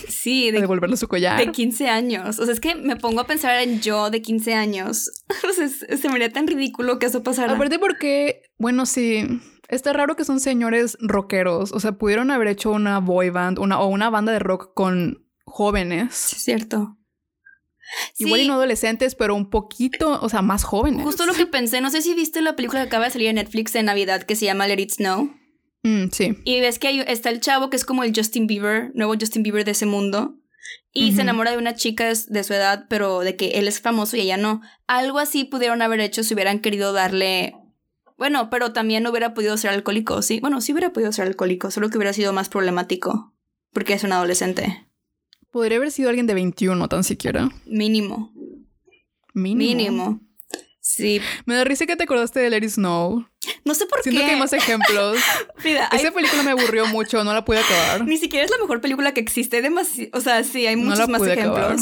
Sí, 0.08 0.50
de, 0.50 0.60
devolverle 0.60 0.96
su 0.96 1.06
collar. 1.06 1.38
De 1.38 1.52
15 1.52 1.88
años. 1.88 2.40
O 2.40 2.44
sea, 2.44 2.52
es 2.52 2.58
que 2.58 2.74
me 2.74 2.96
pongo 2.96 3.20
a 3.20 3.26
pensar 3.26 3.60
en 3.62 3.80
yo 3.80 4.10
de 4.10 4.20
15 4.20 4.54
años. 4.54 5.10
o 5.48 5.52
sea, 5.52 5.68
se 5.68 6.08
me 6.08 6.16
haría 6.16 6.32
tan 6.32 6.48
ridículo 6.48 6.98
que 6.98 7.06
eso 7.06 7.22
pasara. 7.22 7.54
Aparte 7.54 7.78
porque, 7.78 8.42
bueno, 8.58 8.84
sí, 8.84 9.40
está 9.68 9.92
raro 9.92 10.16
que 10.16 10.24
son 10.24 10.40
señores 10.40 10.98
rockeros. 11.00 11.70
O 11.70 11.78
sea, 11.78 11.92
pudieron 11.92 12.32
haber 12.32 12.48
hecho 12.48 12.72
una 12.72 12.98
boy 12.98 13.30
band 13.30 13.60
una, 13.60 13.78
o 13.78 13.86
una 13.86 14.10
banda 14.10 14.32
de 14.32 14.40
rock 14.40 14.74
con 14.74 15.24
jóvenes. 15.44 16.14
Sí, 16.14 16.36
cierto. 16.40 16.98
Igual 18.18 18.40
y 18.40 18.48
no 18.48 18.54
adolescentes, 18.54 19.14
pero 19.14 19.34
un 19.34 19.50
poquito, 19.50 20.18
o 20.20 20.28
sea, 20.28 20.42
más 20.42 20.64
jóvenes. 20.64 21.04
Justo 21.04 21.26
lo 21.26 21.34
que 21.34 21.46
pensé, 21.46 21.80
no 21.80 21.90
sé 21.90 22.02
si 22.02 22.14
viste 22.14 22.40
la 22.40 22.56
película 22.56 22.82
que 22.82 22.86
acaba 22.88 23.06
de 23.06 23.10
salir 23.10 23.28
en 23.28 23.36
Netflix 23.36 23.72
de 23.72 23.82
Navidad 23.82 24.22
que 24.22 24.36
se 24.36 24.46
llama 24.46 24.66
Let 24.66 24.80
It 24.80 24.90
Snow. 24.92 25.34
Mm, 25.82 26.08
sí. 26.12 26.38
Y 26.44 26.60
ves 26.60 26.78
que 26.78 26.88
hay, 26.88 27.00
está 27.06 27.30
el 27.30 27.40
chavo 27.40 27.70
que 27.70 27.76
es 27.76 27.84
como 27.84 28.04
el 28.04 28.12
Justin 28.14 28.46
Bieber, 28.46 28.92
nuevo 28.94 29.14
Justin 29.18 29.42
Bieber 29.42 29.64
de 29.64 29.72
ese 29.72 29.86
mundo. 29.86 30.36
Y 30.94 31.12
se 31.12 31.22
enamora 31.22 31.50
de 31.50 31.56
una 31.56 31.74
chica 31.74 32.06
de 32.06 32.44
su 32.44 32.52
edad, 32.52 32.84
pero 32.88 33.20
de 33.20 33.34
que 33.34 33.52
él 33.52 33.66
es 33.66 33.80
famoso 33.80 34.16
y 34.16 34.20
ella 34.20 34.36
no. 34.36 34.60
Algo 34.86 35.18
así 35.18 35.44
pudieron 35.44 35.80
haber 35.80 36.00
hecho 36.00 36.22
si 36.22 36.34
hubieran 36.34 36.60
querido 36.60 36.92
darle 36.92 37.54
Bueno, 38.18 38.50
pero 38.50 38.72
también 38.72 39.02
no 39.02 39.10
hubiera 39.10 39.32
podido 39.32 39.56
ser 39.56 39.70
alcohólico, 39.70 40.20
¿sí? 40.20 40.38
Bueno, 40.40 40.60
sí 40.60 40.72
hubiera 40.72 40.92
podido 40.92 41.10
ser 41.10 41.26
alcohólico, 41.26 41.70
solo 41.70 41.88
que 41.88 41.96
hubiera 41.96 42.12
sido 42.12 42.34
más 42.34 42.50
problemático. 42.50 43.34
Porque 43.72 43.94
es 43.94 44.04
un 44.04 44.12
adolescente. 44.12 44.86
Podría 45.52 45.76
haber 45.76 45.90
sido 45.92 46.08
alguien 46.08 46.26
de 46.26 46.34
21 46.34 46.88
tan 46.88 47.04
siquiera. 47.04 47.48
Mínimo. 47.66 48.32
Mínimo. 49.34 49.58
Mínimo. 49.76 50.20
Sí. 50.80 51.20
Me 51.46 51.54
da 51.54 51.62
risa 51.64 51.86
que 51.86 51.94
te 51.94 52.02
acordaste 52.04 52.40
de 52.40 52.56
It 52.56 52.68
Snow. 52.68 53.24
No 53.64 53.74
sé 53.74 53.86
por 53.86 54.02
Siento 54.02 54.20
qué. 54.20 54.26
que 54.26 54.32
hay 54.32 54.38
más 54.40 54.52
ejemplos. 54.52 55.16
Hay- 55.64 56.00
Esa 56.00 56.10
película 56.12 56.42
me 56.42 56.50
aburrió 56.50 56.86
mucho, 56.86 57.22
no 57.22 57.32
la 57.32 57.44
pude 57.44 57.60
acabar. 57.60 58.04
Ni 58.04 58.16
siquiera 58.16 58.44
es 58.44 58.50
la 58.50 58.58
mejor 58.58 58.80
película 58.80 59.14
que 59.14 59.20
existe. 59.20 59.62
Demasi 59.62 60.10
o 60.12 60.20
sea, 60.20 60.42
sí, 60.42 60.66
hay 60.66 60.74
No 60.76 60.82
muchos 60.90 60.98
la 60.98 61.06
más 61.06 61.22
ejemplos. 61.22 61.56
acabar. 61.58 61.76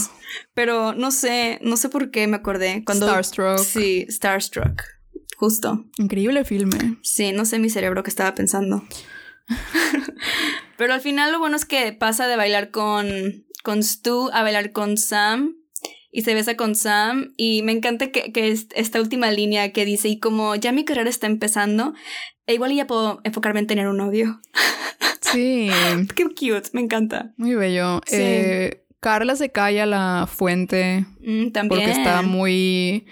Pero 0.55 0.93
no 0.93 1.11
sé, 1.13 1.59
no 1.63 1.77
sé 1.79 1.89
por 1.89 2.11
qué 2.11 2.27
me 2.27 2.37
acordé. 2.37 2.83
Cuando. 2.85 3.07
Starstruck. 3.07 3.59
Sí, 3.59 4.07
Starstruck. 4.11 4.83
Justo. 5.37 5.87
Increíble 5.97 6.45
filme. 6.45 6.99
Sí, 7.03 7.33
no 7.33 7.47
sé 7.47 7.59
mi 7.59 7.71
cerebro 7.71 8.03
qué 8.03 8.11
estaba 8.11 8.35
pensando. 8.35 8.85
Pero 10.77 10.95
al 10.95 11.01
final 11.01 11.33
lo 11.33 11.39
bueno 11.39 11.57
es 11.57 11.65
que 11.65 11.93
pasa 11.93 12.27
de 12.27 12.37
bailar 12.37 12.71
con, 12.71 13.45
con 13.63 13.83
Stu 13.83 14.31
a 14.33 14.43
bailar 14.43 14.73
con 14.73 14.97
Sam. 14.97 15.57
Y 16.13 16.23
se 16.23 16.35
besa 16.35 16.57
con 16.57 16.75
Sam. 16.75 17.33
Y 17.37 17.63
me 17.63 17.73
encanta 17.73 18.11
que, 18.11 18.33
que 18.33 18.51
es- 18.51 18.67
esta 18.75 19.01
última 19.01 19.31
línea 19.31 19.73
que 19.73 19.85
dice, 19.85 20.09
y 20.09 20.19
como 20.19 20.55
ya 20.57 20.73
mi 20.73 20.85
carrera 20.85 21.09
está 21.09 21.27
empezando, 21.29 21.95
e 22.47 22.55
igual 22.55 22.73
ya 22.75 22.87
puedo 22.89 23.21
enfocarme 23.25 23.61
en 23.61 23.67
tener 23.67 23.87
un 23.89 23.97
novio. 23.99 24.41
Sí, 25.21 25.71
Qué 26.17 26.25
cute, 26.25 26.71
me 26.73 26.81
encanta. 26.81 27.33
muy 27.37 27.55
bello. 27.55 28.01
Sí. 28.05 28.17
Eh, 28.19 28.85
Carla 28.99 29.37
se 29.37 29.51
cae 29.51 29.81
a 29.81 29.87
la 29.87 30.27
fuente 30.29 31.07
Mm, 31.21 31.53
también. 31.53 31.69
porque 31.69 31.91
está 31.93 32.23
muy, 32.23 33.07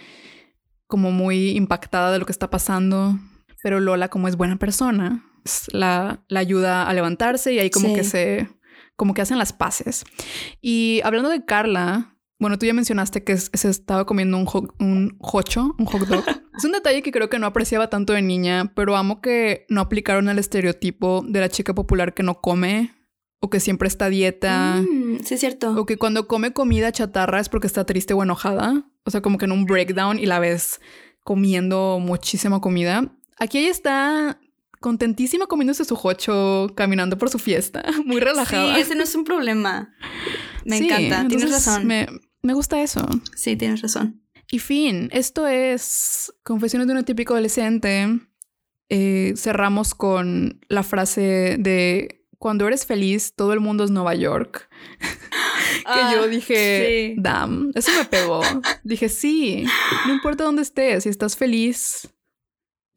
como 0.88 1.12
muy 1.12 1.50
impactada 1.50 2.10
de 2.10 2.18
lo 2.18 2.26
que 2.26 2.32
está 2.32 2.50
pasando. 2.50 3.16
Pero 3.62 3.78
Lola, 3.78 4.08
como 4.08 4.26
es 4.26 4.36
buena 4.36 4.56
persona, 4.56 5.24
la, 5.72 6.24
la 6.26 6.40
ayuda 6.40 6.88
a 6.88 6.92
levantarse 6.92 7.52
y 7.52 7.60
ahí 7.60 7.70
como 7.70 7.88
Sí. 7.90 7.94
que 7.94 8.02
se, 8.04 8.48
como 8.98 9.14
que 9.14 9.22
hacen 9.22 9.38
las 9.38 9.54
paces. 9.54 10.04
Y 10.60 11.00
hablando 11.04 11.30
de 11.30 11.44
Carla, 11.46 12.16
bueno, 12.38 12.58
tú 12.58 12.66
ya 12.66 12.74
mencionaste 12.74 13.24
que 13.24 13.36
se 13.38 13.68
estaba 13.70 14.04
comiendo 14.04 14.36
un, 14.36 14.46
ho- 14.52 14.74
un 14.78 15.16
hocho, 15.20 15.74
un 15.78 15.86
hot 15.86 16.02
dog. 16.02 16.24
es 16.58 16.64
un 16.64 16.72
detalle 16.72 17.02
que 17.02 17.12
creo 17.12 17.30
que 17.30 17.38
no 17.38 17.46
apreciaba 17.46 17.88
tanto 17.90 18.12
de 18.12 18.22
niña, 18.22 18.72
pero 18.74 18.96
amo 18.96 19.20
que 19.20 19.64
no 19.68 19.80
aplicaron 19.80 20.28
el 20.28 20.38
estereotipo 20.38 21.24
de 21.26 21.40
la 21.40 21.48
chica 21.48 21.74
popular 21.74 22.12
que 22.12 22.22
no 22.24 22.40
come 22.40 22.92
o 23.40 23.50
que 23.50 23.60
siempre 23.60 23.86
está 23.88 24.06
a 24.06 24.10
dieta. 24.10 24.82
Mm, 24.82 25.20
sí, 25.24 25.34
es 25.34 25.40
cierto. 25.40 25.70
O 25.80 25.86
que 25.86 25.96
cuando 25.96 26.26
come 26.26 26.52
comida 26.52 26.90
chatarra 26.92 27.38
es 27.40 27.48
porque 27.48 27.68
está 27.68 27.84
triste 27.86 28.14
o 28.14 28.22
enojada. 28.22 28.84
O 29.04 29.10
sea, 29.12 29.22
como 29.22 29.38
que 29.38 29.44
en 29.44 29.52
un 29.52 29.64
breakdown 29.64 30.18
y 30.18 30.26
la 30.26 30.38
ves 30.40 30.80
comiendo 31.24 31.98
muchísima 32.00 32.60
comida. 32.60 33.12
Aquí 33.38 33.58
ella 33.58 33.70
está 33.70 34.40
contentísima 34.80 35.46
comiéndose 35.46 35.84
su 35.84 35.96
jocho, 35.96 36.68
caminando 36.76 37.18
por 37.18 37.30
su 37.30 37.38
fiesta, 37.38 37.84
muy 38.04 38.20
relajada. 38.20 38.74
Sí, 38.74 38.80
ese 38.80 38.94
no 38.94 39.02
es 39.02 39.14
un 39.14 39.24
problema. 39.24 39.94
Me 40.64 40.78
Sí, 40.78 40.84
encanta, 40.86 41.26
tienes 41.28 41.50
razón. 41.50 41.86
Me, 41.86 42.06
me 42.42 42.52
gusta 42.54 42.80
eso. 42.82 43.06
Sí, 43.36 43.56
tienes 43.56 43.82
razón. 43.82 44.22
Y 44.50 44.60
fin, 44.60 45.10
esto 45.12 45.46
es 45.46 46.32
Confesiones 46.42 46.88
de 46.88 46.94
un 46.94 47.04
típico 47.04 47.34
adolescente. 47.34 48.20
Eh, 48.88 49.34
cerramos 49.36 49.94
con 49.94 50.60
la 50.68 50.82
frase 50.82 51.56
de 51.58 52.24
cuando 52.38 52.66
eres 52.66 52.86
feliz, 52.86 53.34
todo 53.34 53.52
el 53.52 53.60
mundo 53.60 53.84
es 53.84 53.90
Nueva 53.90 54.14
York. 54.14 54.68
que 55.00 55.82
Ah, 55.84 56.12
yo 56.14 56.28
dije, 56.28 57.12
sí. 57.14 57.20
damn, 57.20 57.70
eso 57.74 57.90
me 57.98 58.04
pegó. 58.06 58.40
dije, 58.84 59.08
sí, 59.08 59.64
no 60.06 60.14
importa 60.14 60.44
dónde 60.44 60.62
estés, 60.62 61.02
si 61.04 61.08
estás 61.10 61.36
feliz 61.36 62.08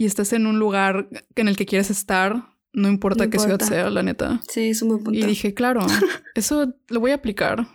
y 0.02 0.06
estás 0.06 0.34
en 0.34 0.48
un 0.48 0.58
lugar 0.58 1.10
en 1.36 1.48
el 1.48 1.56
que 1.56 1.68
quieres 1.68 1.92
estar, 1.92 2.56
no 2.74 2.90
importa 2.90 3.26
No 3.26 3.30
qué 3.30 3.38
ciudad 3.38 3.60
sea, 3.60 3.92
la 3.92 4.02
neta. 4.02 4.42
Sí, 4.50 4.70
es 4.70 4.82
un 4.82 4.90
buen 4.90 5.04
punto. 5.04 5.20
Y 5.20 5.22
dije, 5.22 5.54
claro, 5.54 5.82
eso 6.34 6.74
lo 6.88 7.00
voy 7.00 7.12
a 7.12 7.16
aplicar. 7.16 7.68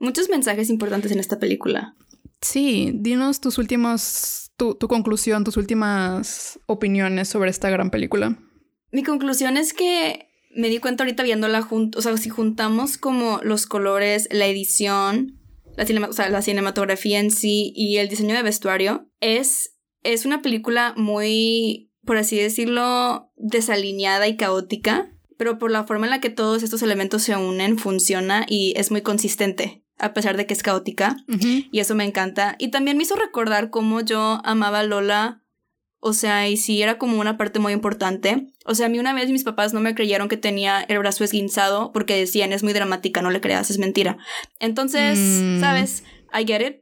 Muchos 0.00 0.28
mensajes 0.28 0.68
importantes 0.68 1.12
en 1.12 1.20
esta 1.20 1.38
película. 1.38 1.94
Sí, 2.40 2.90
dinos 2.92 3.40
tus 3.40 3.56
últimas, 3.58 4.50
tu, 4.56 4.74
tu 4.74 4.88
conclusión, 4.88 5.44
tus 5.44 5.56
últimas 5.58 6.58
opiniones 6.66 7.28
sobre 7.28 7.50
esta 7.50 7.70
gran 7.70 7.92
película. 7.92 8.36
Mi 8.90 9.04
conclusión 9.04 9.56
es 9.56 9.72
que 9.72 10.26
me 10.56 10.70
di 10.70 10.78
cuenta 10.78 11.04
ahorita 11.04 11.22
viéndola 11.22 11.62
junto, 11.62 12.00
o 12.00 12.02
sea, 12.02 12.16
si 12.16 12.30
juntamos 12.30 12.98
como 12.98 13.38
los 13.44 13.66
colores, 13.66 14.26
la 14.32 14.48
edición, 14.48 15.38
la, 15.76 16.08
o 16.08 16.12
sea, 16.12 16.30
la 16.30 16.42
cinematografía 16.42 17.20
en 17.20 17.30
sí 17.30 17.72
y 17.76 17.98
el 17.98 18.08
diseño 18.08 18.34
de 18.34 18.42
vestuario, 18.42 19.08
es, 19.20 19.76
es 20.02 20.24
una 20.24 20.42
película 20.42 20.94
muy, 20.96 21.90
por 22.04 22.16
así 22.16 22.36
decirlo, 22.38 23.30
desalineada 23.36 24.28
y 24.28 24.36
caótica, 24.36 25.10
pero 25.36 25.58
por 25.58 25.70
la 25.70 25.84
forma 25.84 26.06
en 26.06 26.10
la 26.10 26.20
que 26.20 26.30
todos 26.30 26.62
estos 26.62 26.82
elementos 26.82 27.22
se 27.22 27.36
unen, 27.36 27.78
funciona 27.78 28.44
y 28.48 28.74
es 28.76 28.90
muy 28.90 29.02
consistente, 29.02 29.84
a 29.98 30.12
pesar 30.12 30.36
de 30.36 30.46
que 30.46 30.54
es 30.54 30.62
caótica. 30.62 31.16
Y 31.72 31.78
eso 31.80 31.94
me 31.94 32.04
encanta. 32.04 32.56
Y 32.58 32.68
también 32.68 32.96
me 32.96 33.04
hizo 33.04 33.16
recordar 33.16 33.70
cómo 33.70 34.00
yo 34.00 34.40
amaba 34.44 34.80
a 34.80 34.82
Lola. 34.84 35.42
O 36.02 36.14
sea, 36.14 36.48
y 36.48 36.56
sí, 36.56 36.80
era 36.80 36.96
como 36.96 37.20
una 37.20 37.36
parte 37.36 37.58
muy 37.58 37.74
importante. 37.74 38.46
O 38.64 38.74
sea, 38.74 38.86
a 38.86 38.88
mí 38.88 38.98
una 38.98 39.12
vez 39.12 39.30
mis 39.30 39.44
papás 39.44 39.74
no 39.74 39.80
me 39.80 39.94
creyeron 39.94 40.28
que 40.28 40.38
tenía 40.38 40.80
el 40.80 40.98
brazo 40.98 41.24
esguinzado 41.24 41.92
porque 41.92 42.16
decían, 42.16 42.54
es 42.54 42.62
muy 42.62 42.72
dramática, 42.72 43.20
no 43.20 43.30
le 43.30 43.42
creas, 43.42 43.68
es 43.70 43.78
mentira. 43.78 44.16
Entonces, 44.60 45.18
Mm. 45.18 45.60
¿sabes? 45.60 46.04
I 46.32 46.46
get 46.46 46.66
it. 46.66 46.76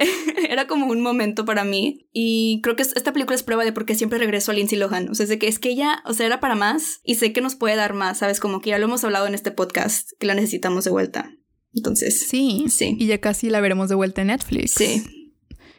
era 0.48 0.66
como 0.66 0.86
un 0.86 1.00
momento 1.02 1.44
para 1.44 1.64
mí. 1.64 2.08
Y 2.12 2.60
creo 2.62 2.76
que 2.76 2.82
es- 2.82 2.96
esta 2.96 3.12
película 3.12 3.34
es 3.36 3.42
prueba 3.42 3.64
de 3.64 3.72
por 3.72 3.84
qué 3.86 3.94
siempre 3.94 4.18
regreso 4.18 4.50
a 4.50 4.54
Lindsay 4.54 4.78
Lohan. 4.78 5.08
O 5.10 5.14
sea, 5.14 5.24
es 5.24 5.30
de 5.30 5.38
que 5.38 5.48
es 5.48 5.58
que 5.58 5.70
ella, 5.70 6.02
o 6.06 6.14
sea, 6.14 6.26
era 6.26 6.40
para 6.40 6.54
más 6.54 7.00
y 7.04 7.16
sé 7.16 7.32
que 7.32 7.40
nos 7.40 7.54
puede 7.54 7.76
dar 7.76 7.94
más, 7.94 8.18
¿sabes? 8.18 8.40
Como 8.40 8.60
que 8.60 8.70
ya 8.70 8.78
lo 8.78 8.86
hemos 8.86 9.04
hablado 9.04 9.26
en 9.26 9.34
este 9.34 9.50
podcast, 9.50 10.10
que 10.18 10.26
la 10.26 10.34
necesitamos 10.34 10.84
de 10.84 10.90
vuelta. 10.90 11.30
Entonces, 11.74 12.26
Sí, 12.28 12.64
Sí. 12.68 12.96
Y 12.98 13.06
ya 13.06 13.18
casi 13.18 13.48
la 13.50 13.60
veremos 13.60 13.88
de 13.88 13.94
vuelta 13.94 14.22
en 14.22 14.28
Netflix. 14.28 14.72
sí. 14.72 15.04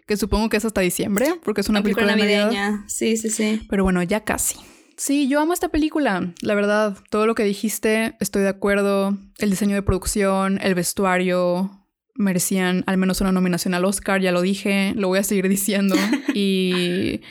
Que 0.08 0.18
supongo 0.18 0.50
que 0.50 0.58
es 0.58 0.66
hasta 0.66 0.82
diciembre, 0.82 1.36
porque 1.44 1.62
es 1.62 1.70
una 1.70 1.80
Una 1.80 1.84
película, 1.84 2.16
Navidad. 2.16 2.46
navideña. 2.48 2.84
Sí, 2.88 3.16
sí, 3.18 3.30
sí. 3.30 3.62
Pero 3.70 3.84
bueno, 3.84 4.04
ya 4.04 4.24
casi. 4.26 4.58
Sí, 4.98 5.28
yo 5.30 5.40
amo 5.40 5.54
esta 5.54 5.70
película. 5.70 6.34
La 6.42 6.54
verdad, 6.54 6.98
todo 7.10 7.26
lo 7.28 7.34
que 7.34 7.44
dijiste, 7.44 8.16
estoy 8.20 8.42
de 8.42 8.50
acuerdo. 8.50 9.18
El 9.38 9.50
diseño 9.52 9.76
de 9.76 9.82
producción, 9.84 10.60
el 10.62 10.76
vestuario, 10.76 11.81
merecían 12.22 12.84
al 12.88 12.98
menos 12.98 13.20
una 13.22 13.32
nominación 13.32 13.74
al 13.74 13.86
Oscar, 13.86 14.22
ya 14.22 14.32
lo 14.32 14.42
dije, 14.42 14.94
lo 14.96 15.10
voy 15.10 15.20
a 15.20 15.24
seguir 15.24 15.50
diciendo. 15.50 15.96
y 16.34 17.22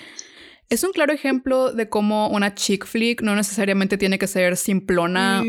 es 0.70 0.84
un 0.84 0.93
claro 0.93 1.12
ejemplo 1.12 1.72
de 1.72 1.88
cómo 1.88 2.28
una 2.28 2.55
chick 2.55 2.86
flick 2.86 3.22
no 3.22 3.34
necesariamente 3.34 3.99
tiene 3.99 4.18
que 4.18 4.28
ser 4.28 4.57
simplona 4.57 5.43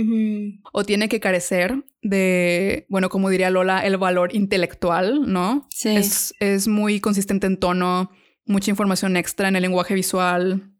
o 0.71 0.83
tiene 0.83 1.09
que 1.09 1.19
carecer 1.19 1.83
de, 2.01 2.87
bueno, 2.89 3.09
como 3.09 3.29
diría 3.29 3.51
Lola, 3.51 3.85
el 3.85 3.97
valor 3.97 4.35
intelectual, 4.35 5.31
¿no? 5.31 5.67
Sí. 5.69 5.89
Es, 5.89 6.33
es 6.39 6.67
muy 6.67 6.99
consistente 6.99 7.45
en 7.45 7.57
tono, 7.57 8.09
mucha 8.45 8.71
información 8.71 9.15
extra 9.15 9.47
en 9.47 9.55
el 9.55 9.61
lenguaje 9.61 9.93
visual, 9.93 10.71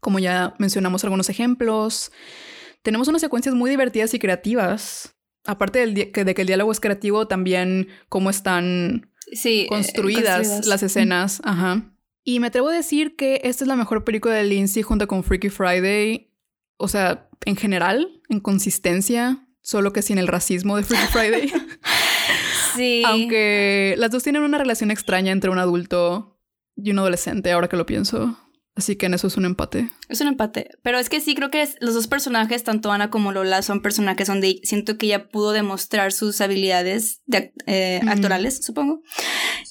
como 0.00 0.18
ya 0.18 0.54
mencionamos 0.58 1.04
algunos 1.04 1.28
ejemplos. 1.28 2.10
Tenemos 2.82 3.08
unas 3.08 3.20
secuencias 3.20 3.54
muy 3.54 3.70
divertidas 3.70 4.14
y 4.14 4.18
creativas. 4.18 5.15
Aparte 5.46 5.78
del 5.80 5.94
de 5.94 6.10
que 6.12 6.40
el 6.40 6.46
diálogo 6.46 6.72
es 6.72 6.80
creativo, 6.80 7.26
también 7.28 7.88
cómo 8.08 8.30
están 8.30 9.10
Sí, 9.32 9.62
eh, 9.62 9.66
construidas, 9.68 10.36
construidas. 10.38 10.66
las 10.66 10.82
escenas. 10.82 11.40
Ajá. 11.44 11.92
Y 12.24 12.40
me 12.40 12.48
atrevo 12.48 12.68
a 12.68 12.72
decir 12.72 13.16
que 13.16 13.40
esta 13.44 13.64
es 13.64 13.68
la 13.68 13.76
mejor 13.76 14.04
película 14.04 14.34
de 14.34 14.44
Lindsay 14.44 14.82
junto 14.82 15.06
con 15.08 15.22
Freaky 15.24 15.48
Friday. 15.48 16.32
O 16.76 16.88
sea, 16.88 17.28
en 17.44 17.56
general, 17.56 18.20
en 18.28 18.40
consistencia, 18.40 19.46
solo 19.62 19.92
que 19.92 20.02
sin 20.02 20.18
el 20.18 20.26
racismo 20.28 20.76
de 20.76 20.82
Freaky 20.84 21.06
Friday. 21.12 21.52
Sí. 22.76 23.02
Aunque 23.06 23.94
las 23.96 24.10
dos 24.10 24.22
tienen 24.22 24.42
una 24.42 24.58
relación 24.58 24.90
extraña 24.90 25.32
entre 25.32 25.48
un 25.48 25.58
adulto 25.58 26.38
y 26.76 26.90
un 26.90 26.98
adolescente, 26.98 27.50
ahora 27.50 27.68
que 27.68 27.76
lo 27.78 27.86
pienso. 27.86 28.38
Así 28.76 28.96
que 28.96 29.06
en 29.06 29.14
eso 29.14 29.26
es 29.26 29.38
un 29.38 29.46
empate. 29.46 29.90
Es 30.10 30.20
un 30.20 30.28
empate. 30.28 30.68
Pero 30.82 30.98
es 30.98 31.08
que 31.08 31.20
sí, 31.22 31.34
creo 31.34 31.50
que 31.50 31.62
es- 31.62 31.76
los 31.80 31.94
dos 31.94 32.08
personajes, 32.08 32.62
tanto 32.62 32.92
Ana 32.92 33.08
como 33.10 33.32
Lola, 33.32 33.62
son 33.62 33.80
personajes 33.80 34.28
donde 34.28 34.60
siento 34.64 34.98
que 34.98 35.06
ella 35.06 35.28
pudo 35.28 35.52
demostrar 35.52 36.12
sus 36.12 36.40
habilidades 36.42 37.22
de 37.24 37.54
eh, 37.66 38.00
actorales, 38.06 38.62
supongo. 38.62 39.00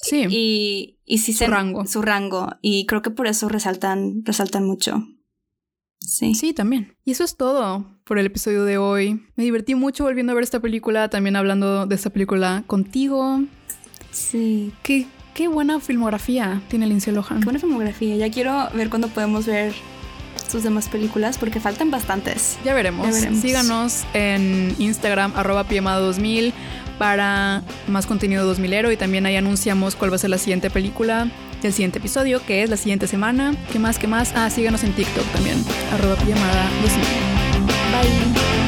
Sí. 0.02 0.26
Y, 0.28 0.98
y 1.04 1.18
sí 1.18 1.32
Su 1.32 1.38
se- 1.38 1.46
rango. 1.46 1.86
Su 1.86 2.02
rango. 2.02 2.48
Y 2.62 2.84
creo 2.86 3.00
que 3.02 3.10
por 3.10 3.28
eso 3.28 3.48
resaltan, 3.48 4.22
resaltan 4.24 4.64
mucho. 4.64 5.06
Sí. 6.00 6.34
Sí, 6.34 6.52
también. 6.52 6.96
Y 7.04 7.12
eso 7.12 7.22
es 7.24 7.36
todo 7.36 7.86
por 8.04 8.18
el 8.18 8.26
episodio 8.26 8.64
de 8.64 8.76
hoy. 8.78 9.24
Me 9.36 9.44
divertí 9.44 9.74
mucho 9.76 10.02
volviendo 10.04 10.32
a 10.32 10.34
ver 10.34 10.44
esta 10.44 10.60
película, 10.60 11.08
también 11.10 11.36
hablando 11.36 11.86
de 11.86 11.94
esta 11.94 12.10
película 12.10 12.64
contigo. 12.66 13.40
Sí. 14.10 14.72
Qué, 14.82 15.06
qué 15.36 15.48
buena 15.48 15.78
filmografía 15.80 16.62
tiene 16.68 16.86
Lindsay 16.86 17.12
Lohan. 17.12 17.40
Qué 17.40 17.44
buena 17.44 17.60
filmografía. 17.60 18.16
Ya 18.16 18.30
quiero 18.30 18.68
ver 18.72 18.88
cuándo 18.88 19.08
podemos 19.08 19.46
ver 19.46 19.74
sus 20.50 20.62
demás 20.62 20.88
películas 20.88 21.36
porque 21.36 21.60
faltan 21.60 21.90
bastantes. 21.90 22.56
Ya 22.64 22.72
veremos. 22.72 23.06
Ya 23.06 23.12
veremos. 23.12 23.40
Síganos 23.42 24.04
en 24.14 24.74
Instagram, 24.78 25.34
arroba 25.36 25.68
piemada2000 25.68 26.52
para 26.98 27.62
más 27.86 28.06
contenido 28.06 28.50
2000ero 28.50 28.90
y 28.90 28.96
también 28.96 29.26
ahí 29.26 29.36
anunciamos 29.36 29.94
cuál 29.94 30.10
va 30.10 30.16
a 30.16 30.18
ser 30.18 30.30
la 30.30 30.38
siguiente 30.38 30.70
película. 30.70 31.30
el 31.62 31.72
siguiente 31.72 31.98
episodio, 31.98 32.40
que 32.46 32.62
es 32.62 32.70
la 32.70 32.76
siguiente 32.76 33.06
semana. 33.06 33.54
¿Qué 33.72 33.78
más? 33.78 33.98
¿Qué 33.98 34.06
más? 34.06 34.32
Ah, 34.34 34.48
síganos 34.48 34.84
en 34.84 34.92
TikTok 34.92 35.26
también, 35.32 35.62
arroba 35.92 36.14
pijamada 36.14 36.70
2000. 36.82 37.04
Bye. 37.92 38.65